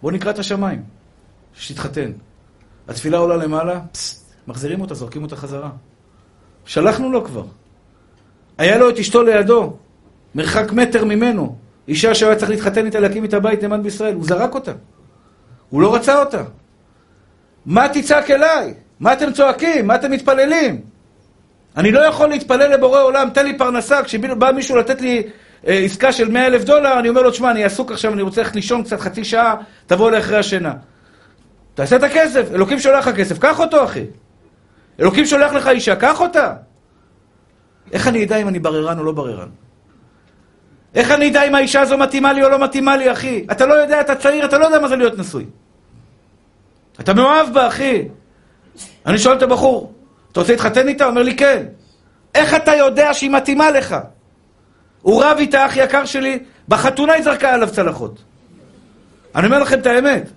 בוא 0.02 0.12
נקרא 0.12 0.30
את 0.30 0.38
השמיים. 0.38 0.82
שתתחתן. 1.54 2.12
התפילה 2.88 3.18
עולה 3.18 3.36
למעלה, 3.36 3.80
פסט, 3.92 4.34
מחזירים 4.46 4.80
אותה, 4.80 4.94
זורקים 4.94 5.22
אותה 5.22 5.36
חזרה. 5.36 5.70
שלחנו 6.64 7.12
לו 7.12 7.24
כבר. 7.24 7.44
היה 8.58 8.78
לו 8.78 8.90
את 8.90 8.98
אשתו 8.98 9.22
לידו, 9.22 9.76
מרחק 10.34 10.72
מטר 10.72 11.04
ממנו. 11.04 11.56
אישה 11.88 12.14
שהיה 12.14 12.36
צריך 12.36 12.50
להתחתן 12.50 12.86
איתה, 12.86 13.00
להקים 13.00 13.22
איתה 13.22 13.40
בית 13.40 13.62
נאמן 13.62 13.82
בישראל. 13.82 14.14
הוא 14.14 14.24
זרק 14.24 14.54
אותה. 14.54 14.72
הוא 15.68 15.82
לא 15.82 15.94
רצה 15.94 16.20
אותה. 16.20 16.42
מה 17.66 17.88
תצעק 17.88 18.30
אליי? 18.30 18.74
מה 19.00 19.12
אתם 19.12 19.32
צועקים? 19.32 19.86
מה 19.86 19.94
אתם 19.94 20.10
מתפללים? 20.10 20.80
אני 21.76 21.92
לא 21.92 22.00
יכול 22.00 22.28
להתפלל 22.28 22.72
לבורא 22.74 23.02
עולם, 23.02 23.28
תן 23.34 23.46
לי 23.46 23.58
פרנסה. 23.58 24.02
כשבא 24.02 24.52
מישהו 24.52 24.76
לתת 24.76 25.00
לי 25.00 25.22
עסקה 25.64 26.12
של 26.12 26.30
100 26.30 26.46
אלף 26.46 26.64
דולר, 26.64 26.98
אני 26.98 27.08
אומר 27.08 27.22
לו, 27.22 27.30
תשמע, 27.30 27.50
אני 27.50 27.64
עסוק 27.64 27.92
עכשיו, 27.92 28.12
אני 28.12 28.22
רוצה 28.22 28.40
ללכת 28.40 28.54
לישון 28.54 28.82
קצת 28.82 29.00
חצי 29.00 29.24
שעה, 29.24 29.54
תבוא 29.86 30.08
אליי 30.08 30.20
אחרי 30.20 30.36
השינה. 30.36 30.72
תעשה 31.74 31.96
את 31.96 32.02
הכסף, 32.02 32.52
אלוקים 32.54 32.78
שולח 32.78 33.06
לך 33.06 33.16
כסף, 33.16 33.38
קח 33.38 33.60
אותו, 33.60 33.84
אחי. 33.84 34.04
אלוקים 35.00 35.26
שולח 35.26 35.52
לך 35.52 35.68
אישה, 35.68 35.96
קח 35.96 36.20
אותה. 36.20 36.54
איך 37.92 38.08
אני 38.08 38.24
אדע 38.24 38.36
אם 38.36 38.48
אני 38.48 38.58
בררן 38.58 38.98
או 38.98 39.04
לא 39.04 39.12
בררן? 39.12 39.48
איך 40.94 41.10
אני 41.10 41.30
אדע 41.30 41.42
אם 41.42 41.54
האישה 41.54 41.80
הזו 41.80 41.98
מתאימה 41.98 42.32
לי 42.32 42.44
או 42.44 42.48
לא 42.48 42.58
מתאימה 42.58 42.96
לי, 42.96 43.12
אחי? 43.12 43.46
אתה 43.52 43.66
לא 43.66 43.74
יודע, 43.74 44.00
אתה 44.00 44.14
צעיר, 44.14 44.44
אתה 44.44 44.58
לא 44.58 44.64
יודע 44.64 44.78
מה 44.78 44.88
זה 44.88 44.96
להיות 44.96 45.18
נשוי. 45.18 45.44
אתה 47.00 47.14
מאוהב 47.14 47.54
בה, 47.54 47.68
אחי. 47.68 48.08
אני 49.06 49.18
שואל 49.18 49.36
את 49.36 49.42
הבחור, 49.42 49.92
אתה 50.32 50.40
רוצה 50.40 50.52
להתחתן 50.52 50.88
איתה? 50.88 51.06
אומר 51.06 51.22
לי, 51.22 51.36
כן. 51.36 51.66
איך 52.34 52.54
אתה 52.54 52.74
יודע 52.74 53.14
שהיא 53.14 53.30
מתאימה 53.30 53.70
לך? 53.70 53.96
הוא 55.02 55.22
רב 55.24 55.36
איתה, 55.38 55.66
אח 55.66 55.76
יקר 55.76 56.04
שלי, 56.04 56.38
בחתונה 56.68 57.12
היא 57.12 57.22
זרקה 57.22 57.54
עליו 57.54 57.68
צלחות. 57.72 58.22
אני 59.34 59.46
אומר 59.46 59.58
לכם 59.58 59.78
את 59.78 59.86
האמת. 59.86 60.30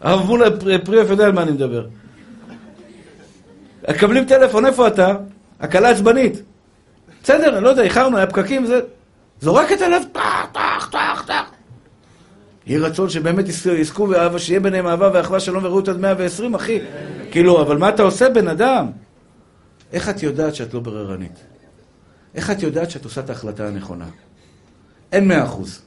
הרב 0.00 0.26
מולה 0.26 0.46
פריאף 0.84 1.10
יודע 1.10 1.24
על 1.24 1.32
מה 1.32 1.42
אני 1.42 1.50
מדבר. 1.50 1.86
מקבלים 3.88 4.24
טלפון, 4.24 4.66
איפה 4.66 4.86
אתה? 4.86 5.14
הכלה 5.60 5.90
עצבנית. 5.90 6.42
בסדר, 7.22 7.56
אני 7.56 7.64
לא 7.64 7.68
יודע, 7.68 7.82
איחרנו, 7.82 8.16
היה 8.16 8.26
פקקים, 8.26 8.66
זה... 8.66 8.80
זורקת 9.40 9.80
עליו, 9.80 10.02
טח, 10.12 10.46
טח, 10.52 10.88
טח, 10.92 11.24
טח. 11.26 11.44
יהי 12.66 12.78
רצון 12.78 13.10
שבאמת 13.10 13.44
יזכו 13.78 14.08
ואהבה, 14.08 14.38
שיהיה 14.38 14.60
ביניהם 14.60 14.86
אהבה 14.86 15.10
ואחווה, 15.14 15.40
שלום 15.40 15.64
ורעות 15.64 15.88
עד 15.88 15.96
120, 16.00 16.54
אחי. 16.54 16.80
כאילו, 17.30 17.62
אבל 17.62 17.76
מה 17.76 17.88
אתה 17.88 18.02
עושה, 18.02 18.28
בן 18.28 18.48
אדם? 18.48 18.86
איך 19.92 20.08
את 20.08 20.22
יודעת 20.22 20.54
שאת 20.54 20.74
לא 20.74 20.80
בררנית? 20.80 21.44
איך 22.34 22.50
את 22.50 22.62
יודעת 22.62 22.90
שאת 22.90 23.04
עושה 23.04 23.20
את 23.20 23.30
ההחלטה 23.30 23.68
הנכונה? 23.68 24.06
אין 25.12 25.28
מאה 25.28 25.44
אחוז. 25.44 25.82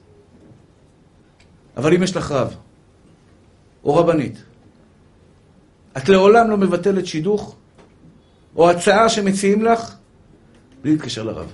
אבל 1.77 1.93
אם 1.93 2.03
יש 2.03 2.15
לך 2.15 2.31
רב, 2.31 2.55
או 3.83 3.95
רבנית, 3.95 4.43
את 5.97 6.09
לעולם 6.09 6.49
לא 6.49 6.57
מבטלת 6.57 7.05
שידוך, 7.05 7.55
או 8.55 8.69
הצעה 8.69 9.09
שמציעים 9.09 9.65
לך, 9.65 9.95
בלי 10.81 10.91
להתקשר 10.91 11.23
לרב. 11.23 11.53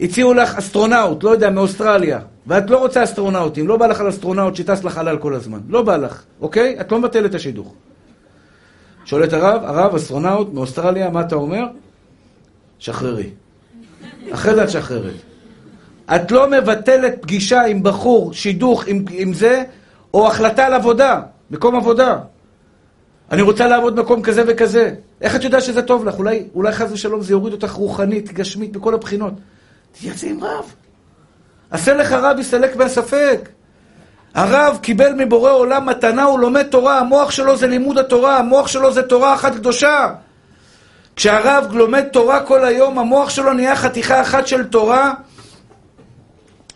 הציעו 0.00 0.34
לך 0.34 0.58
אסטרונאוט, 0.58 1.24
לא 1.24 1.30
יודע, 1.30 1.50
מאוסטרליה, 1.50 2.20
ואת 2.46 2.70
לא 2.70 2.78
רוצה 2.78 3.04
אסטרונאוטים, 3.04 3.68
לא 3.68 3.76
בא 3.76 3.86
לך 3.86 4.00
על 4.00 4.08
אסטרונאוט 4.08 4.56
שטס 4.56 4.84
לחלל 4.84 5.18
כל 5.18 5.34
הזמן, 5.34 5.60
לא 5.68 5.82
בא 5.82 5.96
לך, 5.96 6.22
אוקיי? 6.40 6.80
את 6.80 6.92
לא 6.92 6.98
מבטלת 6.98 7.30
את 7.30 7.34
השידוך. 7.34 7.74
שואל 9.04 9.24
את 9.24 9.32
הרב, 9.32 9.64
הרב, 9.64 9.94
אסטרונאוט 9.94 10.52
מאוסטרליה, 10.52 11.10
מה 11.10 11.20
אתה 11.20 11.34
אומר? 11.34 11.64
שחררי. 12.84 13.30
אחרי 14.30 14.54
זה 14.54 14.64
את 14.64 14.70
שחררת. 14.70 15.14
את 16.14 16.30
לא 16.30 16.50
מבטלת 16.50 17.14
פגישה 17.20 17.62
עם 17.62 17.82
בחור, 17.82 18.32
שידוך 18.32 18.86
עם, 18.86 19.04
עם 19.10 19.32
זה, 19.32 19.62
או 20.14 20.28
החלטה 20.28 20.66
על 20.66 20.74
עבודה, 20.74 21.20
מקום 21.50 21.76
עבודה. 21.76 22.18
אני 23.30 23.42
רוצה 23.42 23.68
לעבוד 23.68 23.96
במקום 23.96 24.22
כזה 24.22 24.42
וכזה. 24.46 24.94
איך 25.20 25.36
את 25.36 25.44
יודעת 25.44 25.62
שזה 25.62 25.82
טוב 25.82 26.04
לך? 26.04 26.18
אולי, 26.18 26.46
אולי 26.54 26.72
חס 26.72 26.92
ושלום 26.92 27.22
זה 27.22 27.32
יוריד 27.32 27.52
אותך 27.52 27.70
רוחנית, 27.70 28.32
גשמית, 28.32 28.72
בכל 28.72 28.94
הבחינות. 28.94 29.32
תתייעצי 29.92 30.30
עם 30.30 30.44
רב. 30.44 30.74
עשה 31.70 31.94
לך 31.94 32.12
רב 32.12 32.38
יסלק 32.38 32.76
מהספק. 32.76 33.48
הרב 34.34 34.78
קיבל 34.82 35.12
מבורא 35.12 35.52
עולם 35.52 35.86
מתנה, 35.86 36.24
הוא 36.24 36.38
לומד 36.38 36.62
תורה, 36.62 36.98
המוח 36.98 37.30
שלו 37.30 37.56
זה 37.56 37.66
לימוד 37.66 37.98
התורה, 37.98 38.38
המוח 38.38 38.68
שלו 38.68 38.92
זה 38.92 39.02
תורה 39.02 39.34
אחת 39.34 39.54
קדושה. 39.54 40.14
כשהרב 41.16 41.72
לומד 41.72 42.04
תורה 42.12 42.40
כל 42.40 42.64
היום, 42.64 42.98
המוח 42.98 43.30
שלו 43.30 43.52
נהיה 43.52 43.76
חתיכה 43.76 44.22
אחת 44.22 44.46
של 44.46 44.64
תורה, 44.64 45.12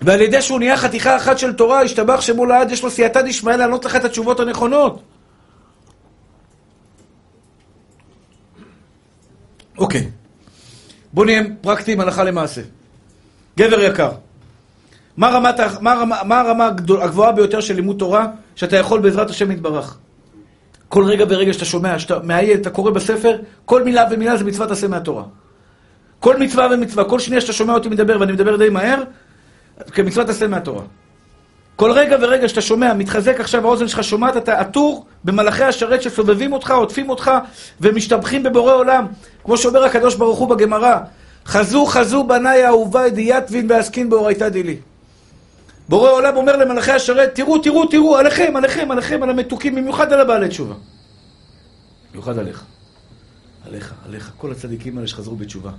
ועל 0.02 0.20
ידי 0.20 0.42
שהוא 0.42 0.58
נהיה 0.58 0.76
חתיכה 0.76 1.16
אחת 1.16 1.38
של 1.38 1.52
תורה, 1.52 1.82
השתבח 1.82 2.20
שמו 2.20 2.46
לעד, 2.46 2.70
יש 2.70 2.82
לו 2.82 2.90
סייעתא 2.90 3.22
דשמיא 3.22 3.56
לענות 3.56 3.84
לך 3.84 3.96
את 3.96 4.04
התשובות 4.04 4.40
הנכונות. 4.40 5.02
אוקיי, 9.78 10.10
בואו 11.12 11.26
נהיה 11.26 11.42
פרקטיים 11.60 12.00
הלכה 12.00 12.24
למעשה. 12.24 12.62
גבר 13.58 13.80
יקר, 13.80 14.10
מה 15.16 16.40
הרמה 16.40 16.66
הגבוהה 17.00 17.32
ביותר 17.32 17.60
של 17.60 17.74
לימוד 17.74 17.98
תורה 17.98 18.26
שאתה 18.56 18.76
יכול 18.76 19.00
בעזרת 19.00 19.30
השם 19.30 19.50
יתברך? 19.50 19.98
כל 20.88 21.04
רגע 21.04 21.24
ורגע 21.28 21.52
שאתה 21.52 21.64
שומע, 21.64 21.98
שאתה 21.98 22.18
מעיין, 22.22 22.60
אתה 22.60 22.70
קורא 22.70 22.90
בספר, 22.90 23.36
כל 23.64 23.82
מילה 23.82 24.04
ומילה 24.10 24.36
זה 24.36 24.44
מצוות 24.44 24.70
עשה 24.70 24.88
מהתורה. 24.88 25.22
כל 26.20 26.36
מצווה 26.36 26.68
ומצווה, 26.70 27.04
כל 27.04 27.18
שנייה 27.18 27.40
שאתה 27.40 27.52
שומע 27.52 27.74
אותי 27.74 27.88
מדבר, 27.88 28.20
ואני 28.20 28.32
מדבר 28.32 28.56
די 28.56 28.68
מהר, 28.68 29.02
כמצוות 29.92 30.28
עשה 30.28 30.48
מהתורה. 30.48 30.82
כל 31.76 31.92
רגע 31.92 32.16
ורגע 32.20 32.48
שאתה 32.48 32.60
שומע, 32.60 32.94
מתחזק 32.94 33.40
עכשיו 33.40 33.66
האוזן 33.66 33.88
שלך, 33.88 34.04
שומעת, 34.04 34.36
אתה 34.36 34.60
עטור 34.60 35.06
במלאכי 35.24 35.64
השרת 35.64 36.02
שסובבים 36.02 36.52
אותך, 36.52 36.70
עוטפים 36.70 37.10
אותך 37.10 37.30
ומשתבחים 37.80 38.42
בבורא 38.42 38.72
עולם. 38.72 39.06
כמו 39.44 39.56
שאומר 39.56 39.84
הקדוש 39.84 40.14
ברוך 40.14 40.38
הוא 40.38 40.48
בגמרא, 40.48 40.98
חזו 41.46 41.86
חזו 41.86 42.24
בניי 42.24 42.66
אהוביי 42.66 43.10
דיאטבין 43.10 43.66
ועסקין 43.70 44.10
באורייתא 44.10 44.48
דילי. 44.48 44.76
בורא 45.88 46.10
עולם 46.10 46.36
אומר 46.36 46.56
למלאכי 46.56 46.92
השרת, 46.92 47.34
תראו, 47.34 47.58
תראו, 47.58 47.86
תראו, 47.86 48.16
עליכם, 48.16 48.56
עליכם, 48.56 48.90
עליכם, 48.90 49.22
על 49.22 49.30
המתוקים, 49.30 49.74
במיוחד 49.74 50.12
על 50.12 50.20
הבעלי 50.20 50.48
תשובה. 50.48 50.74
במיוחד 52.12 52.38
עליך. 52.38 52.64
עליך, 53.66 53.94
עליך. 54.04 54.32
כל 54.36 54.52
הצדיקים 54.52 54.96
האלה 54.96 55.06
שחזרו 55.06 55.36
בתשובה. 55.36 55.70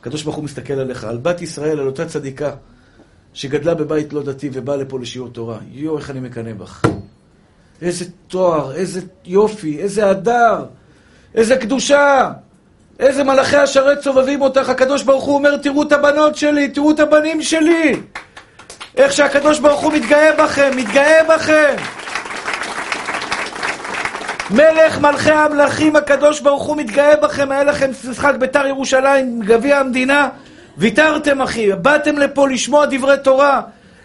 הקדוש 0.00 0.22
ברוך 0.22 0.36
הוא 0.36 0.44
מסתכל 0.44 0.72
עליך, 0.72 1.04
על 1.04 1.18
בת 1.18 1.42
ישראל, 1.42 1.80
על 1.80 1.86
אותה 1.86 2.06
צדיקה, 2.06 2.50
שגדלה 3.34 3.74
בבית 3.74 4.12
לא 4.12 4.22
דתי 4.22 4.50
ובאה 4.52 4.76
לפה 4.76 4.98
לשיעור 5.00 5.28
תורה. 5.28 5.58
יואו, 5.70 5.98
איך 5.98 6.10
אני 6.10 6.20
מקנא 6.20 6.52
בך. 6.52 6.84
איזה 7.82 8.04
תואר, 8.28 8.74
איזה 8.74 9.00
יופי, 9.24 9.78
איזה 9.78 10.10
הדר, 10.10 10.64
איזה 11.34 11.56
קדושה, 11.56 12.30
איזה 12.98 13.24
מלאכי 13.24 13.56
השרת 13.56 14.02
סובבים 14.02 14.42
אותך. 14.42 14.68
הקדוש 14.68 15.02
ברוך 15.02 15.24
הוא 15.24 15.34
אומר, 15.34 15.56
תראו 15.56 15.82
את 15.82 15.92
הבנות 15.92 16.36
שלי, 16.36 16.68
תראו 16.68 16.90
את 16.90 17.00
הבנים 17.00 17.42
שלי. 17.42 18.00
איך 18.96 19.12
שהקדוש 19.12 19.58
ברוך 19.58 19.80
הוא 19.80 19.92
מתגאה 19.92 20.32
בכם, 20.32 20.70
מתגאה 20.76 21.24
בכם. 21.34 21.74
מלך 24.50 24.98
מלכי 25.00 25.30
המלכים, 25.30 25.96
הקדוש 25.96 26.40
ברוך 26.40 26.62
הוא 26.62 26.76
מתגאה 26.76 27.16
בכם, 27.16 27.52
היה 27.52 27.64
לכם 27.64 27.90
משחק 28.10 28.34
בית"ר 28.38 28.66
ירושלים, 28.66 29.40
גביע 29.40 29.78
המדינה, 29.78 30.28
ויתרתם 30.78 31.40
אחי, 31.40 31.72
באתם 31.72 32.18
לפה 32.18 32.48
לשמוע 32.48 32.86
דברי 32.86 33.16
תורה, 33.22 33.60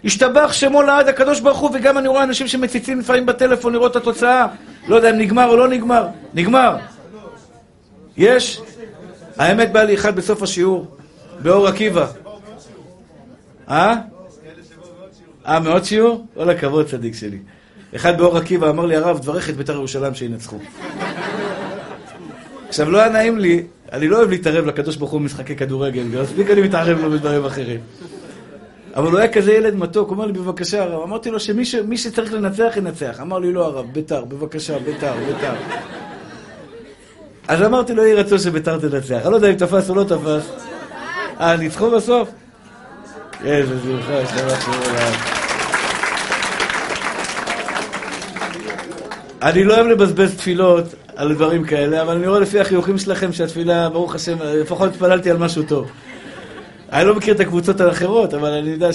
השתבח 0.05 0.53
שמו 0.53 0.81
לעד 0.81 1.07
הקדוש 1.07 1.39
ברוך 1.39 1.57
הוא, 1.57 1.69
וגם 1.73 1.97
אני 1.97 2.07
רואה 2.07 2.23
אנשים 2.23 2.47
שמציצים 2.47 2.99
לפעמים 2.99 3.25
בטלפון 3.25 3.73
לראות 3.73 3.91
את 3.91 3.95
התוצאה, 3.95 4.47
לא 4.87 4.95
יודע 4.95 5.09
אם 5.09 5.17
נגמר 5.17 5.49
או 5.49 5.55
לא 5.55 5.67
נגמר, 5.67 6.07
נגמר. 6.33 6.77
יש? 8.17 8.61
האמת 9.37 9.71
בא 9.71 9.83
לי 9.83 9.95
אחד 9.95 10.15
בסוף 10.15 10.43
השיעור, 10.43 10.87
באור 11.39 11.67
עקיבא. 11.67 12.05
אה? 13.69 13.95
אה, 15.49 15.59
מאוד 15.59 15.83
שיעור? 15.83 16.25
כל 16.33 16.49
הכבוד, 16.49 16.85
צדיק 16.85 17.15
שלי. 17.15 17.37
אחד 17.95 18.17
באור 18.17 18.37
עקיבא 18.37 18.69
אמר 18.69 18.85
לי, 18.85 18.95
הרב, 18.95 19.19
דברך 19.19 19.49
את 19.49 19.55
בית"ר 19.57 19.73
ירושלים 19.73 20.15
שינצחו. 20.15 20.57
עכשיו, 22.67 22.91
לא 22.91 22.97
היה 22.97 23.09
נעים 23.09 23.39
לי, 23.39 23.63
אני 23.91 24.07
לא 24.07 24.17
אוהב 24.17 24.29
להתערב 24.29 24.65
לקדוש 24.65 24.95
ברוך 24.95 25.11
הוא 25.11 25.21
במשחקי 25.21 25.55
כדורגל, 25.55 26.03
מספיק 26.03 26.49
אני 26.49 26.61
מתערב 26.61 26.99
לו 27.01 27.11
בדברים 27.11 27.45
אחרים. 27.45 27.79
אבל 28.95 29.11
הוא 29.11 29.19
היה 29.19 29.27
כזה 29.27 29.53
ילד 29.53 29.75
מתוק, 29.75 30.09
הוא 30.09 30.15
אמר 30.15 30.25
לי, 30.25 30.33
בבקשה, 30.33 30.83
הרב. 30.83 31.01
אמרתי 31.01 31.31
לו 31.31 31.39
שמי 31.39 31.97
שצריך 31.97 32.33
לנצח, 32.33 32.73
ינצח. 32.77 33.19
אמר 33.21 33.39
לי, 33.39 33.53
לא, 33.53 33.65
הרב, 33.65 33.85
בית"ר, 33.93 34.25
בבקשה, 34.25 34.79
בית"ר, 34.79 35.13
בית"ר. 35.27 35.53
אז 37.47 37.61
אמרתי 37.61 37.93
לו, 37.93 38.03
יהי 38.05 38.13
רצון 38.13 38.39
שבית"ר 38.39 38.79
תנצח. 38.79 39.19
אני 39.23 39.31
לא 39.31 39.35
יודע 39.35 39.49
אם 39.49 39.55
תפס 39.55 39.89
או 39.89 39.95
לא 39.95 40.03
תפס. 40.03 40.51
אה, 41.39 41.57
ניצחו 41.57 41.91
בסוף? 41.91 42.29
איזה 43.45 43.75
שמחה, 43.83 44.25
שבח 44.25 44.65
שמונה. 44.65 45.38
אני 49.41 49.63
לא 49.63 49.75
אוהב 49.75 49.87
לבזבז 49.87 50.35
תפילות 50.35 50.85
על 51.15 51.33
דברים 51.33 51.63
כאלה, 51.65 52.01
אבל 52.01 52.15
אני 52.15 52.27
רואה 52.27 52.39
לפי 52.39 52.59
החיוכים 52.59 52.97
שלכם 52.97 53.33
שהתפילה, 53.33 53.89
ברוך 53.89 54.15
השם, 54.15 54.37
לפחות 54.41 54.89
התפללתי 54.89 55.31
על 55.31 55.37
משהו 55.37 55.63
טוב. 55.63 55.91
אני 56.91 57.07
לא 57.07 57.15
מכיר 57.15 57.35
את 57.35 57.39
הקבוצות 57.39 57.81
האחרות, 57.81 58.33
אבל 58.33 58.51
אני 58.51 58.69
יודע 58.69 58.89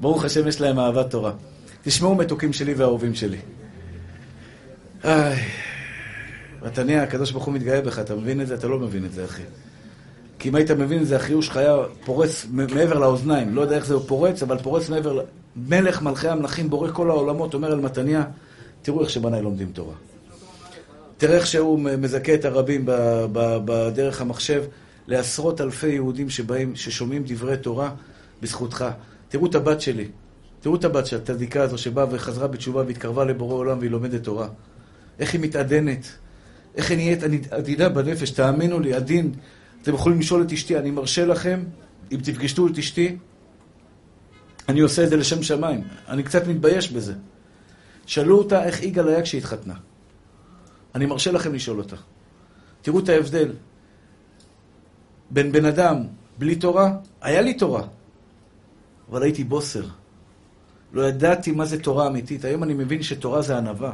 שברוך 0.00 0.24
השם 0.24 0.48
יש 0.48 0.60
להם 0.60 0.78
אהבת 0.78 1.10
תורה. 1.10 1.32
תשמעו 1.82 2.14
מתוקים 2.14 2.52
שלי 2.52 2.74
ואהובים 2.74 3.14
שלי. 3.14 3.38
איי, 5.04 5.36
מתניה, 6.62 7.02
הקדוש 7.02 7.30
ברוך 7.30 7.44
הוא 7.44 7.54
מתגאה 7.54 7.80
בך, 7.80 7.98
אתה 7.98 8.14
מבין 8.14 8.40
את 8.40 8.46
זה? 8.46 8.54
אתה 8.54 8.68
לא 8.68 8.78
מבין 8.78 9.04
את 9.04 9.12
זה, 9.12 9.24
אחי. 9.24 9.42
כי 10.38 10.48
אם 10.48 10.54
היית 10.54 10.70
מבין 10.70 11.02
את 11.02 11.06
זה, 11.06 11.16
החיוש 11.16 11.46
שלך 11.46 11.56
היה 11.56 11.76
פורץ 12.04 12.46
מעבר 12.50 12.98
לאוזניים. 12.98 13.54
לא 13.54 13.60
יודע 13.60 13.76
איך 13.76 13.86
זה 13.86 13.94
פורץ, 14.06 14.42
אבל 14.42 14.58
פורץ 14.58 14.88
מעבר... 14.88 15.20
מלך 15.56 16.02
מלכי 16.02 16.28
המלכים, 16.28 16.70
בורא 16.70 16.88
כל 16.92 17.10
העולמות, 17.10 17.54
אומר 17.54 17.72
אל 17.72 17.80
מתניה, 17.80 18.24
תראו 18.82 19.00
איך 19.00 19.10
שבניי 19.10 19.42
לומדים 19.42 19.72
תורה. 19.72 19.94
תראה 21.16 21.36
איך 21.36 21.46
שהוא 21.46 21.80
מזכה 21.80 22.34
את 22.34 22.44
הרבים 22.44 22.82
בדרך 23.64 24.20
המחשב 24.20 24.64
לעשרות 25.06 25.60
אלפי 25.60 25.88
יהודים 25.88 26.30
שבאים, 26.30 26.76
ששומעים 26.76 27.22
דברי 27.26 27.56
תורה 27.56 27.94
בזכותך. 28.42 28.84
תראו 29.28 29.46
את 29.46 29.54
הבת 29.54 29.80
שלי, 29.80 30.08
תראו 30.60 30.74
את 30.74 30.84
הבת 30.84 31.12
הצדיקה 31.12 31.62
הזו 31.62 31.78
שבאה 31.78 32.06
וחזרה 32.10 32.46
בתשובה 32.46 32.82
והתקרבה 32.86 33.24
לבורא 33.24 33.54
עולם 33.54 33.78
והיא 33.78 33.90
לומדת 33.90 34.24
תורה. 34.24 34.48
איך 35.18 35.32
היא 35.32 35.40
מתעדנת, 35.40 36.06
איך 36.76 36.90
היא 36.90 36.96
נהיית 36.96 37.22
עדינה 37.50 37.88
בנפש, 37.88 38.30
תאמינו 38.30 38.80
לי, 38.80 38.94
עדין. 38.94 39.32
אתם 39.82 39.94
יכולים 39.94 40.20
לשאול 40.20 40.42
את 40.42 40.52
אשתי, 40.52 40.78
אני 40.78 40.90
מרשה 40.90 41.26
לכם, 41.26 41.64
אם 42.12 42.18
תפגשו 42.22 42.66
את 42.66 42.78
אשתי, 42.78 43.16
אני 44.68 44.80
עושה 44.80 45.04
את 45.04 45.08
זה 45.08 45.16
לשם 45.16 45.42
שמיים. 45.42 45.80
אני 46.08 46.22
קצת 46.22 46.46
מתבייש 46.46 46.92
בזה. 46.92 47.14
שאלו 48.06 48.38
אותה 48.38 48.64
איך 48.64 48.82
יגאל 48.82 49.08
היה 49.08 49.22
כשהתחתנה. 49.22 49.74
אני 50.94 51.06
מרשה 51.06 51.32
לכם 51.32 51.54
לשאול 51.54 51.78
אותה. 51.78 51.96
תראו 52.82 52.98
את 52.98 53.08
ההבדל 53.08 53.52
בין 55.30 55.52
בן 55.52 55.64
אדם 55.64 56.04
בלי 56.38 56.56
תורה, 56.56 56.96
היה 57.20 57.40
לי 57.40 57.54
תורה, 57.54 57.82
אבל 59.10 59.22
הייתי 59.22 59.44
בוסר. 59.44 59.84
לא 60.92 61.02
ידעתי 61.02 61.52
מה 61.52 61.64
זה 61.64 61.82
תורה 61.82 62.06
אמיתית. 62.06 62.44
היום 62.44 62.62
אני 62.62 62.74
מבין 62.74 63.02
שתורה 63.02 63.42
זה 63.42 63.58
ענווה. 63.58 63.92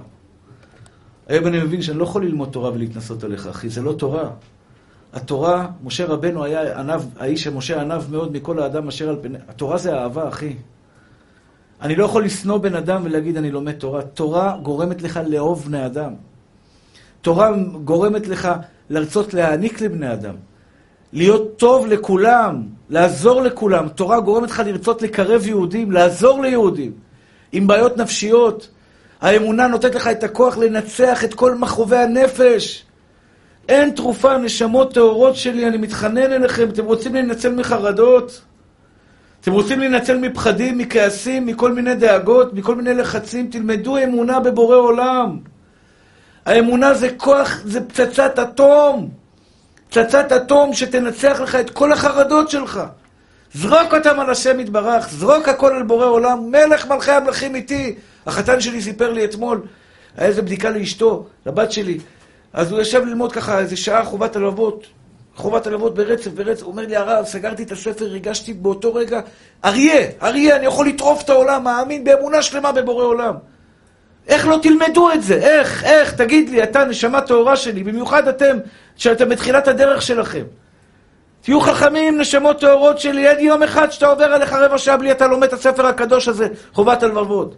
היום 1.27 1.47
אני 1.47 1.63
מבין 1.63 1.83
שאני 1.83 1.99
לא 1.99 2.05
יכול 2.05 2.25
ללמוד 2.25 2.49
תורה 2.53 2.73
ולהתנסות 2.73 3.25
עליך, 3.25 3.47
אחי, 3.47 3.69
זה 3.69 3.83
לא 3.83 3.93
תורה. 3.93 4.31
התורה, 5.13 5.71
משה 5.85 6.07
רבנו 6.07 6.45
היה 6.45 6.81
ענב, 6.81 7.01
האיש 7.19 7.45
שמשה 7.45 7.81
ענב 7.81 8.11
מאוד 8.11 8.33
מכל 8.33 8.59
האדם 8.59 8.89
אשר 8.89 9.09
על 9.09 9.17
פני... 9.23 9.39
התורה 9.49 9.79
זה 9.79 9.99
אהבה, 9.99 10.29
אחי. 10.29 10.57
אני 11.83 11.97
לא 11.97 12.05
יכול 12.05 12.25
לשנוא 12.25 12.59
בן 12.59 12.75
אדם 12.75 13.01
ולהגיד 13.05 13.37
אני 13.37 13.51
לומד 13.51 13.73
תורה. 13.73 14.03
תורה 14.03 14.57
גורמת 14.63 15.03
לך 15.03 15.21
לאהוב 15.27 15.65
בני 15.65 15.87
אדם. 15.87 16.15
תורה 17.21 17.51
גורמת 17.85 18.27
לך 18.29 18.49
לרצות 18.91 19.35
להעניק 19.35 19.81
לבני 19.81 20.13
אדם. 20.13 20.35
להיות 21.13 21.59
טוב 21.59 21.87
לכולם, 21.87 22.63
לעזור 22.91 23.43
לכולם. 23.43 23.89
תורה 23.89 24.21
גורמת 24.21 24.51
לך 24.51 24.63
לרצות 24.67 25.03
לקרב 25.03 25.47
יהודים, 25.47 25.93
לעזור 25.93 26.43
ליהודים. 26.43 26.93
עם 27.53 27.67
בעיות 27.67 27.97
נפשיות. 27.97 28.69
האמונה 29.21 29.67
נותנת 29.67 29.95
לך 29.95 30.09
את 30.09 30.25
הכוח 30.25 30.59
לנצח 30.59 31.25
את 31.25 31.35
כל 31.35 31.55
מכאובי 31.55 31.97
הנפש. 31.97 32.85
אין 33.69 33.91
תרופה, 33.91 34.39
נשמות 34.39 34.95
טהורות 34.95 35.37
שלי, 35.37 35.69
אני 35.69 35.77
מתחנן 35.77 36.33
אליכם, 36.33 36.69
אתם 36.69 36.85
רוצים 36.85 37.15
להינצל 37.15 37.55
מחרדות? 37.55 38.41
אתם 39.49 39.57
רוצים 39.57 39.81
להינצל 39.81 40.19
מפחדים, 40.19 40.79
מכעסים, 40.79 41.47
מכל 41.47 41.73
מיני 41.73 41.95
דאגות, 41.95 42.53
מכל 42.55 42.75
מיני 42.75 42.95
לחצים? 42.95 43.51
תלמדו 43.51 43.99
אמונה 43.99 44.41
בבורא 44.41 44.77
עולם. 44.77 45.39
האמונה 46.47 46.95
זה 46.95 47.09
כוח, 47.17 47.61
זה 47.65 47.81
פצצת 47.81 48.39
אטום. 48.39 49.09
פצצת 49.89 50.33
אטום 50.33 50.75
שתנצח 50.75 51.41
לך 51.41 51.55
את 51.55 51.71
כל 51.71 51.93
החרדות 51.93 52.51
שלך. 52.51 52.81
זרוק 53.55 53.95
אותם 53.95 54.21
על 54.21 54.31
השם 54.31 54.61
יתברך, 54.61 55.09
זרוק 55.11 55.49
הכל 55.49 55.73
על 55.73 55.83
בורא 55.83 56.07
עולם, 56.07 56.51
מלך 56.51 56.87
מלכי 56.87 57.11
המלכים 57.11 57.55
איתי. 57.55 57.95
החתן 58.27 58.61
שלי 58.61 58.83
סיפר 58.83 59.13
לי 59.13 59.25
אתמול, 59.25 59.63
היה 60.17 60.29
איזה 60.29 60.43
בדיקה 60.43 60.71
לאשתו, 60.71 61.27
לבת 61.47 61.73
שלי, 61.73 61.99
אז 62.53 62.73
הוא 62.73 62.81
ישב 62.81 63.05
ללמוד 63.05 63.33
ככה 63.33 63.59
איזה 63.59 63.77
שעה 63.77 64.05
חובת 64.05 64.37
הלוות, 64.37 64.87
חובת 65.39 65.67
הלוות 65.67 65.95
ברצף, 65.95 66.31
ברצף. 66.31 66.63
אומר 66.63 66.87
לי, 66.87 66.97
הרב, 66.97 67.25
סגרתי 67.25 67.63
את 67.63 67.73
הספר, 67.73 68.05
הרגשתי 68.05 68.53
באותו 68.53 68.95
רגע, 68.95 69.21
אריה, 69.65 70.07
אריה, 70.23 70.57
אני 70.57 70.67
יכול 70.67 70.89
לטרוף 70.89 71.23
את 71.23 71.31
העולם, 71.31 71.65
מאמין 71.65 72.05
באמונה 72.05 72.43
שלמה 72.43 72.73
בבורא 72.73 73.05
עולם. 73.05 73.35
איך 74.29 74.47
לא 74.47 74.59
תלמדו 74.63 75.13
את 75.13 75.23
זה? 75.23 75.35
איך, 75.35 75.85
איך, 75.85 76.13
תגיד 76.13 76.49
לי, 76.49 76.63
אתה 76.63 76.85
נשמה 76.85 77.21
טהורה 77.21 77.57
שלי, 77.57 77.83
במיוחד 77.83 78.29
אתם, 78.29 78.59
שאתם 78.97 79.29
בתחילת 79.29 79.69
הדרך 79.69 80.03
שלכם. 80.03 80.45
תהיו 81.41 81.61
חכמים, 81.61 82.21
נשמות 82.21 82.61
טהורות 82.61 82.99
שלי, 82.99 83.29
אין 83.29 83.41
יום 83.41 83.63
אחד 83.63 83.91
שאתה 83.91 84.07
עובר 84.07 84.25
עליך 84.25 84.53
רבע 84.53 84.79
שעה 84.79 84.97
בלי 84.97 85.11
אתה 85.11 85.27
לומד 85.27 85.47
את 85.47 85.53
הספר 85.53 85.87
הקדוש 85.87 86.29
הזה, 86.29 86.49
חובת 86.73 87.03
הלבבות. 87.03 87.55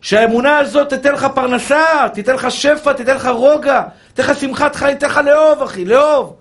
שהאמונה 0.00 0.58
הזאת 0.58 0.88
תיתן 0.88 1.12
לך 1.12 1.26
פרנסה, 1.34 2.08
תיתן 2.14 2.34
לך 2.34 2.50
שפע, 2.50 2.92
תיתן 2.92 3.16
לך 3.16 3.26
רוגע, 3.26 3.82
תיתן 4.14 4.22
לך 4.22 4.40
שמחת 4.40 4.76
חיים, 4.76 4.94
תיתן 4.94 5.06
לך 5.06 5.20
לאהוב, 5.24 5.62
אחי, 5.62 5.84
לאהוב. 5.84 6.36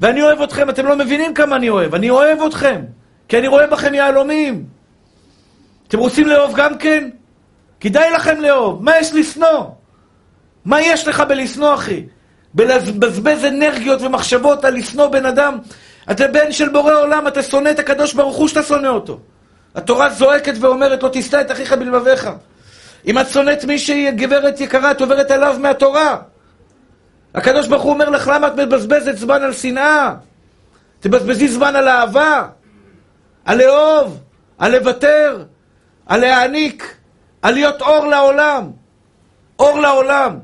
ואני 0.00 0.22
אוהב 0.22 0.42
אתכם, 0.42 0.70
אתם 0.70 0.86
לא 0.86 0.96
מבינים 0.96 1.34
כמה 1.34 1.56
אני 1.56 1.68
אוהב, 1.68 1.94
אני 1.94 2.10
אוהב 2.10 2.42
אתכם, 2.42 2.80
כי 3.28 3.38
אני 3.38 3.48
רואה 3.48 3.66
בכם 3.66 3.94
יהלומים. 3.94 4.64
אתם 5.88 5.98
רוצים 5.98 6.26
לאהוב 6.26 6.54
גם 6.56 6.78
כן? 6.78 7.08
כדאי 7.80 8.10
לכם 8.10 8.40
לאהוב. 8.40 8.84
מה 8.84 8.98
יש 8.98 9.14
לשנוא? 9.14 9.64
מה 10.64 10.80
יש 10.80 11.08
לך 11.08 11.20
בלשנוא, 11.28 11.74
אחי? 11.74 12.04
בלבזבז 12.54 13.44
אנרגיות 13.44 14.02
ומחשבות 14.02 14.64
על 14.64 14.74
לשנוא 14.74 15.06
בן 15.06 15.26
אדם? 15.26 15.58
אתה 16.10 16.28
בן 16.28 16.52
של 16.52 16.68
בורא 16.68 16.94
עולם, 16.94 17.26
אתה 17.28 17.42
שונא 17.42 17.70
את 17.70 17.78
הקדוש 17.78 18.14
ברוך 18.14 18.36
הוא 18.36 18.48
שאתה 18.48 18.62
שונא 18.62 18.86
אותו. 18.86 19.20
התורה 19.74 20.10
זועקת 20.10 20.54
ואומרת, 20.60 21.02
לא 21.02 21.08
תשנא 21.12 21.40
את 21.40 21.52
אחיך 21.52 21.72
בלבביך. 21.72 22.30
אם 23.06 23.18
את 23.18 23.28
שונאת 23.28 23.64
מישהי, 23.64 24.10
גברת 24.10 24.60
יקרה, 24.60 24.90
את 24.90 25.00
עוברת 25.00 25.30
עליו 25.30 25.56
מהתורה. 25.60 26.16
הקדוש 27.38 27.66
ברוך 27.66 27.82
הוא 27.82 27.92
אומר 27.92 28.08
לך, 28.10 28.30
למה 28.34 28.46
את 28.46 28.52
מבזבזת 28.56 29.16
זמן 29.16 29.42
על 29.42 29.52
שנאה? 29.52 30.14
תבזבזי 31.00 31.48
זמן 31.48 31.76
על 31.76 31.88
אהבה, 31.88 32.46
על 33.44 33.58
לאהוב, 33.58 34.20
על 34.58 34.78
לוותר, 34.78 35.44
על 36.06 36.20
להעניק, 36.20 36.96
על 37.42 37.54
להיות 37.54 37.82
אור 37.82 38.06
לעולם. 38.06 38.70
אור 39.58 39.80
לעולם. 39.80 40.38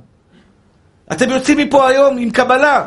אתם 1.12 1.30
יוצאים 1.30 1.58
מפה 1.58 1.88
היום 1.88 2.18
עם 2.18 2.30
קבלה, 2.30 2.86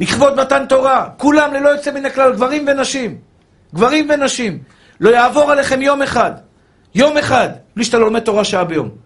לכבוד 0.00 0.40
מתן 0.40 0.66
תורה. 0.66 1.08
כולם 1.16 1.54
ללא 1.54 1.68
יוצא 1.68 1.92
מן 1.92 2.06
הכלל, 2.06 2.32
גברים 2.32 2.64
ונשים. 2.68 3.18
גברים 3.74 4.10
ונשים. 4.10 4.58
לא 5.00 5.10
יעבור 5.10 5.52
עליכם 5.52 5.82
יום 5.82 6.02
אחד, 6.02 6.32
יום 6.94 7.16
אחד, 7.16 7.48
בלי 7.76 7.84
שאתה 7.84 7.98
לומד 7.98 8.20
תורה 8.20 8.44
שעה 8.44 8.64
ביום. 8.64 9.05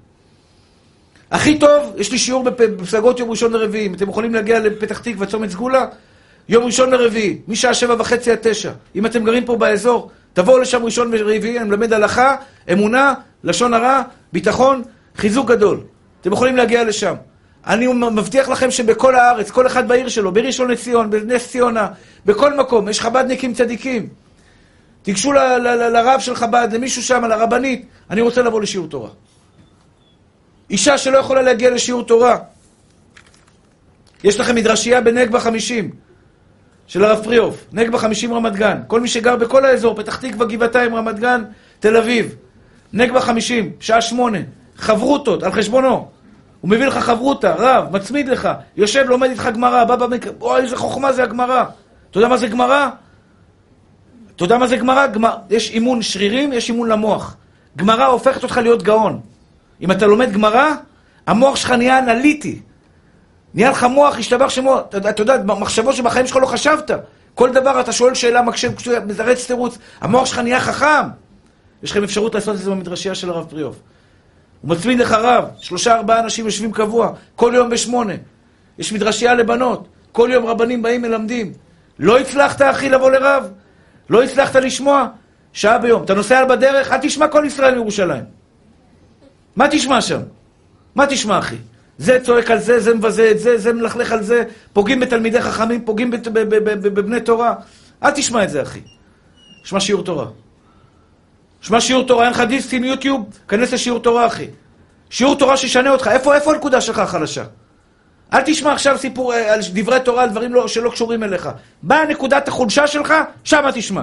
הכי 1.31 1.59
טוב, 1.59 1.95
יש 1.97 2.12
לי 2.12 2.18
שיעור 2.18 2.45
בפסגות 2.45 3.18
יום 3.18 3.31
ראשון 3.31 3.53
לרביעי. 3.53 3.87
אם 3.87 3.95
אתם 3.95 4.09
יכולים 4.09 4.35
להגיע 4.35 4.59
לפתח 4.59 4.99
תקווה, 4.99 5.26
צומת 5.26 5.51
סגולה, 5.51 5.87
יום 6.49 6.64
ראשון 6.64 6.91
לרביעי, 6.91 7.39
משעה 7.49 7.74
שבע 7.74 7.95
וחצי 7.99 8.31
עד 8.31 8.39
תשע. 8.43 8.72
אם 8.97 9.07
אתם 9.07 9.24
גרים 9.24 9.45
פה 9.45 9.57
באזור, 9.57 10.11
תבואו 10.33 10.59
לשם 10.59 10.85
ראשון 10.85 11.11
ורביעי, 11.12 11.59
אני 11.59 11.68
מלמד 11.68 11.93
הלכה, 11.93 12.37
אמונה, 12.72 13.14
לשון 13.45 13.74
הרע, 13.74 14.03
ביטחון, 14.33 14.83
חיזוק 15.16 15.51
גדול. 15.51 15.81
אתם 16.20 16.33
יכולים 16.33 16.57
להגיע 16.57 16.85
לשם. 16.85 17.14
אני 17.66 17.87
מבטיח 17.87 18.49
לכם 18.49 18.70
שבכל 18.70 19.14
הארץ, 19.14 19.51
כל 19.51 19.66
אחד 19.66 19.89
בעיר 19.89 20.09
שלו, 20.09 20.33
בראשון 20.33 20.70
לציון, 20.70 21.11
בנס 21.11 21.49
ציונה, 21.49 21.89
בכל 22.26 22.57
מקום, 22.57 22.89
יש 22.89 23.01
חב"דניקים 23.01 23.55
צדיקים. 23.55 24.09
תיגשו 25.03 25.33
לרב 25.33 26.20
של 26.20 26.35
חב"ד, 26.35 26.68
למישהו 26.72 27.03
שם, 27.03 27.24
לרבנית, 27.24 27.87
אני 28.11 28.20
רוצה 28.20 28.43
לבוא 28.43 28.61
לשיעור 28.61 28.87
תורה. 28.89 29.09
אישה 30.71 30.99
שלא 30.99 31.18
יכולה 31.18 31.43
להגיע 31.43 31.71
לשיעור 31.71 32.03
תורה. 32.03 32.37
יש 34.25 34.41
לכם 34.41 34.55
מדרשייה 34.55 35.01
בנגבה 35.01 35.41
חמישים, 35.41 35.91
של 36.87 37.05
הרב 37.05 37.25
פריאוף, 37.25 37.66
נגבה 37.73 37.99
חמישים 37.99 38.35
רמת 38.35 38.53
גן. 38.53 38.81
כל 38.87 39.01
מי 39.01 39.09
שגר 39.09 39.37
בכל 39.37 39.64
האזור, 39.64 39.95
פתח 39.95 40.16
תקווה, 40.16 40.47
גבעתיים, 40.47 40.95
רמת 40.95 41.18
גן, 41.18 41.45
תל 41.81 41.97
אביב. 41.97 42.35
נגבה 42.93 43.21
חמישים, 43.21 43.73
שעה 43.81 44.01
שמונה, 44.01 44.39
חברותות, 44.77 45.43
על 45.43 45.53
חשבונו. 45.53 46.09
הוא 46.61 46.71
מביא 46.71 46.87
לך 46.87 46.99
חברותה, 46.99 47.55
רב, 47.59 47.97
מצמיד 47.97 48.29
לך, 48.29 48.49
יושב, 48.77 49.05
לומד 49.09 49.31
איתך 49.31 49.49
גמרא, 49.55 49.85
בא 49.85 49.97
במקרה, 49.97 50.33
אוי, 50.41 50.61
איזה 50.61 50.77
חוכמה 50.77 51.12
זה 51.12 51.23
הגמרא. 51.23 51.64
אתה 52.11 52.18
יודע 52.18 52.29
מה 52.29 52.37
זה 52.37 52.47
גמרא? 52.47 52.89
אתה 54.37 54.45
יודע 54.45 54.59
מה 54.59 54.66
זה 54.66 54.77
גמרא? 54.77 55.07
גמר... 55.07 55.37
יש 55.51 55.71
אימון 55.71 56.03
שרירים, 56.03 56.53
יש 56.53 56.68
אימון 56.68 56.89
למוח. 56.89 57.37
גמרא 57.77 58.07
הופכת 58.07 58.43
אותך 58.43 58.57
להיות 58.57 58.83
גאון. 58.83 59.21
אם 59.81 59.91
אתה 59.91 60.07
לומד 60.07 60.33
גמרא, 60.33 60.70
המוח 61.26 61.57
שלך 61.57 61.70
נהיה 61.70 61.99
אנליטי. 61.99 62.61
נהיה 63.55 63.70
לך 63.70 63.85
מוח, 63.85 64.18
השתבח 64.18 64.49
שמו, 64.49 64.81
אתה, 64.81 65.11
אתה 65.11 65.22
יודע, 65.22 65.37
מחשבות 65.47 65.95
שבחיים 65.95 66.26
שלך 66.26 66.37
לא 66.37 66.47
חשבת. 66.47 66.91
כל 67.35 67.53
דבר 67.53 67.81
אתה 67.81 67.93
שואל 67.93 68.14
שאלה, 68.14 68.43
מקשב, 68.43 68.72
מזרץ 69.07 69.47
תירוץ, 69.47 69.78
המוח 70.01 70.26
שלך 70.26 70.39
נהיה 70.39 70.61
חכם. 70.61 71.09
יש 71.83 71.91
לכם 71.91 72.05
אפשרות 72.05 72.35
לעשות 72.35 72.55
את 72.55 72.61
זה 72.61 72.70
במדרשייה 72.70 73.14
של 73.14 73.31
הרב 73.31 73.47
פריאוף. 73.51 73.76
הוא 74.61 74.70
מצמיד 74.70 74.99
לך 74.99 75.12
רב, 75.12 75.45
שלושה 75.59 75.97
ארבעה 75.97 76.20
אנשים 76.20 76.45
יושבים 76.45 76.72
קבוע, 76.72 77.12
כל 77.37 77.53
יום 77.55 77.70
בשמונה. 77.70 78.12
יש 78.78 78.93
מדרשייה 78.93 79.35
לבנות, 79.35 79.89
כל 80.12 80.31
יום 80.33 80.47
רבנים 80.47 80.83
באים 80.83 81.03
מלמדים. 81.03 81.53
לא 81.99 82.18
הצלחת, 82.18 82.62
אחי, 82.62 82.89
לבוא 82.89 83.11
לרב? 83.11 83.51
לא 84.11 84.22
הצלחת 84.22 84.57
לשמוע? 84.57 85.07
שעה 85.53 85.78
ביום. 85.78 86.03
אתה 86.03 86.14
נוסע 86.14 86.45
בדרך, 86.45 86.93
אל 86.93 86.99
תשמע 87.03 87.28
כל 87.28 87.45
ישראל 87.47 87.74
מירושלים. 87.74 88.39
מה 89.57 89.68
תשמע 89.70 90.01
שם? 90.01 90.20
מה 90.94 91.07
תשמע, 91.07 91.38
אחי? 91.38 91.57
זה 91.98 92.18
צועק 92.22 92.51
על 92.51 92.59
זה, 92.59 92.80
זה 92.80 92.94
מבזה 92.94 93.30
את 93.30 93.38
זה, 93.38 93.59
זה 93.59 93.72
מלכלך 93.72 94.12
על 94.12 94.22
זה, 94.22 94.42
פוגעים 94.72 95.01
בתלמידי 95.01 95.40
חכמים, 95.40 95.84
פוגעים 95.84 96.11
בבני 96.11 97.20
תורה. 97.20 97.55
אל 98.03 98.11
תשמע 98.11 98.44
את 98.44 98.51
זה, 98.51 98.62
אחי. 98.62 98.80
שמע 99.64 99.80
שיעור 99.80 100.05
תורה. 100.05 100.26
שמע 101.61 101.80
שיעור 101.80 102.07
תורה, 102.07 102.24
אין 102.24 102.32
לך 102.32 102.40
דיסקים, 102.40 102.84
יוטיוב, 102.84 103.28
כנס 103.48 103.72
לשיעור 103.72 103.98
תורה, 104.01 104.26
אחי. 104.26 104.46
שיעור 105.11 105.38
תורה 105.38 105.57
שישנה 105.57 105.90
אותך. 105.90 106.09
איפה, 106.09 106.34
איפה 106.34 106.53
הנקודה 106.53 106.80
שלך 106.80 106.98
החלשה? 106.98 107.44
אל 108.32 108.40
תשמע 108.46 108.72
עכשיו 108.72 108.98
סיפור 108.98 109.34
אה, 109.34 109.55
על 109.55 109.61
דברי 109.72 110.01
תורה, 110.01 110.22
על 110.22 110.30
דברים 110.30 110.55
לא, 110.55 110.68
שלא 110.68 110.90
קשורים 110.90 111.22
אליך. 111.24 111.48
באה 111.82 112.07
נקודת 112.07 112.48
החולשה 112.48 112.86
שלך, 112.86 113.14
שמה 113.44 113.72
תשמע. 113.72 114.03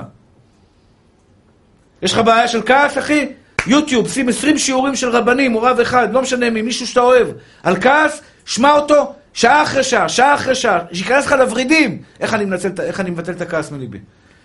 יש 2.02 2.14
לך 2.14 2.20
בעיה 2.20 2.48
של 2.48 2.62
כעס, 2.66 2.98
אחי? 2.98 3.28
יוטיוב, 3.68 4.10
שים 4.10 4.30
20 4.30 4.58
שיעורים 4.58 4.96
של 4.96 5.10
רבנים, 5.10 5.56
או 5.56 5.62
רב 5.62 5.80
אחד, 5.80 6.14
לא 6.14 6.22
משנה 6.22 6.50
מי, 6.50 6.62
מישהו 6.62 6.88
שאתה 6.88 7.00
אוהב, 7.00 7.28
על 7.64 7.82
כעס, 7.82 8.22
שמע 8.46 8.72
אותו 8.72 9.14
שעה 9.34 9.64
אחרי 9.64 9.84
שעה, 9.84 10.10
שעה 10.10 10.36
אחרי 10.36 10.56
שעה, 10.56 10.80
שייכנס 10.92 11.26
לך 11.26 11.32
לוורידים. 11.32 12.02
איך 12.20 12.34
אני, 12.34 12.46
מנצל, 12.46 12.70
איך 12.80 13.00
אני 13.00 13.10
מבטל 13.10 13.32
את 13.32 13.42
הכעס 13.42 13.72
מליבי? 13.72 14.00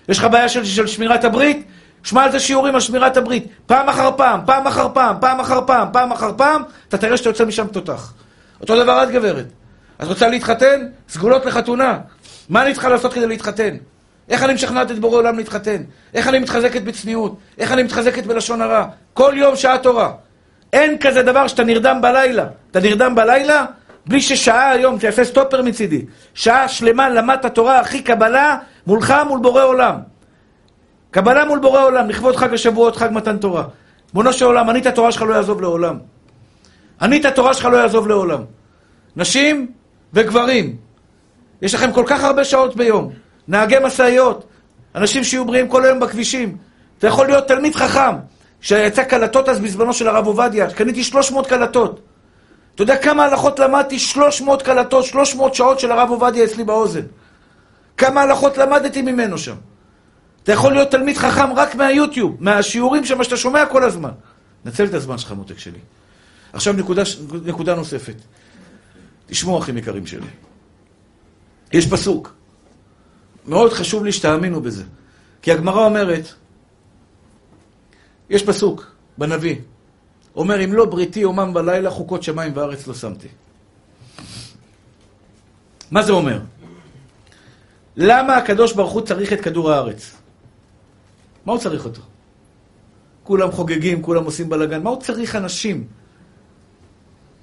יש 0.09 0.19
לך 0.19 0.25
בעיה 0.25 0.49
של, 0.49 0.65
של 0.65 0.87
שמירת 0.87 1.25
הברית? 1.25 1.67
שמע 2.03 2.25
על 2.25 2.33
זה 2.33 2.41
שיעורים 2.41 2.75
על 2.75 2.81
שמירת 2.81 3.17
הברית. 3.17 3.47
פעם 3.67 3.89
אחר 3.89 4.11
פעם, 4.17 4.41
פעם 4.47 4.67
אחר 4.67 4.89
פעם, 4.95 5.17
פעם 5.21 5.41
אחר 5.41 5.61
פעם, 5.67 5.89
פעם 5.93 6.13
אחר 6.13 6.31
פעם, 6.37 6.63
אתה 6.89 6.99
תראה 6.99 7.17
שאתה 7.17 7.29
יוצא 7.29 7.45
משם 7.45 7.67
תותח. 7.67 8.13
אותו 8.61 8.83
דבר 8.83 9.03
את 9.03 9.11
גברת. 9.11 9.47
את 10.03 10.07
רוצה 10.09 10.29
להתחתן? 10.29 10.87
סגולות 11.09 11.47
לחתונה. 11.47 11.99
מה 12.49 12.63
אני 12.63 12.73
צריכה 12.73 12.89
לעשות 12.89 13.13
כדי 13.13 13.27
להתחתן? 13.27 13.77
איך 14.29 14.43
אני 14.43 14.55
משכנעת 14.55 14.91
את 14.91 14.99
בורא 14.99 15.19
עולם 15.19 15.37
להתחתן? 15.37 15.83
איך 16.15 16.29
אני 16.29 16.39
מתחזקת 16.39 16.83
בצניעות? 16.83 17.37
איך 17.59 17.73
אני 17.73 17.83
מתחזקת 17.83 18.27
בלשון 18.27 18.61
הרע? 18.61 18.87
כל 19.15 19.33
יום 19.37 19.57
שעה 19.57 19.79
תורה. 19.79 20.13
אין 20.73 20.99
כזה 20.99 21.23
דבר 21.23 21.47
שאתה 21.47 21.65
נרדם 21.65 21.99
בלילה. 22.03 22.47
אתה 22.71 22.81
נרדם 22.81 23.15
בלילה 23.15 23.65
בלי 24.07 24.21
ששעה 24.21 24.71
היום, 24.71 24.99
תעשה 24.99 25.25
סטופר 25.25 25.63
מצידי. 25.63 26.05
שעה 26.35 26.69
שלמה 26.69 27.09
למדת 27.09 27.47
תורה 27.47 27.81
הכי 27.81 28.03
קבלה 28.03 28.59
מולך 28.87 29.15
מול 29.29 29.41
בורא 29.41 29.65
עולם. 29.65 29.95
קבלה 31.11 31.45
מול 31.45 31.59
בורא 31.59 31.83
עולם, 31.83 32.09
לכבוד 32.09 32.37
חג 32.37 32.55
השבועות, 32.55 32.97
חג 32.97 33.09
מתן 33.13 33.37
תורה. 33.37 33.65
בונו 34.13 34.33
של 34.33 34.45
עולם, 34.45 34.71
אני 34.71 34.81
את 34.81 34.87
התורה 34.87 35.13
שלך 35.13 35.23
לא 35.23 35.35
יעזוב 35.35 35.61
לעולם. 35.61 35.99
אני 37.01 37.21
את 37.21 37.25
התורה 37.25 37.55
שלך 37.55 37.65
לא 37.65 37.77
יעזוב 37.77 38.09
לעולם. 38.09 38.45
נשים 39.17 39.73
וגברים, 40.13 40.77
יש 41.63 41.75
לכם 41.75 41.93
כל 41.93 42.05
כך 42.07 42.25
הרבה 42.25 42.45
שעות 42.45 42.77
ביום. 42.77 43.13
נהגי 43.53 43.77
משאיות, 43.85 44.45
אנשים 44.95 45.25
שיהיו 45.25 45.45
בריאים 45.45 45.69
כל 45.69 45.85
היום 45.85 46.01
בכבישים. 46.01 46.57
אתה 46.99 47.07
יכול 47.07 47.27
להיות 47.27 47.49
תלמיד 47.49 47.75
חכם, 47.77 48.15
שיצא 48.61 49.05
קלטות 49.05 49.49
אז 49.49 49.61
בזמנו 49.61 49.93
של 49.93 50.09
הרב 50.09 50.27
עובדיה, 50.27 50.71
קניתי 50.71 51.05
300 51.05 51.47
קלטות. 51.47 52.01
אתה 52.75 52.83
יודע 52.83 52.97
כמה 52.97 53.25
הלכות 53.25 53.59
למדתי? 53.59 53.99
300 53.99 54.63
קלטות, 54.63 55.05
300 55.05 55.55
שעות 55.55 55.81
של 55.81 55.93
הרב 55.93 56.11
עובדיה 56.11 56.45
אצלי 56.45 56.65
באוזן. 56.65 57.07
כמה 57.97 58.23
הלכות 58.23 58.59
למדתי 58.59 59.03
ממנו 59.03 59.39
שם. 59.39 59.57
אתה 60.43 60.53
יכול 60.53 60.73
להיות 60.73 60.91
תלמיד 60.91 61.17
חכם 61.17 61.53
רק 61.53 61.75
מהיוטיוב, 61.75 62.37
מהשיעורים 62.41 63.05
שם 63.05 63.25
שאתה 63.25 63.37
שומע 63.37 63.67
כל 63.67 63.85
הזמן. 63.85 64.11
נצל 64.65 64.85
את 64.85 64.95
הזמן 64.95 65.19
שלך, 65.19 65.33
מותק 65.33 65.59
שלי. 65.59 65.79
עכשיו 66.53 66.73
נקודה, 66.73 67.03
נקודה 67.45 67.75
נוספת. 67.75 68.17
תשמעו, 69.27 69.59
אחים 69.59 69.79
יקרים 69.79 70.07
שלי. 70.07 70.27
יש 71.73 71.87
פסוק. 71.87 72.42
מאוד 73.47 73.73
חשוב 73.73 74.05
לי 74.05 74.13
שתאמינו 74.13 74.61
בזה. 74.61 74.85
כי 75.43 75.53
הגמרא 75.53 75.85
אומרת, 75.85 76.29
יש 78.31 78.43
פסוק 78.43 78.93
בנביא, 79.19 79.57
אומר, 80.37 80.65
אם 80.65 80.73
לא 80.73 80.85
בריתי 80.85 81.21
יומם 81.21 81.55
בלילה, 81.55 81.91
חוקות 81.91 82.23
שמיים 82.23 82.53
וארץ 82.55 82.87
לא 82.87 82.95
שמתי. 82.95 83.29
מה 85.91 86.03
זה 86.03 86.13
אומר? 86.13 86.41
למה 87.97 88.37
הקדוש 88.37 88.73
ברוך 88.73 88.93
הוא 88.93 89.01
צריך 89.01 89.33
את 89.33 89.41
כדור 89.41 89.73
הארץ? 89.73 90.17
מה 91.47 91.53
הוא 91.53 91.61
צריך 91.61 91.85
אותו? 91.85 92.03
כולם 93.23 93.51
חוגגים, 93.51 94.03
כולם 94.03 94.25
עושים 94.25 94.49
בלאגן, 94.49 94.83
מה 94.83 94.91
הוא 94.91 95.01
צריך 95.01 95.37
אנשים? 95.37 95.87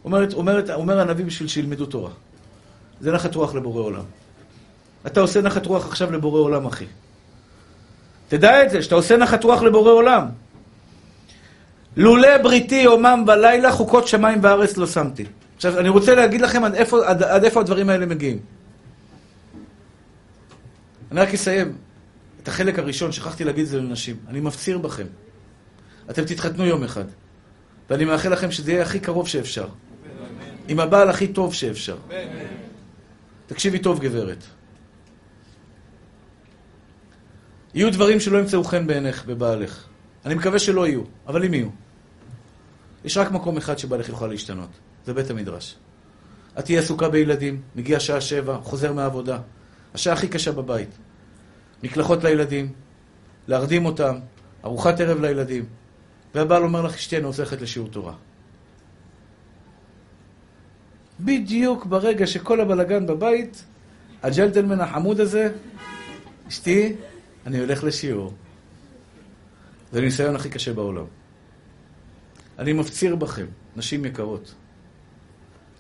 אומרת, 0.05 0.33
אומרת, 0.33 0.69
אומר 0.69 0.99
הנביא 0.99 1.25
בשביל 1.25 1.47
שילמדו 1.47 1.85
תורה. 1.85 2.11
זה 2.99 3.11
נחת 3.11 3.35
רוח 3.35 3.55
לבורא 3.55 3.83
עולם. 3.83 4.03
אתה 5.07 5.19
עושה 5.19 5.41
נחת 5.41 5.65
רוח 5.65 5.85
עכשיו 5.85 6.11
לבורא 6.11 6.39
עולם, 6.39 6.65
אחי. 6.65 6.85
תדע 8.27 8.63
את 8.63 8.69
זה, 8.69 8.81
שאתה 8.81 8.95
עושה 8.95 9.17
נחת 9.17 9.43
רוח 9.43 9.61
לבורא 9.61 9.91
עולם. 9.91 10.25
לולא 11.97 12.37
בריתי 12.37 12.75
יומם 12.75 13.23
ולילה, 13.27 13.71
חוקות 13.71 14.07
שמיים 14.07 14.39
וארץ 14.43 14.77
לא 14.77 14.87
שמתי. 14.87 15.25
עכשיו, 15.55 15.79
אני 15.79 15.89
רוצה 15.89 16.15
להגיד 16.15 16.41
לכם 16.41 16.63
עד 16.63 16.75
איפה, 16.75 17.07
עד, 17.07 17.23
עד 17.23 17.43
איפה 17.43 17.59
הדברים 17.59 17.89
האלה 17.89 18.05
מגיעים. 18.05 18.39
אני 21.11 21.19
רק 21.19 21.33
אסיים 21.33 21.75
את 22.43 22.47
החלק 22.47 22.79
הראשון, 22.79 23.11
שכחתי 23.11 23.43
להגיד 23.43 23.63
את 23.63 23.69
זה 23.69 23.77
לנשים. 23.77 24.15
אני 24.27 24.39
מפציר 24.39 24.77
בכם. 24.77 25.07
אתם 26.09 26.23
תתחתנו 26.25 26.65
יום 26.65 26.83
אחד, 26.83 27.05
ואני 27.89 28.05
מאחל 28.05 28.29
לכם 28.29 28.51
שזה 28.51 28.71
יהיה 28.71 28.83
הכי 28.83 28.99
קרוב 28.99 29.27
שאפשר. 29.27 29.67
עם 30.67 30.79
הבעל 30.79 31.09
הכי 31.09 31.27
טוב 31.27 31.53
שאפשר. 31.53 31.97
תקשיבי 33.47 33.79
טוב, 33.79 33.99
גברת. 33.99 34.43
יהיו 37.73 37.91
דברים 37.91 38.19
שלא 38.19 38.37
ימצאו 38.37 38.63
חן 38.63 38.87
בעיניך, 38.87 39.25
בבעלך. 39.25 39.85
אני 40.25 40.35
מקווה 40.35 40.59
שלא 40.59 40.87
יהיו, 40.87 41.01
אבל 41.27 41.45
אם 41.45 41.53
יהיו. 41.53 41.67
יש 43.05 43.17
רק 43.17 43.31
מקום 43.31 43.57
אחד 43.57 43.77
שבעלך 43.77 44.09
יוכל 44.09 44.27
להשתנות, 44.27 44.69
זה 45.05 45.13
בית 45.13 45.29
המדרש. 45.29 45.75
את 46.59 46.65
תהיי 46.65 46.77
עסוקה 46.77 47.09
בילדים, 47.09 47.61
מגיע 47.75 47.99
שעה 47.99 48.21
שבע, 48.21 48.57
חוזר 48.63 48.93
מהעבודה. 48.93 49.39
השעה 49.93 50.13
הכי 50.13 50.27
קשה 50.27 50.51
בבית. 50.51 50.89
מקלחות 51.83 52.23
לילדים, 52.23 52.71
להרדים 53.47 53.85
אותם, 53.85 54.19
ארוחת 54.65 54.99
ערב 54.99 55.21
לילדים. 55.21 55.65
והבעל 56.35 56.63
אומר 56.63 56.81
לך, 56.81 56.95
אשתי, 56.95 57.17
אני 57.17 57.25
רוצה 57.25 57.41
ללכת 57.41 57.61
לשיעור 57.61 57.89
תורה. 57.89 58.13
בדיוק 61.19 61.85
ברגע 61.85 62.27
שכל 62.27 62.61
הבלגן 62.61 63.07
בבית, 63.07 63.63
הג'נטלמן 64.23 64.81
החמוד 64.81 65.19
הזה, 65.19 65.51
אשתי, 66.47 66.95
אני 67.49 67.59
הולך 67.59 67.83
לשיעור. 67.83 68.33
זה 69.91 69.99
הניסיון 69.99 70.35
הכי 70.35 70.49
קשה 70.49 70.73
בעולם. 70.73 71.05
אני 72.59 72.73
מפציר 72.73 73.15
בכם, 73.15 73.45
נשים 73.75 74.05
יקרות, 74.05 74.53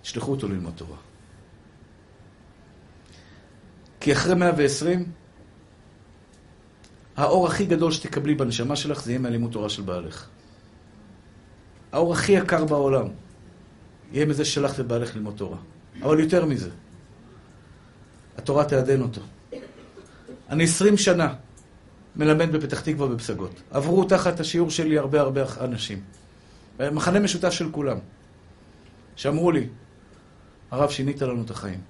תשלחו 0.01 0.31
אותו 0.31 0.47
ללמוד 0.47 0.73
תורה. 0.75 0.97
כי 3.99 4.13
אחרי 4.13 4.35
120, 4.35 5.05
האור 7.17 7.47
הכי 7.47 7.65
גדול 7.65 7.91
שתקבלי 7.91 8.35
בנשמה 8.35 8.75
שלך 8.75 9.03
זה 9.03 9.11
יהיה 9.11 9.19
מהלימוד 9.19 9.51
תורה 9.51 9.69
של 9.69 9.81
בעלך. 9.81 10.27
האור 11.91 12.13
הכי 12.13 12.31
יקר 12.31 12.65
בעולם 12.65 13.07
יהיה 14.11 14.25
מזה 14.25 14.45
ששלחת 14.45 14.79
את 14.79 14.85
בעלך 14.87 15.15
ללמוד 15.15 15.33
תורה. 15.37 15.57
אבל 16.01 16.19
יותר 16.19 16.45
מזה, 16.45 16.69
התורה 18.37 18.65
תעדן 18.65 19.01
אותו. 19.01 19.21
אני 20.49 20.63
עשרים 20.63 20.97
שנה 20.97 21.33
מלמד 22.19 22.51
בפתח 22.51 22.81
תקווה 22.81 23.07
בפסגות. 23.07 23.61
עברו 23.71 24.03
תחת 24.03 24.39
השיעור 24.39 24.69
שלי 24.69 24.97
הרבה 24.97 25.21
הרבה 25.21 25.41
אנשים. 25.61 26.01
מחנה 26.79 27.19
משותף 27.19 27.49
של 27.49 27.71
כולם. 27.71 27.97
שאמרו 29.15 29.51
לי, 29.51 29.67
הרב, 30.71 30.89
שינית 30.89 31.21
לנו 31.21 31.41
את 31.41 31.49
החיים. 31.49 31.81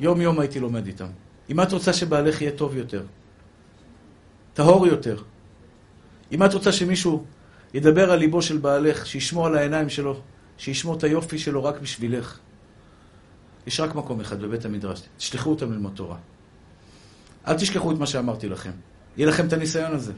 יום 0.00 0.20
יום 0.20 0.40
הייתי 0.40 0.60
לומד 0.60 0.86
איתם. 0.86 1.06
אם 1.50 1.60
את 1.60 1.72
רוצה 1.72 1.92
שבעלך 1.92 2.42
יהיה 2.42 2.52
טוב 2.52 2.76
יותר, 2.76 3.02
טהור 4.54 4.86
יותר, 4.86 5.22
אם 6.32 6.42
את 6.42 6.54
רוצה 6.54 6.72
שמישהו 6.72 7.24
ידבר 7.74 8.12
על 8.12 8.18
ליבו 8.18 8.42
של 8.42 8.58
בעלך, 8.58 9.06
שישמור 9.06 9.46
על 9.46 9.56
העיניים 9.56 9.88
שלו, 9.88 10.20
שישמור 10.58 10.96
את 10.96 11.04
היופי 11.04 11.38
שלו 11.38 11.64
רק 11.64 11.80
בשבילך, 11.80 12.38
יש 13.66 13.80
רק 13.80 13.94
מקום 13.94 14.20
אחד 14.20 14.40
בבית 14.40 14.64
המדרש, 14.64 15.02
תשלחו 15.16 15.50
אותם 15.50 15.72
ללמוד 15.72 15.92
תורה. 15.94 16.16
אל 17.48 17.54
תשכחו 17.54 17.92
את 17.92 17.98
מה 17.98 18.06
שאמרתי 18.06 18.48
לכם. 18.48 18.70
יהיה 19.16 19.28
לכם 19.28 19.46
את 19.46 19.52
הניסיון 19.52 19.92
הזה. 19.92 20.12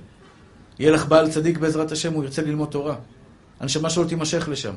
יהיה 0.78 0.92
לך 0.92 1.06
בעל 1.06 1.30
צדיק 1.30 1.58
בעזרת 1.58 1.92
השם, 1.92 2.12
הוא 2.12 2.24
ירצה 2.24 2.42
ללמוד 2.42 2.68
תורה. 2.68 2.96
הנשמה 3.60 3.90
שלו 3.90 4.04
תימשך 4.04 4.48
לשם. 4.48 4.74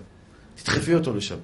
תדחפי 0.56 0.96
אותו 0.96 1.14
לשם. 1.14 1.38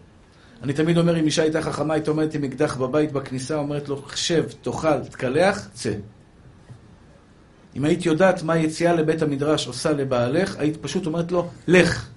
אני 0.64 0.74
תמיד 0.74 0.98
אומר, 0.98 1.20
אם 1.20 1.26
אישה 1.26 1.42
הייתה 1.42 1.62
חכמה, 1.62 1.94
הייתה 1.94 2.12
עומדת 2.12 2.34
עם 2.34 2.44
אקדח 2.44 2.78
בבית 2.78 3.12
בכניסה, 3.12 3.56
אומרת 3.56 3.90
לו, 3.90 4.04
שב, 4.16 4.46
תאכל, 4.62 5.00
תקלח, 5.00 5.68
צא. 5.74 5.94
אם 7.76 7.86
היית 7.86 8.06
יודעת 8.06 8.44
מה 8.44 8.58
יציאה 8.58 8.94
לבית 8.94 9.22
המדרש 9.22 9.68
עושה 9.68 9.92
לבעלך, 9.92 10.56
היית 10.58 10.78
פשוט 10.78 11.06
אומרת 11.06 11.32
לו, 11.32 11.50
לך. 11.68 12.10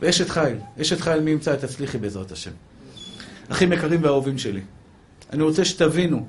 ואשת 0.00 0.28
חיל, 0.28 0.56
אשת 0.80 1.00
חיל 1.00 1.20
מי 1.20 1.30
ימצא, 1.30 1.56
תצליחי 1.56 1.98
בעזרת 1.98 2.32
השם. 2.32 2.50
אחים 3.48 3.72
יקרים 3.72 4.04
ואהובים 4.04 4.38
שלי, 4.38 4.60
אני 5.32 5.42
רוצה 5.42 5.64
שתבינו, 5.64 6.28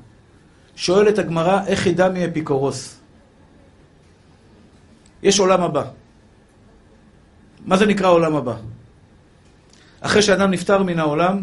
שואלת 0.78 1.20
הגמרא, 1.20 1.66
איך 1.68 1.88
ידע 1.88 2.10
מי 2.10 2.26
אפיקורוס? 2.26 3.00
יש 5.24 5.40
עולם 5.40 5.62
הבא. 5.62 5.84
מה 7.66 7.78
זה 7.78 7.86
נקרא 7.86 8.10
עולם 8.10 8.36
הבא? 8.36 8.56
אחרי 10.02 10.22
שאדם 10.22 10.52
נפטר 10.52 10.84
מן 10.84 11.00
העולם, 11.00 11.42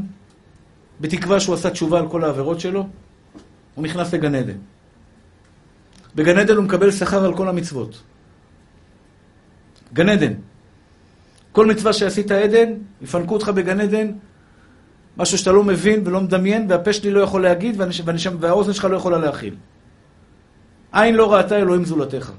בתקווה 1.01 1.41
שהוא 1.41 1.55
עשה 1.55 1.71
תשובה 1.71 1.99
על 1.99 2.09
כל 2.09 2.25
העבירות 2.25 2.61
שלו, 2.61 2.87
הוא 3.75 3.85
נכנס 3.85 4.15
לגן 4.15 4.35
עדן. 4.35 4.59
בגן 6.15 6.39
עדן 6.39 6.57
הוא 6.57 6.65
מקבל 6.65 6.91
שכר 6.91 7.25
על 7.25 7.37
כל 7.37 7.49
המצוות. 7.49 8.03
גן 9.93 10.09
עדן. 10.09 10.33
כל 11.53 11.67
מצווה 11.67 11.93
שעשית 11.93 12.31
עדן, 12.31 12.73
יפנקו 13.03 13.35
אותך 13.35 13.49
בגן 13.49 13.81
עדן, 13.81 14.13
משהו 15.17 15.39
שאתה 15.39 15.53
לא 15.53 15.65
מבין 15.65 16.03
ולא 16.05 16.21
מדמיין, 16.21 16.67
והפה 16.69 16.93
שלי 16.93 17.11
לא 17.11 17.21
יכול 17.21 17.43
להגיד, 17.43 17.81
והנשם, 17.81 18.37
והאוזן 18.41 18.73
שלך 18.73 18.85
לא 18.85 18.97
יכולה 18.97 19.19
להכיל. 19.19 19.55
עין 20.93 21.15
לא 21.15 21.35
ראתה 21.35 21.57
אלוהים 21.57 21.85
זולתך. 21.85 22.33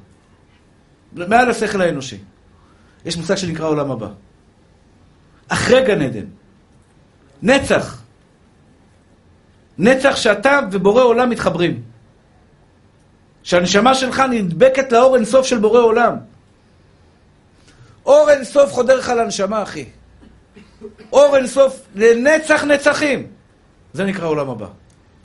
מעל 1.14 1.50
השכל 1.50 1.82
האנושי. 1.82 2.18
יש 3.06 3.18
מושג 3.18 3.36
שנקרא 3.36 3.68
עולם 3.68 3.92
הבא. 3.92 4.08
אחרי 5.48 5.86
גן 5.86 6.02
עדן. 6.02 6.26
נצח. 7.42 8.02
נצח 9.78 10.16
שאתה 10.16 10.60
ובורא 10.72 11.04
עולם 11.04 11.30
מתחברים. 11.30 11.84
שהנשמה 13.44 13.96
שלך 13.96 14.20
נדבקת 14.20 14.92
לאור 14.92 15.16
אינסוף 15.16 15.46
של 15.46 15.58
בורא 15.58 15.80
עולם. 15.80 16.16
אור 18.06 18.30
אינסוף 18.30 18.74
חודר 18.74 18.98
לך 18.98 19.10
לנשמה, 19.10 19.64
אחי. 19.64 19.86
אור 21.14 21.38
אינסוף 21.38 21.82
לנצח 21.96 22.64
נצחים. 22.64 23.28
זה 23.94 24.06
נקרא 24.06 24.28
עולם 24.28 24.50
הבא. 24.50 24.68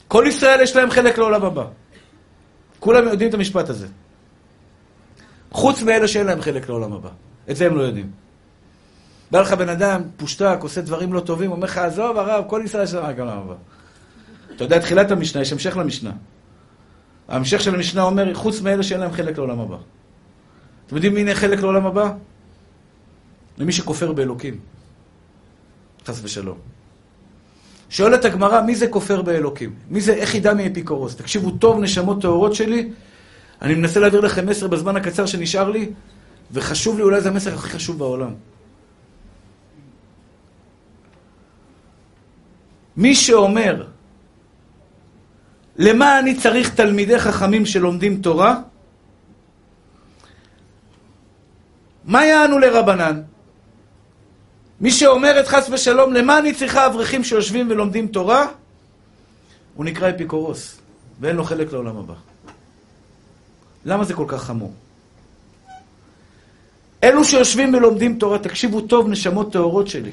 כל 0.08 0.24
ישראל 0.28 0.60
יש 0.60 0.76
להם 0.76 0.90
חלק 0.90 1.18
לעולם 1.18 1.44
הבא. 1.44 1.64
כולם 2.80 3.08
יודעים 3.08 3.28
את 3.28 3.34
המשפט 3.34 3.68
הזה. 3.68 3.86
חוץ 5.50 5.82
מאלה 5.82 6.08
שאין 6.08 6.26
להם 6.26 6.40
חלק 6.40 6.68
לעולם 6.68 6.92
הבא. 6.92 7.08
את 7.50 7.56
זה 7.56 7.66
הם 7.66 7.76
לא 7.76 7.82
יודעים. 7.82 8.10
בא 9.30 9.40
לך 9.40 9.52
בן 9.52 9.68
אדם, 9.68 10.02
פושטק, 10.16 10.58
עושה 10.60 10.80
דברים 10.80 11.12
לא 11.12 11.20
טובים, 11.20 11.52
אומר 11.52 11.64
לך, 11.64 11.78
עזוב 11.78 12.16
הרב, 12.16 12.44
כל 12.46 12.62
ישראל 12.64 12.84
יש 12.84 12.94
להם 12.94 13.16
גם 13.16 13.26
לעולם 13.26 13.42
הבא. 13.42 13.54
אתה 14.56 14.64
יודע, 14.64 14.78
תחילת 14.78 15.10
המשנה, 15.10 15.42
יש 15.42 15.52
המשך 15.52 15.76
למשנה. 15.76 16.12
ההמשך 17.28 17.60
של 17.60 17.74
המשנה 17.74 18.02
אומר, 18.02 18.34
חוץ 18.34 18.60
מאלה 18.60 18.82
שאין 18.82 19.00
להם 19.00 19.12
חלק 19.12 19.38
לעולם 19.38 19.60
הבא. 19.60 19.76
אתם 20.86 20.96
יודעים 20.96 21.14
מי 21.14 21.20
יהיה 21.20 21.34
חלק 21.34 21.60
לעולם 21.60 21.86
הבא? 21.86 22.12
למי 23.58 23.72
שכופר 23.72 24.12
באלוקים. 24.12 24.60
חס 26.06 26.20
ושלום. 26.22 26.58
שואלת 27.90 28.24
הגמרא, 28.24 28.62
מי 28.62 28.74
זה 28.74 28.88
כופר 28.88 29.22
באלוקים? 29.22 29.74
מי 29.90 30.00
זה, 30.00 30.14
איך 30.14 30.34
ידע 30.34 30.54
מאפיקורוס? 30.54 31.16
תקשיבו 31.16 31.50
טוב, 31.50 31.80
נשמות 31.80 32.22
טהורות 32.22 32.54
שלי, 32.54 32.90
אני 33.62 33.74
מנסה 33.74 34.00
להעביר 34.00 34.20
לכם 34.20 34.46
מסר 34.46 34.66
בזמן 34.66 34.96
הקצר 34.96 35.26
שנשאר 35.26 35.70
לי, 35.70 35.90
וחשוב 36.52 36.96
לי, 36.96 37.02
אולי 37.02 37.20
זה 37.20 37.28
המסר 37.28 37.54
הכי 37.54 37.68
חשוב 37.68 37.98
בעולם. 37.98 38.34
מי 42.96 43.14
שאומר, 43.14 43.86
למה 45.76 46.18
אני 46.18 46.34
צריך 46.34 46.74
תלמידי 46.74 47.18
חכמים 47.18 47.66
שלומדים 47.66 48.20
תורה? 48.20 48.60
מה 52.04 52.26
יענו 52.26 52.58
לרבנן? 52.58 53.22
מי 54.80 54.90
שאומרת 54.90 55.48
חס 55.48 55.68
ושלום, 55.70 56.12
למה 56.12 56.38
אני 56.38 56.54
צריכה 56.54 56.86
אברכים 56.86 57.24
שיושבים 57.24 57.70
ולומדים 57.70 58.06
תורה? 58.06 58.46
הוא 59.74 59.84
נקרא 59.84 60.10
אפיקורוס, 60.10 60.76
ואין 61.20 61.36
לו 61.36 61.44
חלק 61.44 61.72
לעולם 61.72 61.96
הבא. 61.96 62.14
למה 63.84 64.04
זה 64.04 64.14
כל 64.14 64.24
כך 64.28 64.42
חמור? 64.42 64.72
אלו 67.04 67.24
שיושבים 67.24 67.74
ולומדים 67.74 68.18
תורה, 68.18 68.38
תקשיבו 68.38 68.80
טוב, 68.80 69.08
נשמות 69.08 69.52
טהורות 69.52 69.88
שלי. 69.88 70.12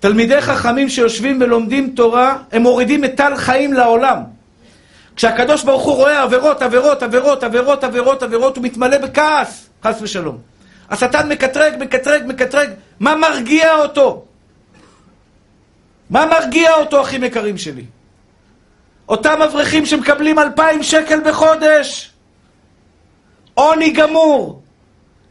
תלמידי 0.00 0.40
חכמים 0.40 0.88
שיושבים 0.88 1.38
ולומדים 1.42 1.92
תורה, 1.96 2.38
הם 2.52 2.62
מורידים 2.62 3.04
את 3.04 3.16
טל 3.16 3.36
חיים 3.36 3.72
לעולם. 3.72 4.18
כשהקדוש 5.16 5.64
ברוך 5.64 5.82
הוא 5.82 5.94
רואה 5.94 6.22
עבירות, 6.22 6.62
עבירות, 6.62 7.02
עבירות, 7.02 7.42
עבירות, 7.42 7.84
עבירות, 7.84 8.22
עבירות, 8.22 8.56
הוא 8.56 8.64
מתמלא 8.64 8.98
בכעס, 8.98 9.68
חס 9.84 9.98
ושלום. 10.02 10.38
השטן 10.92 11.28
מקטרג, 11.28 11.74
מקטרג, 11.78 12.22
מקטרג. 12.26 12.70
מה 13.00 13.14
מרגיע 13.14 13.76
אותו? 13.76 14.24
מה 16.10 16.26
מרגיע 16.26 16.74
אותו, 16.74 17.02
אחים 17.02 17.24
יקרים 17.24 17.58
שלי? 17.58 17.84
אותם 19.08 19.42
אברכים 19.42 19.86
שמקבלים 19.86 20.38
אלפיים 20.38 20.82
שקל 20.82 21.20
בחודש, 21.20 22.10
עוני 23.54 23.90
גמור, 23.90 24.62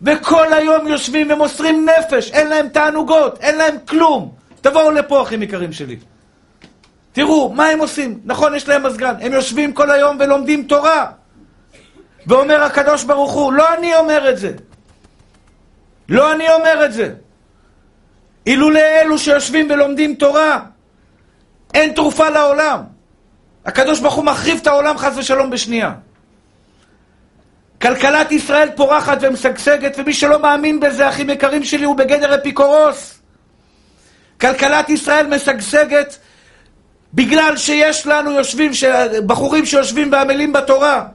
וכל 0.02 0.54
היום 0.54 0.88
יושבים 0.88 1.32
ומוסרים 1.32 1.90
נפש, 1.90 2.32
אין 2.32 2.48
להם 2.48 2.70
תענוגות, 2.70 3.40
אין 3.42 3.58
להם 3.58 3.76
כלום. 3.88 4.32
תבואו 4.62 4.92
לפה, 4.92 5.22
אחים 5.22 5.44
יקרים 5.44 5.74
שלי. 5.74 5.98
תראו, 7.12 7.54
מה 7.54 7.66
הם 7.66 7.80
עושים? 7.80 8.20
נכון, 8.26 8.56
יש 8.56 8.68
להם 8.68 8.86
מזגן. 8.86 9.14
הם 9.22 9.34
יושבים 9.34 9.74
כל 9.74 9.92
היום 9.92 10.18
ולומדים 10.20 10.64
תורה. 10.64 11.06
ואומר 12.28 12.64
הקדוש 12.64 13.04
ברוך 13.04 13.32
הוא, 13.32 13.54
לא 13.54 13.74
אני 13.74 13.96
אומר 13.96 14.30
את 14.30 14.38
זה. 14.38 14.52
לא 16.12 16.32
אני 16.32 16.50
אומר 16.50 16.86
את 16.86 16.94
זה. 16.94 17.14
אילולא 18.46 18.80
אלו 18.80 19.18
שיושבים 19.18 19.68
ולומדים 19.72 20.16
תורה, 20.16 20.60
אין 21.74 21.94
תרופה 21.94 22.30
לעולם. 22.30 22.80
הקדוש 23.66 24.00
ברוך 24.00 24.14
הוא 24.14 24.26
מחריב 24.26 24.60
את 24.62 24.68
העולם 24.68 24.98
חס 24.98 25.14
ושלום 25.18 25.50
בשנייה. 25.50 25.92
כלכלת 27.82 28.32
ישראל 28.32 28.70
פורחת 28.76 29.18
ומשגשגת, 29.22 29.96
ומי 29.98 30.14
שלא 30.14 30.40
מאמין 30.40 30.80
בזה, 30.80 31.10
אחים 31.10 31.30
יקרים 31.30 31.64
שלי, 31.64 31.84
הוא 31.84 31.96
בגדר 31.96 32.36
אפיקורוס. 32.36 33.20
כלכלת 34.42 34.90
ישראל 34.90 35.28
משגשגת 35.28 36.18
בגלל 37.14 37.58
שיש 37.58 38.08
לנו 38.08 38.32
יושבים. 38.32 38.72
בחורים 39.26 39.66
שיושבים 39.66 40.12
ועמלים 40.12 40.54
בתורה. 40.54 41.06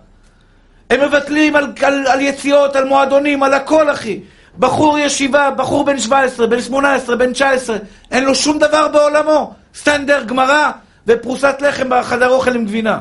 הם 0.90 1.00
מבטלים 1.00 1.56
על, 1.56 1.72
על, 1.82 2.06
על 2.06 2.20
יציאות, 2.20 2.76
על 2.76 2.84
מועדונים, 2.84 3.42
על 3.42 3.54
הכל, 3.54 3.90
אחי. 3.90 4.20
בחור 4.58 4.98
ישיבה, 4.98 5.50
בחור 5.50 5.84
בן 5.84 5.98
17, 5.98 6.46
בן 6.46 6.60
18, 6.60 7.16
בן 7.16 7.32
19, 7.32 7.76
אין 8.10 8.24
לו 8.24 8.34
שום 8.34 8.58
דבר 8.58 8.88
בעולמו. 8.88 9.54
סטנדר, 9.74 10.24
גמרא 10.24 10.70
ופרוסת 11.06 11.56
לחם 11.60 11.88
בחדר 11.90 12.28
אוכל 12.28 12.54
עם 12.54 12.64
גבינה. 12.64 13.00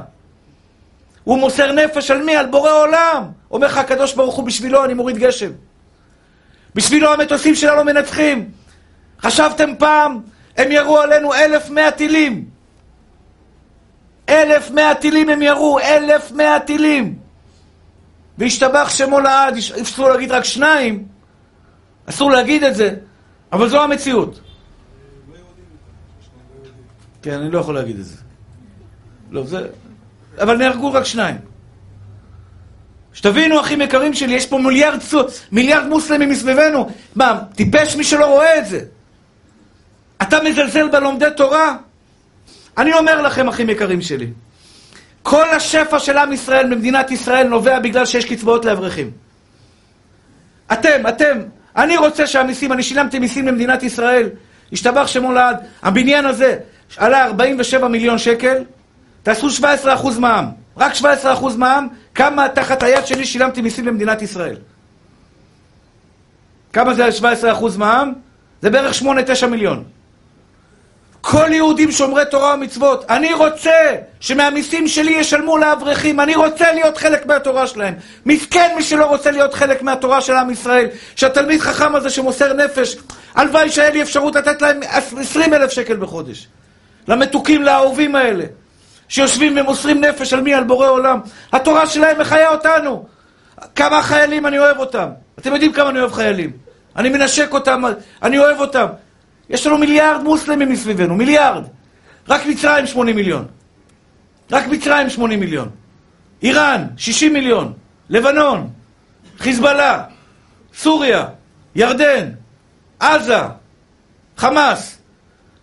הוא 1.23 1.39
מוסר 1.39 1.71
נפש 1.71 2.11
על 2.11 2.23
מי? 2.23 2.35
על 2.35 2.45
בורא 2.45 2.71
עולם. 2.71 3.23
אומר 3.51 3.67
לך 3.67 3.77
הקדוש 3.77 4.13
ברוך 4.13 4.35
הוא, 4.35 4.45
בשבילו 4.45 4.85
אני 4.85 4.93
מוריד 4.93 5.17
גשם. 5.17 5.51
בשבילו 6.75 7.13
המטוסים 7.13 7.55
שלנו 7.55 7.83
מנצחים. 7.83 8.49
חשבתם 9.21 9.75
פעם, 9.77 10.19
הם 10.57 10.71
ירו 10.71 10.97
עלינו 10.97 11.33
אלף 11.33 11.69
מאה 11.69 11.91
טילים. 11.91 12.45
אלף 14.29 14.71
מאה 14.71 14.95
טילים 14.95 15.29
הם 15.29 15.41
ירו, 15.41 15.79
אלף 15.79 16.31
מאה 16.31 16.59
טילים. 16.59 17.15
והשתבח 18.37 18.89
שמו 18.89 19.19
לעד, 19.19 19.57
אסור 19.81 20.09
להגיד 20.09 20.31
רק 20.31 20.43
שניים, 20.43 21.05
אסור 22.05 22.31
להגיד 22.31 22.63
את 22.63 22.75
זה, 22.75 22.95
אבל 23.51 23.69
זו 23.69 23.83
המציאות. 23.83 24.39
כן, 27.21 27.33
אני 27.33 27.51
לא 27.51 27.59
יכול 27.59 27.75
להגיד 27.75 27.99
את 27.99 28.05
זה. 28.05 28.17
לא, 29.31 29.45
זה... 29.45 29.67
אבל 30.41 30.57
נהרגו 30.57 30.93
רק 30.93 31.03
שניים. 31.03 31.35
שתבינו, 33.13 33.59
אחים 33.59 33.81
יקרים 33.81 34.13
שלי, 34.13 34.33
יש 34.33 34.45
פה 34.45 34.57
מיליארד, 34.57 34.99
מיליארד 35.51 35.87
מוסלמים 35.87 36.29
מסביבנו. 36.29 36.89
מה, 37.15 37.39
טיפש 37.55 37.95
מי 37.95 38.03
שלא 38.03 38.25
רואה 38.25 38.59
את 38.59 38.67
זה? 38.67 38.79
אתה 40.21 40.43
מזלזל 40.43 40.89
בלומדי 40.89 41.25
תורה? 41.37 41.77
אני 42.77 42.93
אומר 42.93 43.21
לכם, 43.21 43.47
אחים 43.47 43.69
יקרים 43.69 44.01
שלי, 44.01 44.27
כל 45.23 45.49
השפע 45.49 45.99
של 45.99 46.17
עם 46.17 46.33
ישראל 46.33 46.75
במדינת 46.75 47.11
ישראל 47.11 47.47
נובע 47.47 47.79
בגלל 47.79 48.05
שיש 48.05 48.25
קצבאות 48.25 48.65
לאברכים. 48.65 49.11
אתם, 50.73 51.07
אתם, 51.09 51.39
אני 51.75 51.97
רוצה 51.97 52.27
שהמיסים, 52.27 52.73
אני 52.73 52.83
שילמתי 52.83 53.19
מיסים 53.19 53.47
למדינת 53.47 53.83
ישראל, 53.83 54.29
השתבח 54.71 55.07
שמו 55.07 55.31
לעד. 55.31 55.57
הבניין 55.83 56.25
הזה 56.25 56.57
עלה 56.97 57.25
47 57.25 57.87
מיליון 57.87 58.17
שקל, 58.17 58.63
תעשו 59.23 59.47
17% 59.47 60.19
מע"מ. 60.19 60.45
רק 60.77 60.93
17% 60.93 61.03
מע"מ, 61.57 61.87
כמה 62.15 62.49
תחת 62.49 62.83
היד 62.83 63.05
שלי 63.05 63.25
שילמתי 63.25 63.61
מיסים 63.61 63.87
למדינת 63.87 64.21
ישראל. 64.21 64.55
כמה 66.73 66.93
זה 66.93 67.07
17% 67.07 67.77
מע"מ? 67.77 68.13
זה 68.61 68.69
בערך 68.69 69.01
8-9 69.01 69.45
מיליון. 69.47 69.83
כל 71.27 71.49
יהודים 71.51 71.91
שומרי 71.91 72.23
תורה 72.31 72.53
ומצוות. 72.53 73.05
אני 73.09 73.33
רוצה 73.33 73.95
שמהמיסים 74.19 74.87
שלי 74.87 75.11
ישלמו 75.11 75.57
לאברכים, 75.57 76.19
אני 76.19 76.35
רוצה 76.35 76.71
להיות 76.71 76.97
חלק 76.97 77.25
מהתורה 77.25 77.67
שלהם. 77.67 77.93
מסכן 78.25 78.73
מי 78.75 78.83
שלא 78.83 79.05
רוצה 79.05 79.31
להיות 79.31 79.53
חלק 79.53 79.81
מהתורה 79.81 80.21
של 80.21 80.33
עם 80.33 80.49
ישראל, 80.49 80.87
שהתלמיד 81.15 81.61
חכם 81.61 81.95
הזה 81.95 82.09
שמוסר 82.09 82.53
נפש, 82.53 82.97
הלוואי 83.35 83.69
שהיה 83.69 83.89
לי 83.89 84.01
אפשרות 84.01 84.35
לתת 84.35 84.61
להם 84.61 84.79
20 85.17 85.53
אלף 85.53 85.71
שקל 85.71 85.95
בחודש. 85.95 86.47
למתוקים, 87.07 87.63
לאהובים 87.63 88.15
האלה, 88.15 88.43
שיושבים 89.07 89.57
ומוסרים 89.57 90.01
נפש 90.01 90.33
על 90.33 90.41
מי? 90.41 90.53
על 90.53 90.63
בורא 90.63 90.87
עולם. 90.87 91.19
התורה 91.53 91.87
שלהם 91.87 92.19
מחיה 92.19 92.51
אותנו. 92.51 93.05
כמה 93.75 94.01
חיילים 94.01 94.45
אני 94.45 94.59
אוהב 94.59 94.79
אותם. 94.79 95.07
אתם 95.39 95.53
יודעים 95.53 95.71
כמה 95.71 95.89
אני 95.89 95.99
אוהב 95.99 96.13
חיילים. 96.13 96.51
אני 96.95 97.09
מנשק 97.09 97.53
אותם, 97.53 97.83
אני 98.23 98.39
אוהב 98.39 98.59
אותם. 98.59 98.85
יש 99.49 99.67
לנו 99.67 99.77
מיליארד 99.77 100.23
מוסלמים 100.23 100.69
מסביבנו, 100.69 101.15
מיליארד. 101.15 101.63
רק 102.27 102.45
מצרים 102.45 102.87
80 102.87 103.15
מיליון. 103.15 103.45
רק 104.51 104.67
מצרים 104.67 105.09
80 105.09 105.39
מיליון. 105.39 105.69
איראן, 106.41 106.87
60 106.97 107.33
מיליון. 107.33 107.73
לבנון, 108.09 108.69
חיזבאללה, 109.37 110.03
סוריה, 110.73 111.25
ירדן, 111.75 112.29
עזה, 112.99 113.39
חמאס, 114.37 114.97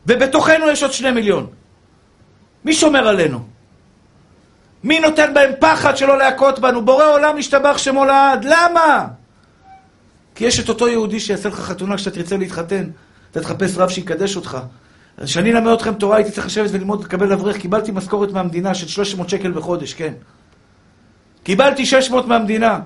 ובתוכנו 0.06 0.70
יש 0.70 0.82
עוד 0.82 0.92
שני 0.92 1.10
מיליון. 1.10 1.46
מי 2.64 2.72
שומר 2.72 3.08
עלינו? 3.08 3.44
מי 4.84 5.00
נותן 5.00 5.34
בהם 5.34 5.52
פחד 5.60 5.96
שלא 5.96 6.18
להכות 6.18 6.58
בנו? 6.58 6.84
בורא 6.84 7.06
עולם 7.06 7.38
משתבח 7.38 7.78
שמו 7.78 8.04
לעד. 8.04 8.44
למה? 8.44 9.06
כי 10.34 10.44
יש 10.44 10.60
את 10.60 10.68
אותו 10.68 10.88
יהודי 10.88 11.20
שיעשה 11.20 11.48
לך 11.48 11.54
חתונה 11.54 11.96
כשאתה 11.96 12.10
תרצה 12.10 12.36
להתחתן. 12.36 12.90
אתה 13.32 13.40
תחפש 13.40 13.76
רב 13.76 13.88
שיקדש 13.88 14.36
אותך. 14.36 14.58
כשאני 15.24 15.52
אלמד 15.52 15.72
אתכם 15.72 15.94
תורה, 15.94 16.16
הייתי 16.16 16.30
צריך 16.30 16.46
לשבת 16.46 16.70
וללמוד, 16.72 17.04
לקבל 17.04 17.32
אברך, 17.32 17.56
קיבלתי 17.56 17.92
משכורת 17.92 18.32
מהמדינה 18.32 18.74
של 18.74 18.88
300 18.88 19.28
שקל 19.28 19.52
בחודש, 19.52 19.94
כן. 19.94 20.12
קיבלתי 21.42 21.86
600 21.86 22.26
מהמדינה. 22.26 22.80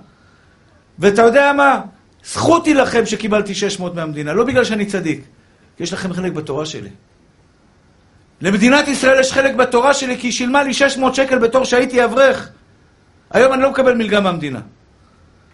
ואתה 0.98 1.22
יודע 1.22 1.52
מה? 1.52 1.80
זכות 2.24 2.66
היא 2.66 2.74
לכם 2.74 3.06
שקיבלתי 3.06 3.54
600 3.54 3.94
מהמדינה, 3.94 4.32
לא 4.32 4.44
בגלל 4.44 4.64
שאני 4.64 4.86
צדיק, 4.86 5.20
כי 5.76 5.82
יש 5.82 5.92
לכם 5.92 6.12
חלק 6.12 6.32
בתורה 6.32 6.66
שלי. 6.66 6.90
למדינת 8.40 8.88
ישראל 8.88 9.20
יש 9.20 9.32
חלק 9.32 9.54
בתורה 9.54 9.94
שלי, 9.94 10.18
כי 10.18 10.26
היא 10.26 10.32
שילמה 10.32 10.62
לי 10.62 10.74
600 10.74 11.14
שקל 11.14 11.38
בתור 11.38 11.64
שהייתי 11.64 12.04
אברך. 12.04 12.48
היום 13.30 13.52
אני 13.52 13.62
לא 13.62 13.70
מקבל 13.70 13.94
מלגה 13.94 14.20
מהמדינה. 14.20 14.60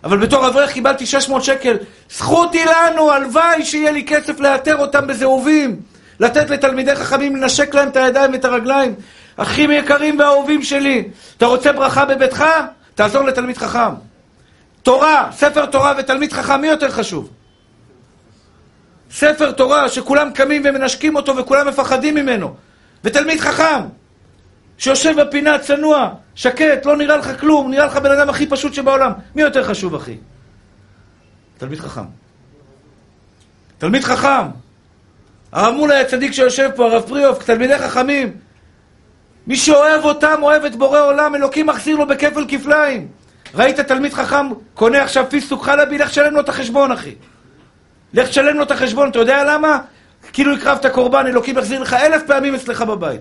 אבל 0.05 0.19
בתור 0.19 0.49
אברך 0.49 0.73
קיבלתי 0.73 1.07
600 1.07 1.45
שקל. 1.45 1.77
זכות 2.17 2.53
היא 2.53 2.65
לנו, 2.65 3.11
הלוואי 3.11 3.65
שיהיה 3.65 3.91
לי 3.91 4.05
כסף 4.07 4.41
לאתר 4.41 4.77
אותם 4.77 5.07
בזהובים. 5.07 5.81
לתת 6.21 6.51
לתלמידי 6.51 6.95
חכמים 6.97 7.37
לנשק 7.37 7.75
להם 7.75 7.89
את 7.89 7.97
הידיים 7.97 8.33
ואת 8.33 8.45
הרגליים. 8.45 8.95
אחים 9.37 9.71
יקרים 9.71 10.19
ואהובים 10.19 10.63
שלי, 10.63 11.09
אתה 11.37 11.47
רוצה 11.47 11.73
ברכה 11.73 12.05
בביתך? 12.05 12.45
תעזור 12.95 13.23
לתלמיד 13.25 13.59
חכם. 13.59 13.95
תורה, 14.83 15.29
ספר 15.33 15.67
תורה 15.67 15.95
ותלמיד 15.99 16.33
חכם, 16.33 16.61
מי 16.61 16.67
יותר 16.67 16.91
חשוב? 16.91 17.31
ספר 19.11 19.53
תורה 19.53 19.89
שכולם 19.89 20.31
קמים 20.31 20.63
ומנשקים 20.65 21.17
אותו 21.17 21.37
וכולם 21.37 21.69
מפחדים 21.69 22.15
ממנו. 22.15 22.55
ותלמיד 23.05 23.41
חכם, 23.41 23.81
שיושב 24.79 25.21
בפינה 25.21 25.59
צנוע, 25.59 26.09
שקט, 26.35 26.87
לא 26.87 26.97
נראה 26.97 27.17
לך 27.17 27.41
כלום, 27.41 27.71
נראה 27.71 27.87
לך 27.87 27.97
בן 27.97 28.11
אדם 28.11 28.31
הכי 28.31 28.47
פשוט 28.47 28.75
שבעולם. 28.75 29.13
מי 29.35 29.43
יותר 29.43 29.65
חשוב, 29.65 29.95
אחי? 29.95 30.17
תלמיד 31.63 31.81
חכם. 31.81 32.05
תלמיד 33.79 34.05
חכם. 34.05 34.49
הרב 35.53 35.75
מולה 35.75 36.01
הצדיק 36.01 36.33
שיושב 36.33 36.71
פה, 36.77 36.87
הרב 36.87 37.03
פריאוף, 37.03 37.45
תלמידי 37.45 37.79
חכמים. 37.79 38.33
מי 39.47 39.57
שאוהב 39.57 40.05
אותם, 40.05 40.39
אוהב 40.43 40.65
את 40.65 40.77
בורא 40.77 41.01
עולם, 41.01 41.35
אלוקים 41.35 41.67
מחזיר 41.67 41.97
לו 41.97 42.07
בכפל 42.07 42.45
כפליים. 42.49 43.09
ראית 43.55 43.81
תלמיד 43.81 44.13
חכם 44.13 44.47
קונה 44.75 45.03
עכשיו 45.03 45.25
פיסטוק 45.31 45.65
חלבי, 45.65 45.99
לך 45.99 46.13
שלם 46.13 46.35
לו 46.35 46.41
את 46.41 46.49
החשבון, 46.49 46.93
אחי. 46.93 47.15
לך 48.15 48.29
תשלם 48.29 48.57
לו 48.57 48.63
את 48.63 48.71
החשבון, 48.71 49.11
אתה 49.11 49.19
יודע 49.19 49.45
למה? 49.45 49.79
כאילו 50.33 50.55
הקרבת 50.55 50.87
קורבן, 50.87 51.27
אלוקים 51.27 51.59
יחזיר 51.59 51.81
לך 51.81 51.95
אלף 51.95 52.23
פעמים 52.27 52.55
אצלך 52.55 52.83
בבית. 52.83 53.21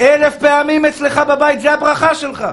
אלף 0.00 0.36
פעמים 0.36 0.84
אצלך 0.84 1.18
בבית, 1.18 1.60
זה 1.60 1.72
הברכה 1.72 2.14
שלך. 2.14 2.46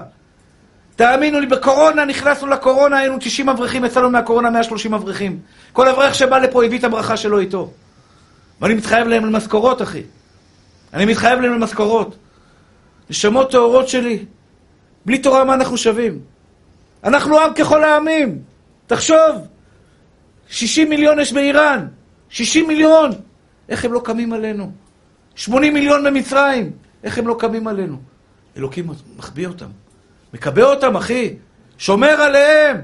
תאמינו 0.95 1.39
לי, 1.39 1.45
בקורונה, 1.45 2.05
נכנסנו 2.05 2.47
לקורונה, 2.47 2.97
היינו 2.97 3.17
90 3.19 3.49
אברכים, 3.49 3.85
יצאנו 3.85 4.09
מהקורונה 4.09 4.49
130 4.49 4.93
אברכים. 4.93 5.39
כל 5.73 5.87
אברך 5.87 6.15
שבא 6.15 6.37
לפה 6.37 6.65
הביא 6.65 6.79
את 6.79 6.83
הברכה 6.83 7.17
שלו 7.17 7.39
איתו. 7.39 7.71
ואני 8.61 8.73
מתחייב 8.73 9.07
להם 9.07 9.25
למשכורות, 9.25 9.81
אחי. 9.81 10.03
אני 10.93 11.05
מתחייב 11.05 11.39
להם 11.39 11.53
למשכורות. 11.53 12.15
נשמות 13.09 13.51
טהורות 13.51 13.87
שלי. 13.87 14.25
בלי 15.05 15.17
תורה 15.17 15.43
מה 15.43 15.53
אנחנו 15.53 15.77
שווים? 15.77 16.19
אנחנו 17.03 17.39
עם 17.39 17.53
ככל 17.53 17.83
העמים. 17.83 18.41
תחשוב, 18.87 19.47
60 20.49 20.89
מיליון 20.89 21.19
יש 21.19 21.33
באיראן. 21.33 21.87
60 22.29 22.67
מיליון. 22.67 23.11
איך 23.69 23.85
הם 23.85 23.93
לא 23.93 24.01
קמים 24.03 24.33
עלינו? 24.33 24.71
80 25.35 25.73
מיליון 25.73 26.03
במצרים. 26.03 26.71
איך 27.03 27.17
הם 27.17 27.27
לא 27.27 27.35
קמים 27.39 27.67
עלינו? 27.67 27.97
אלוקים 28.57 28.89
מחביא 29.17 29.47
אותם. 29.47 29.69
מקבע 30.33 30.63
אותם, 30.63 30.95
אחי. 30.95 31.33
שומר 31.77 32.21
עליהם. 32.21 32.81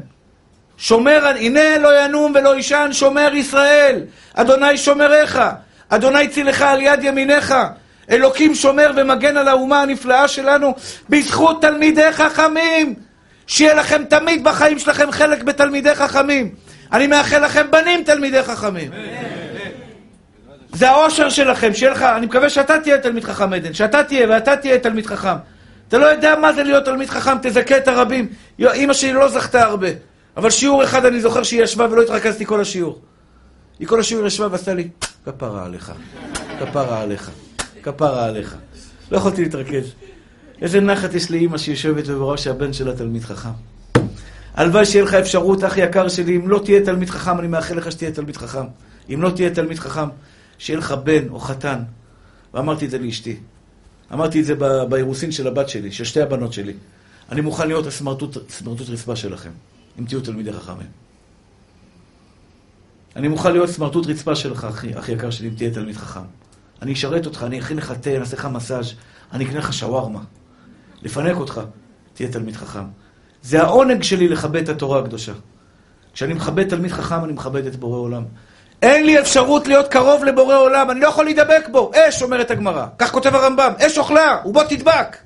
שומר, 0.77 1.27
הנה 1.39 1.77
לא 1.77 2.03
ינום 2.03 2.33
ולא 2.35 2.55
יישן, 2.55 2.89
שומר 2.91 3.31
ישראל. 3.33 4.01
אדוני 4.33 4.77
שומריך. 4.77 5.39
אדוני 5.89 6.27
צילך 6.27 6.61
על 6.61 6.81
יד 6.81 7.03
ימיניך. 7.03 7.55
אלוקים 8.11 8.55
שומר 8.55 8.91
ומגן 8.95 9.37
על 9.37 9.47
האומה 9.47 9.81
הנפלאה 9.81 10.27
שלנו 10.27 10.75
בזכות 11.09 11.61
תלמידי 11.61 12.11
חכמים. 12.11 12.95
שיהיה 13.47 13.73
לכם 13.73 14.03
תמיד 14.09 14.43
בחיים 14.43 14.79
שלכם 14.79 15.11
חלק 15.11 15.43
בתלמידי 15.43 15.95
חכמים. 15.95 16.51
אני 16.93 17.07
מאחל 17.07 17.45
לכם 17.45 17.71
בנים 17.71 18.03
תלמידי 18.03 18.43
חכמים. 18.43 18.91
זה 20.73 20.89
האושר 20.89 21.29
שלכם, 21.29 21.73
שיהיה 21.73 21.91
לך, 21.91 22.03
אני 22.03 22.25
מקווה 22.25 22.49
שאתה 22.49 22.79
תהיה 22.79 22.97
תלמיד 22.97 23.23
חכם 23.23 23.53
עדן, 23.53 23.73
שאתה 23.73 24.03
תהיה 24.03 24.29
ואתה 24.29 24.55
תהיה 24.55 24.79
תלמיד 24.79 25.05
חכם. 25.05 25.35
אתה 25.91 25.99
לא 25.99 26.05
יודע 26.05 26.35
מה 26.41 26.53
זה 26.53 26.63
להיות 26.63 26.85
תלמיד 26.85 27.09
חכם, 27.09 27.37
תזכה 27.41 27.77
את 27.77 27.87
הרבים. 27.87 28.27
אימא 28.59 28.93
שלי 28.93 29.13
לא 29.13 29.29
זכתה 29.29 29.63
הרבה, 29.63 29.87
אבל 30.37 30.49
שיעור 30.49 30.83
אחד 30.83 31.05
אני 31.05 31.21
זוכר 31.21 31.43
שהיא 31.43 31.63
ישבה 31.63 31.87
ולא 31.91 32.01
התרכזתי 32.01 32.45
כל 32.45 32.61
השיעור. 32.61 33.01
היא 33.79 33.87
כל 33.87 33.99
השיעור 33.99 34.25
ישבה 34.25 34.47
ועשתה 34.51 34.73
לי, 34.73 34.89
כפרה 35.25 35.65
עליך, 35.65 35.91
כפרה 36.59 37.01
עליך, 37.01 37.31
כפרה 37.83 38.25
עליך. 38.25 38.55
לא 39.11 39.17
יכולתי 39.17 39.43
להתרכז. 39.43 39.93
איזה 40.61 40.79
נחת 40.79 41.13
יש 41.13 41.31
לאימא 41.31 41.57
שיושבת 41.57 42.03
ורואה 42.07 42.37
שהבן 42.37 42.73
שלה 42.73 42.95
תלמיד 42.95 43.23
חכם. 43.23 43.49
הלוואי 44.53 44.85
שיהיה 44.85 45.05
לך 45.05 45.13
אפשרות, 45.13 45.63
אח 45.63 45.77
יקר 45.77 46.07
שלי, 46.07 46.35
אם 46.35 46.49
לא 46.49 46.61
תהיה 46.65 46.85
תלמיד 46.85 47.09
חכם, 47.09 47.39
אני 47.39 47.47
מאחל 47.47 47.75
לך 47.75 47.91
שתהיה 47.91 48.11
תלמיד 48.11 48.37
חכם. 48.37 48.65
אם 49.13 49.21
לא 49.21 49.29
תהיה 49.29 49.49
תלמיד 49.49 49.79
חכם, 49.79 50.07
שיהיה 50.57 50.79
לך 50.79 50.91
בן 50.91 51.29
או 51.29 51.39
חתן. 51.39 51.79
ואמרתי 52.53 52.85
את 52.85 52.91
זה 52.91 52.97
לאשתי. 52.97 53.37
אמרתי 54.13 54.39
את 54.39 54.45
זה 54.45 54.55
באירוסין 54.89 55.31
של 55.31 55.47
הבת 55.47 55.69
שלי, 55.69 55.91
של 55.91 56.03
שתי 56.03 56.21
הבנות 56.21 56.53
שלי. 56.53 56.73
אני 57.31 57.41
מוכן 57.41 57.67
להיות 57.67 57.87
הסמרטוט, 57.87 58.49
סמרטוט 58.49 58.89
רצפה 58.89 59.15
שלכם, 59.15 59.51
אם 59.99 60.05
תהיו 60.05 60.21
תלמידי 60.21 60.53
חכמים. 60.53 60.87
אני 63.15 63.27
מוכן 63.27 63.51
להיות 63.51 63.69
סמרטוט 63.69 64.07
רצפה 64.07 64.35
שלך, 64.35 64.65
אחי, 64.65 64.99
אחי 64.99 65.11
יקר 65.11 65.29
שלי, 65.29 65.47
אם 65.47 65.53
תהיה 65.55 65.71
תלמיד 65.71 65.95
חכם. 65.95 66.19
אני 66.81 66.93
אשרת 66.93 67.25
אותך, 67.25 67.43
אני 67.43 67.59
אכין 67.59 67.77
לך 67.77 67.91
תה, 68.01 68.09
אני 68.09 68.19
אעשה 68.19 68.37
לך 68.37 68.45
מסאז', 68.45 68.93
אני 69.33 69.45
אקנה 69.45 69.59
לך 69.59 69.73
שווארמה. 69.73 70.19
לפנק 71.01 71.37
אותך, 71.37 71.61
תהיה 72.13 72.31
תלמיד 72.31 72.55
חכם. 72.55 72.83
זה 73.41 73.61
העונג 73.61 74.03
שלי 74.03 74.27
לכבד 74.27 74.63
את 74.63 74.69
התורה 74.69 74.99
הקדושה. 74.99 75.33
כשאני 76.13 76.33
מכבד 76.33 76.69
תלמיד 76.69 76.91
חכם, 76.91 77.23
אני 77.23 77.33
מכבד 77.33 77.65
את 77.65 77.75
בורא 77.75 77.97
עולם. 77.97 78.23
אין 78.81 79.05
לי 79.05 79.19
אפשרות 79.19 79.67
להיות 79.67 79.87
קרוב 79.87 80.23
לבורא 80.23 80.55
עולם, 80.55 80.91
אני 80.91 80.99
לא 80.99 81.07
יכול 81.07 81.25
להידבק 81.25 81.67
בו. 81.71 81.91
אש, 81.95 82.21
אומרת 82.23 82.51
הגמרא. 82.51 82.85
כך 82.97 83.11
כותב 83.11 83.35
הרמב"ם, 83.35 83.73
אש 83.79 83.97
אוכלה, 83.97 84.37
ובוא 84.45 84.63
תדבק. 84.63 85.17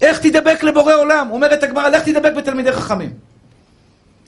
איך 0.00 0.18
תדבק 0.18 0.62
לבורא 0.62 0.94
עולם? 0.94 1.28
אומרת 1.30 1.62
הגמרא, 1.62 1.88
לך 1.88 2.02
תדבק 2.02 2.32
בתלמידי 2.32 2.72
חכמים. 2.72 3.10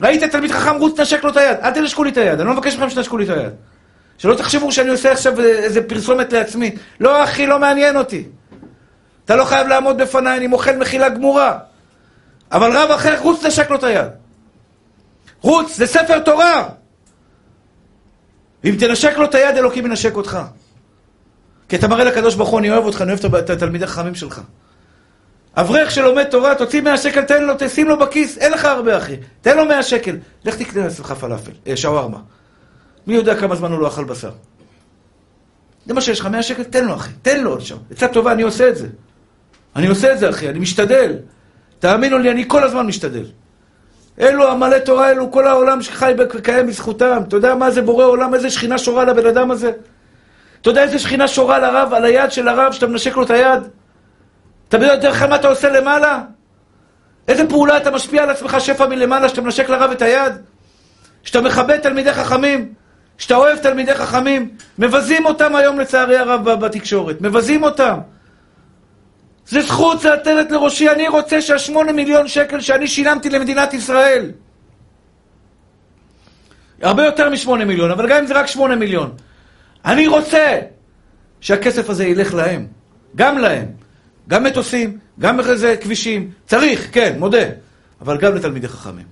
ראית 0.01 0.25
תלמיד 0.25 0.51
חכם, 0.51 0.77
רוץ 0.77 0.97
תנשק 0.97 1.25
לו 1.25 1.31
את 1.31 1.37
היד. 1.37 1.57
אל 1.63 1.71
תנשקו 1.71 2.05
לי 2.05 2.11
את 2.11 2.17
היד, 2.17 2.41
אני 2.41 2.49
לא 2.49 2.55
מבקש 2.55 2.77
מכם 2.77 2.91
שתנשקו 2.91 3.19
לי 3.19 3.25
את 3.25 3.31
היד. 3.31 3.53
שלא 4.19 4.35
תחשבו 4.35 4.73
שאני 4.73 4.89
עושה 4.89 5.13
עכשיו 5.13 5.41
איזה 5.41 5.83
פרסומת 5.89 6.33
לעצמי. 6.33 6.71
לא, 7.01 7.25
אחי, 7.25 7.47
לא 7.47 7.59
מעניין 7.59 7.97
אותי. 7.97 8.25
אתה 9.25 9.37
לא 9.37 9.45
חייב 9.45 9.69
לעמוד 9.69 9.99
בפניי, 9.99 10.37
אני 10.37 10.47
מוחל 10.47 10.77
מחילה 10.77 11.09
גמורה. 11.09 11.59
אבל 12.53 12.77
רב 12.77 12.91
אחר, 12.91 13.19
רוץ 13.21 13.43
תנשק 13.43 13.71
לו 13.71 13.77
את 13.77 13.85
היד. 13.85 14.09
רוץ, 15.41 15.77
זה 15.77 15.87
ספר 15.87 16.19
תורה. 16.19 16.69
ואם 18.65 18.77
תנשק 18.79 19.17
לו 19.17 19.25
את 19.25 19.35
היד, 19.35 19.57
אלוקים 19.57 19.87
ינשק 19.87 20.17
אותך. 20.17 20.39
כי 21.69 21.77
אתה 21.77 21.89
מראה 21.89 22.05
לקדוש 22.05 22.35
ברוך 22.35 22.49
הוא, 22.49 22.59
אני 22.59 22.71
אוהב 22.71 22.85
אותך, 22.85 23.03
אני 23.03 23.13
אוהב 23.13 23.35
את 23.35 23.51
התלמידי 23.51 23.85
החכמים 23.85 24.15
שלך. 24.15 24.41
אברך 25.57 25.91
שלומד 25.91 26.25
תורה, 26.25 26.55
תוציא 26.55 26.81
100 26.81 26.97
שקל, 26.97 27.23
תן 27.23 27.45
לו, 27.45 27.55
תשים 27.59 27.89
לו 27.89 27.99
בכיס, 27.99 28.39
אין 28.39 28.53
לך 28.53 28.65
הרבה 28.65 28.99
אחי, 28.99 29.17
תן 29.41 29.57
לו 29.57 29.65
100 29.65 29.83
שקל, 29.83 30.17
לך 30.45 30.55
תקנה 30.55 30.85
לעצמך 30.85 31.13
פלאפל, 31.13 31.53
אה, 31.67 31.77
שווארמה. 31.77 32.19
מי 33.07 33.15
יודע 33.15 33.41
כמה 33.41 33.57
זמן 33.57 33.73
הוא 33.73 33.81
לא 33.81 33.89
אכל 33.89 34.05
בשר? 34.05 34.31
זה 35.87 35.95
מה 35.95 36.01
שיש 36.01 36.21
לך, 36.21 36.27
100 36.27 36.43
שקל, 36.43 36.65
תן 36.65 36.85
לו 36.85 36.95
אחי, 36.95 37.13
תן 37.23 37.41
לו 37.41 37.61
שם. 37.61 37.77
עצה 37.91 38.09
טובה, 38.09 38.33
אני 38.33 38.43
עושה 38.43 38.69
את 38.69 38.77
זה. 38.77 38.89
אני 39.77 39.87
עושה 39.87 40.13
את 40.13 40.19
זה 40.19 40.31
אחי, 40.31 40.49
אני 40.49 40.59
משתדל. 40.59 41.17
תאמינו 41.79 42.19
לי, 42.19 42.31
אני 42.31 42.45
כל 42.49 42.65
הזמן 42.65 42.87
משתדל. 42.87 43.25
אלו 44.21 44.49
המלא 44.51 44.79
תורה, 44.79 45.11
אלו 45.11 45.31
כל 45.33 45.47
העולם 45.47 45.83
שחי 45.83 46.13
וקיים 46.19 46.67
בזכותם. 46.67 47.23
אתה 47.29 47.37
יודע 47.37 47.55
מה 47.55 47.71
זה 47.71 47.83
בורא 47.83 48.05
עולם, 48.05 48.35
איזה 48.35 48.51
שכינה 48.51 48.79
שורה 48.79 49.05
לבן 49.05 49.27
אדם 49.27 49.51
הזה? 49.51 49.73
אתה 50.61 50.71
יודע 50.71 50.83
איזה 50.83 50.99
שכינה 50.99 51.29
שורה 51.29 51.59
לרב, 51.59 51.95
על 51.95 52.05
היד 52.05 52.33
של 52.33 52.49
הרב, 52.49 52.73
שאתה 52.73 52.87
מנשק 52.87 53.17
לו 53.17 53.23
את 53.23 53.31
היד? 53.31 53.63
אתה 54.69 54.77
יודע 54.77 54.97
דרך 54.97 55.23
מה 55.23 55.37
אתה 55.37 55.49
עושה 55.49 55.69
למעלה? 55.69 56.21
איזה 57.29 57.49
פעולה 57.49 57.77
אתה 57.77 57.91
משפיע 57.91 58.23
על 58.23 58.31
עצמך 58.31 58.57
שפע 58.61 58.87
מלמעלה, 58.87 59.29
שאתה 59.29 59.41
מנשק 59.41 59.69
לרב 59.69 59.91
את 59.91 60.03
היד? 60.03 60.33
שאתה 61.23 61.41
מכבד 61.41 61.77
תלמידי 61.77 62.13
חכמים? 62.13 62.73
שאתה 63.19 63.37
אוהב 63.37 63.59
תלמידי 63.59 63.95
חכמים? 63.95 64.51
מבזים 64.79 65.27
אותם 65.27 65.57
היום 65.57 65.81
לצערי 65.81 66.17
הרב 66.17 66.51
בתקשורת, 66.51 67.21
מבזים 67.21 67.63
אותם. 67.63 67.99
זה 69.51 69.61
זכות 69.61 70.01
שעטרת 70.01 70.51
לראשי, 70.51 70.91
אני 70.91 71.09
רוצה 71.09 71.41
שהשמונה 71.41 71.93
מיליון 71.93 72.29
שקל 72.29 72.61
שאני 72.61 72.89
שילמתי 72.89 73.31
למדינת 73.31 73.75
ישראל, 73.75 74.31
הרבה 76.83 77.05
יותר 77.05 77.31
משמונה 77.31 77.65
מיליון, 77.65 77.91
אבל 77.91 78.09
גם 78.09 78.19
אם 78.19 78.27
זה 78.27 78.35
רק 78.35 78.47
שמונה 78.47 78.77
מיליון, 78.77 79.13
אני 79.85 80.07
רוצה 80.07 80.59
שהכסף 81.41 81.91
הזה 81.91 82.05
ילך 82.05 82.35
להם, 82.35 82.67
גם 83.17 83.39
להם, 83.39 83.67
גם 84.29 84.45
מטוסים, 84.45 84.99
גם 85.19 85.41
אחרי 85.41 85.77
כבישים, 85.81 86.31
צריך, 86.47 86.89
כן, 86.93 87.17
מודה, 87.19 87.45
אבל 88.01 88.19
גם 88.19 88.35
לתלמידי 88.35 88.69
חכמים. 88.69 89.07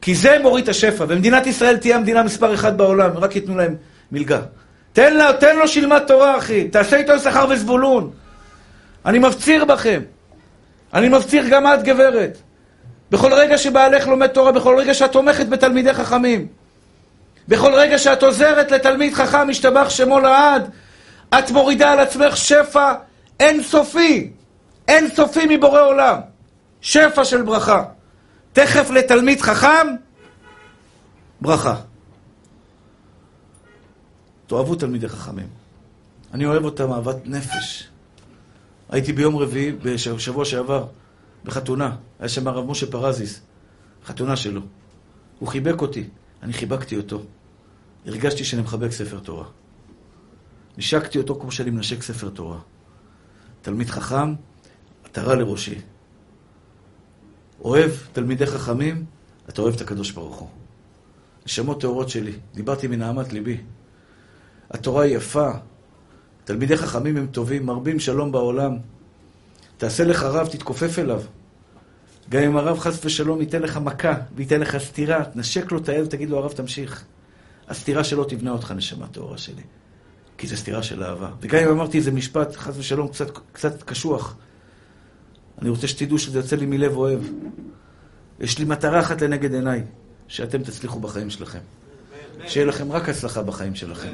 כי 0.00 0.14
זה 0.14 0.38
מוריד 0.42 0.62
את 0.62 0.68
השפע, 0.68 1.04
ומדינת 1.08 1.46
ישראל 1.46 1.76
תהיה 1.76 1.96
המדינה 1.96 2.22
מספר 2.22 2.54
אחת 2.54 2.72
בעולם, 2.72 3.10
רק 3.16 3.36
ייתנו 3.36 3.56
להם 3.56 3.76
מלגה. 4.12 4.40
תן 4.92 5.16
לו, 5.16 5.24
תן 5.40 5.56
לו 5.56 5.68
שילמד 5.68 6.02
תורה, 6.06 6.38
אחי, 6.38 6.68
תעשה 6.68 6.96
איתו 6.96 7.18
שכר 7.18 7.46
וזבולון. 7.50 8.10
אני 9.06 9.18
מפציר 9.18 9.64
בכם. 9.64 10.02
אני 10.94 11.08
מפציר 11.08 11.48
גם 11.48 11.66
את, 11.66 11.82
גברת. 11.82 12.38
בכל 13.10 13.32
רגע 13.32 13.58
שבעלך 13.58 14.06
לומד 14.06 14.26
תורה, 14.26 14.52
בכל 14.52 14.76
רגע 14.78 14.94
שאת 14.94 15.12
תומכת 15.12 15.46
בתלמידי 15.46 15.94
חכמים, 15.94 16.46
בכל 17.48 17.74
רגע 17.74 17.98
שאת 17.98 18.22
עוזרת 18.22 18.70
לתלמיד 18.70 19.14
חכם, 19.14 19.48
משתבח 19.48 19.90
שמו 19.90 20.20
לעד, 20.20 20.70
את 21.38 21.50
מורידה 21.50 21.92
על 21.92 22.00
עצמך 22.00 22.36
שפע 22.36 22.92
אינסופי, 23.40 24.30
אינסופי 24.88 25.56
מבורא 25.56 25.80
עולם. 25.80 26.18
שפע 26.80 27.24
של 27.24 27.42
ברכה. 27.42 27.84
תכף 28.52 28.90
לתלמיד 28.90 29.40
חכם, 29.40 29.86
ברכה. 31.40 31.76
תאהבו 34.46 34.74
תלמידי 34.74 35.08
חכמים. 35.08 35.48
אני 36.34 36.46
אוהב 36.46 36.64
אותם 36.64 36.92
אהבת 36.92 37.16
נפש. 37.24 37.91
הייתי 38.92 39.12
ביום 39.12 39.36
רביעי, 39.36 39.72
בשבוע 39.72 40.44
שעבר, 40.44 40.86
בחתונה. 41.44 41.96
היה 42.18 42.28
שם 42.28 42.48
הרב 42.48 42.66
משה 42.66 42.86
פרזיס, 42.90 43.40
חתונה 44.04 44.36
שלו. 44.36 44.60
הוא 45.38 45.48
חיבק 45.48 45.80
אותי, 45.80 46.04
אני 46.42 46.52
חיבקתי 46.52 46.96
אותו. 46.96 47.22
הרגשתי 48.06 48.44
שאני 48.44 48.62
מחבק 48.62 48.90
ספר 48.90 49.18
תורה. 49.18 49.44
נשקתי 50.78 51.18
אותו 51.18 51.34
כמו 51.40 51.52
שאני 51.52 51.70
מנשק 51.70 52.02
ספר 52.02 52.28
תורה. 52.28 52.58
תלמיד 53.62 53.90
חכם, 53.90 54.34
עטרה 55.04 55.34
לראשי. 55.34 55.78
אוהב 57.64 57.90
תלמידי 58.12 58.46
חכמים, 58.46 59.04
אתה 59.48 59.62
אוהב 59.62 59.74
את 59.74 59.80
הקדוש 59.80 60.10
ברוך 60.10 60.36
הוא. 60.36 60.48
נשמות 61.46 61.80
טהורות 61.80 62.08
שלי, 62.08 62.32
דיברתי 62.54 62.86
מנהמת 62.86 63.32
ליבי. 63.32 63.60
התורה 64.70 65.04
היא 65.04 65.16
יפה, 65.16 65.50
תלמידי 66.44 66.76
חכמים 66.76 67.16
הם 67.16 67.26
טובים, 67.26 67.66
מרבים 67.66 68.00
שלום 68.00 68.32
בעולם. 68.32 68.76
תעשה 69.76 70.04
לך 70.04 70.22
רב, 70.22 70.46
תתכופף 70.46 70.98
אליו. 70.98 71.22
גם 72.30 72.42
אם 72.42 72.56
הרב 72.56 72.78
חס 72.78 73.04
ושלום 73.04 73.40
ייתן 73.40 73.62
לך 73.62 73.76
מכה 73.76 74.14
וייתן 74.36 74.60
לך 74.60 74.78
סטירה, 74.78 75.24
תנשק 75.24 75.72
לו 75.72 75.78
את 75.78 75.88
האל, 75.88 76.06
תגיד 76.06 76.30
לו, 76.30 76.38
הרב 76.38 76.52
תמשיך. 76.52 77.04
הסתירה 77.68 78.04
שלא 78.04 78.24
תבנה 78.28 78.50
אותך, 78.50 78.72
נשמה 78.76 79.06
טהורה 79.06 79.38
שלי. 79.38 79.62
כי 80.38 80.46
זו 80.46 80.56
סתירה 80.56 80.82
של 80.82 81.04
אהבה. 81.04 81.30
וגם 81.40 81.62
אם 81.62 81.68
אמרתי 81.68 81.98
איזה 81.98 82.10
משפט, 82.10 82.56
חס 82.56 82.74
ושלום, 82.76 83.08
קצת, 83.08 83.38
קצת 83.52 83.82
קשוח, 83.82 84.36
אני 85.62 85.70
רוצה 85.70 85.88
שתדעו 85.88 86.18
שזה 86.18 86.38
יוצא 86.38 86.56
לי 86.56 86.66
מלב 86.66 86.96
אוהב. 86.96 87.20
יש 88.40 88.58
לי 88.58 88.64
מטרה 88.64 89.00
אחת 89.00 89.22
לנגד 89.22 89.54
עיניי, 89.54 89.82
שאתם 90.28 90.62
תצליחו 90.62 91.00
בחיים 91.00 91.30
שלכם. 91.30 91.58
שיהיה 92.46 92.66
לכם 92.66 92.92
רק 92.92 93.08
הצלחה 93.08 93.42
בחיים 93.42 93.74
שלכם. 93.74 94.12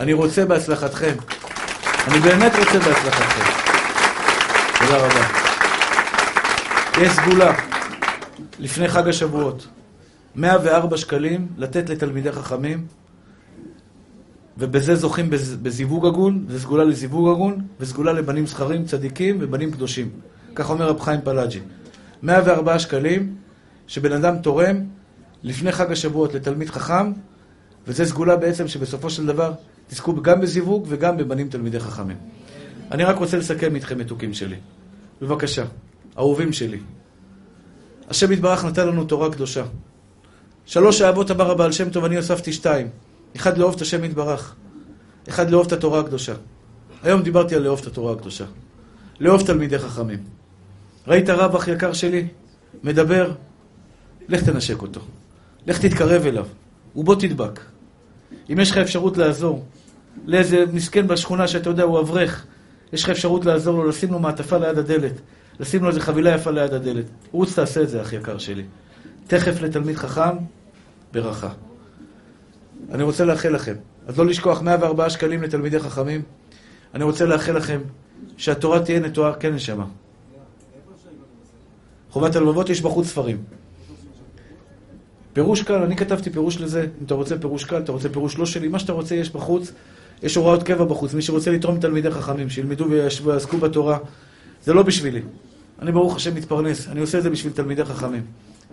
אני 0.00 0.12
רוצה 0.12 0.44
בהצלחתכם. 0.44 1.14
אני 2.08 2.20
באמת 2.20 2.52
רוצה 2.58 2.78
בהצלחתכם. 2.78 3.44
תודה 4.78 4.96
רבה. 4.96 5.26
יש 7.02 7.12
סגולה, 7.12 7.54
לפני 8.58 8.88
חג 8.88 9.08
השבועות, 9.08 9.66
104 10.36 10.96
שקלים 10.96 11.46
לתת 11.56 11.90
לתלמידי 11.90 12.32
חכמים, 12.32 12.86
ובזה 14.58 14.94
זוכים 14.94 15.30
בזיווג 15.62 16.06
הגון, 16.06 16.44
זה 16.48 16.60
סגולה 16.60 16.84
לזיווג 16.84 17.28
הגון, 17.28 17.66
וסגולה 17.80 18.12
לבנים 18.12 18.46
זכרים, 18.46 18.84
צדיקים 18.84 19.38
ובנים 19.40 19.70
קדושים. 19.72 20.10
כך 20.54 20.70
אומר 20.70 20.88
רב 20.88 21.00
חיים 21.00 21.20
פלאג'י. 21.24 21.60
104 22.22 22.78
שקלים 22.78 23.34
שבן 23.86 24.12
אדם 24.12 24.38
תורם 24.38 24.76
לפני 25.42 25.72
חג 25.72 25.92
השבועות 25.92 26.34
לתלמיד 26.34 26.70
חכם, 26.70 27.12
וזו 27.86 28.06
סגולה 28.06 28.36
בעצם 28.36 28.68
שבסופו 28.68 29.10
של 29.10 29.26
דבר 29.26 29.52
תזכו 29.92 30.22
גם 30.22 30.40
בזיווג 30.40 30.86
וגם 30.88 31.16
בבנים 31.16 31.48
תלמידי 31.48 31.80
חכמים. 31.80 32.16
אני 32.90 33.04
רק 33.04 33.16
רוצה 33.16 33.36
לסכם 33.36 33.74
איתכם 33.74 33.98
מתוקים 33.98 34.34
שלי. 34.34 34.56
בבקשה, 35.22 35.64
אהובים 36.18 36.52
שלי. 36.52 36.78
השם 38.08 38.32
יתברך 38.32 38.64
נתן 38.64 38.88
לנו 38.88 39.04
תורה 39.04 39.32
קדושה. 39.32 39.64
שלוש 40.66 41.02
אהבות 41.02 41.30
אמר 41.30 41.50
הבעל 41.50 41.72
שם 41.72 41.90
טוב, 41.90 42.04
אני 42.04 42.16
הוספתי 42.16 42.52
שתיים. 42.52 42.88
אחד 43.36 43.58
לאהוב 43.58 43.74
את 43.74 43.80
השם 43.80 44.04
יתברך. 44.04 44.54
אחד 45.28 45.50
לאהוב 45.50 45.66
את 45.66 45.72
התורה 45.72 46.00
הקדושה. 46.00 46.34
היום 47.02 47.22
דיברתי 47.22 47.54
על 47.54 47.62
לאהוב 47.62 47.80
את 47.82 47.86
התורה 47.86 48.12
הקדושה. 48.12 48.44
לאהוב 49.20 49.46
תלמידי 49.46 49.78
חכמים. 49.78 50.24
ראית 51.06 51.30
רב 51.30 51.56
אח 51.56 51.68
יקר 51.68 51.92
שלי? 51.92 52.28
מדבר? 52.84 53.32
לך 54.28 54.42
תנשק 54.42 54.82
אותו. 54.82 55.00
לך 55.66 55.86
תתקרב 55.86 56.26
אליו. 56.26 56.46
ובוא 56.96 57.14
תדבק. 57.14 57.60
אם 58.50 58.58
יש 58.60 58.70
לך 58.70 58.76
אפשרות 58.76 59.16
לעזור 59.16 59.64
לאיזה 60.26 60.64
מסכן 60.72 61.06
בשכונה 61.06 61.48
שאתה 61.48 61.70
יודע, 61.70 61.82
הוא 61.82 62.00
אברך, 62.00 62.46
יש 62.92 63.04
לך 63.04 63.10
אפשרות 63.10 63.44
לעזור 63.44 63.76
לו, 63.76 63.88
לשים 63.88 64.12
לו 64.12 64.18
מעטפה 64.18 64.58
ליד 64.58 64.78
הדלת, 64.78 65.12
לשים 65.60 65.82
לו 65.82 65.88
איזה 65.88 66.00
חבילה 66.00 66.34
יפה 66.34 66.50
ליד 66.50 66.74
הדלת. 66.74 67.04
רוץ 67.32 67.54
תעשה 67.54 67.82
את 67.82 67.88
זה, 67.88 68.02
אח 68.02 68.12
יקר 68.12 68.38
שלי. 68.38 68.64
תכף 69.26 69.60
לתלמיד 69.60 69.96
חכם, 69.96 70.36
ברכה. 71.12 71.48
אני 72.90 73.02
רוצה 73.02 73.24
לאחל 73.24 73.48
לכם, 73.48 73.74
אז 74.06 74.18
לא 74.18 74.26
לשכוח 74.26 74.62
104 74.62 75.10
שקלים 75.10 75.42
לתלמידי 75.42 75.78
חכמים. 75.78 76.22
אני 76.94 77.04
רוצה 77.04 77.24
לאחל 77.24 77.52
לכם 77.52 77.80
שהתורה 78.36 78.80
תהיה 78.80 79.00
נטועה, 79.00 79.34
כן 79.34 79.54
נשמה. 79.54 79.84
חובת 82.10 82.36
הלבבות 82.36 82.70
יש 82.70 82.80
בחוץ 82.80 83.06
ספרים. 83.06 83.42
פירוש 85.32 85.62
קל, 85.62 85.82
אני 85.82 85.96
כתבתי 85.96 86.30
פירוש 86.30 86.60
לזה, 86.60 86.82
אם 86.82 87.06
אתה 87.06 87.14
רוצה 87.14 87.38
פירוש 87.38 87.64
קל, 87.64 87.78
אתה 87.78 87.92
רוצה 87.92 88.08
פירוש 88.08 88.38
לא 88.38 88.46
שלי, 88.46 88.68
מה 88.68 88.78
שאתה 88.78 88.92
רוצה 88.92 89.14
יש 89.14 89.30
בחוץ, 89.30 89.72
יש 90.22 90.34
הוראות 90.34 90.62
קבע 90.62 90.84
בחוץ, 90.84 91.14
מי 91.14 91.22
שרוצה 91.22 91.50
לתרום 91.50 91.80
תלמידי 91.80 92.10
חכמים, 92.10 92.50
שילמדו 92.50 92.86
ויעסקו 93.24 93.58
בתורה, 93.58 93.98
זה 94.64 94.72
לא 94.72 94.82
בשבילי. 94.82 95.20
אני 95.82 95.92
ברוך 95.92 96.16
השם 96.16 96.34
מתפרנס, 96.34 96.88
אני 96.88 97.00
עושה 97.00 97.18
את 97.18 97.22
זה 97.22 97.30
בשביל 97.30 97.52
תלמידי 97.52 97.84
חכמים. 97.84 98.22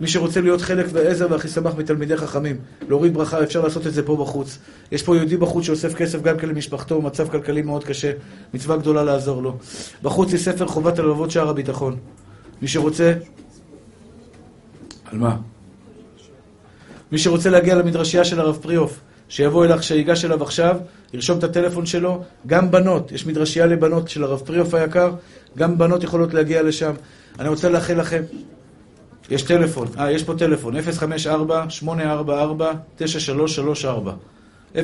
מי 0.00 0.08
שרוצה 0.08 0.40
להיות 0.40 0.60
חלק 0.60 0.86
ועזר 0.92 1.26
והכי 1.30 1.48
שמח 1.48 1.74
מתלמידי 1.74 2.16
חכמים, 2.16 2.56
להוריד 2.88 3.14
ברכה, 3.14 3.42
אפשר 3.42 3.62
לעשות 3.62 3.86
את 3.86 3.94
זה 3.94 4.02
פה 4.02 4.16
בחוץ. 4.16 4.58
יש 4.92 5.02
פה 5.02 5.16
יהודי 5.16 5.36
בחוץ 5.36 5.64
שאוסף 5.64 5.94
כסף 5.94 6.22
גם 6.22 6.38
כן 6.38 6.48
למשפחתו, 6.48 7.02
מצב 7.02 7.28
כלכלי 7.28 7.62
מאוד 7.62 7.84
קשה, 7.84 8.12
מצווה 8.54 8.76
גדולה 8.76 9.04
לעזור 9.04 9.42
לו. 9.42 9.56
בחוץ 10.02 10.32
יש 10.32 10.44
ספר 10.44 10.66
חובת 10.66 10.98
הלבבות 10.98 11.30
שער 11.30 11.48
הביטחון. 11.48 11.96
מי 12.62 12.68
שרוצה... 12.68 13.14
על 15.04 15.18
מה? 15.18 15.36
מי 17.12 17.18
שרוצה 17.18 17.50
להגיע 17.50 17.74
למדרשייה 17.74 18.24
של 18.24 18.40
הרב 18.40 18.58
פריאוף, 18.62 19.00
שיבוא 19.30 19.64
אליך, 19.64 19.82
שיגש 19.82 20.24
אליו 20.24 20.42
עכשיו, 20.42 20.76
ירשום 21.12 21.38
את 21.38 21.44
הטלפון 21.44 21.86
שלו, 21.86 22.22
גם 22.46 22.70
בנות, 22.70 23.12
יש 23.12 23.26
מדרשייה 23.26 23.66
לבנות 23.66 24.08
של 24.08 24.24
הרב 24.24 24.38
פריאוף 24.38 24.74
היקר, 24.74 25.12
גם 25.58 25.78
בנות 25.78 26.04
יכולות 26.04 26.34
להגיע 26.34 26.62
לשם. 26.62 26.92
אני 27.38 27.48
רוצה 27.48 27.68
לאחל 27.68 28.00
לכם, 28.00 28.22
יש 29.30 29.42
טלפון, 29.42 29.88
אה, 29.98 30.10
יש 30.10 30.22
פה 30.22 30.34
טלפון, 30.38 30.74
054-844-9334. 30.76 30.78
054-844-9334. 34.74 34.78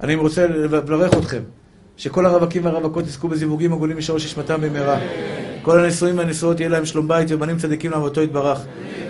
אני 0.00 0.14
רוצה 0.14 0.46
לברך 0.46 1.14
אתכם, 1.14 1.42
שכל 1.96 2.26
הרווקים 2.26 2.64
והרווקות 2.64 3.06
יזכו 3.06 3.28
בזיווגים 3.28 3.72
הגולים 3.72 3.98
משורש 3.98 4.24
נשמתם 4.24 4.60
במהרה. 4.60 4.98
כל 5.62 5.80
הנשואים 5.80 6.18
והנשואות 6.18 6.60
יהיה 6.60 6.70
להם 6.70 6.84
שלום 6.86 7.08
בית 7.08 7.28
ובנים 7.30 7.58
צדיקים 7.58 7.90
לעבודתו 7.90 8.22
יתברך. 8.22 8.60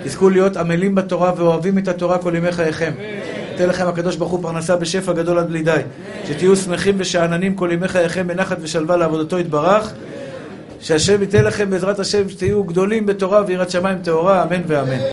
תזכו 0.06 0.30
להיות 0.30 0.56
עמלים 0.56 0.94
בתורה 0.94 1.32
ואוהבים 1.36 1.78
את 1.78 1.88
התורה 1.88 2.18
כל 2.18 2.34
ימי 2.36 2.52
חייכם. 2.52 2.92
ייתן 3.52 3.68
לכם 3.68 3.88
הקדוש 3.88 4.16
ברוך 4.16 4.32
הוא 4.32 4.42
פרנסה 4.42 4.76
בשפע 4.76 5.12
גדול 5.12 5.38
עד 5.38 5.48
בלי 5.48 5.62
די. 5.62 5.80
שתהיו 6.24 6.56
שמחים 6.56 6.94
ושאננים 6.98 7.54
כל 7.54 7.70
ימי 7.72 7.88
חייכם 7.88 8.26
בנחת 8.26 8.56
ושלווה 8.60 8.96
לעבודתו 8.96 9.38
יתברך. 9.38 9.92
שהשם 10.80 11.20
ייתן 11.22 11.44
לכם 11.44 11.70
בעזרת 11.70 11.98
השם 11.98 12.28
שתהיו 12.28 12.64
גדולים 12.64 13.06
בתורה 13.06 13.42
ויראת 13.46 13.70
שמיים 13.70 13.98
טהורה, 13.98 14.42
אמן 14.42 14.62
ואמן. 14.66 15.04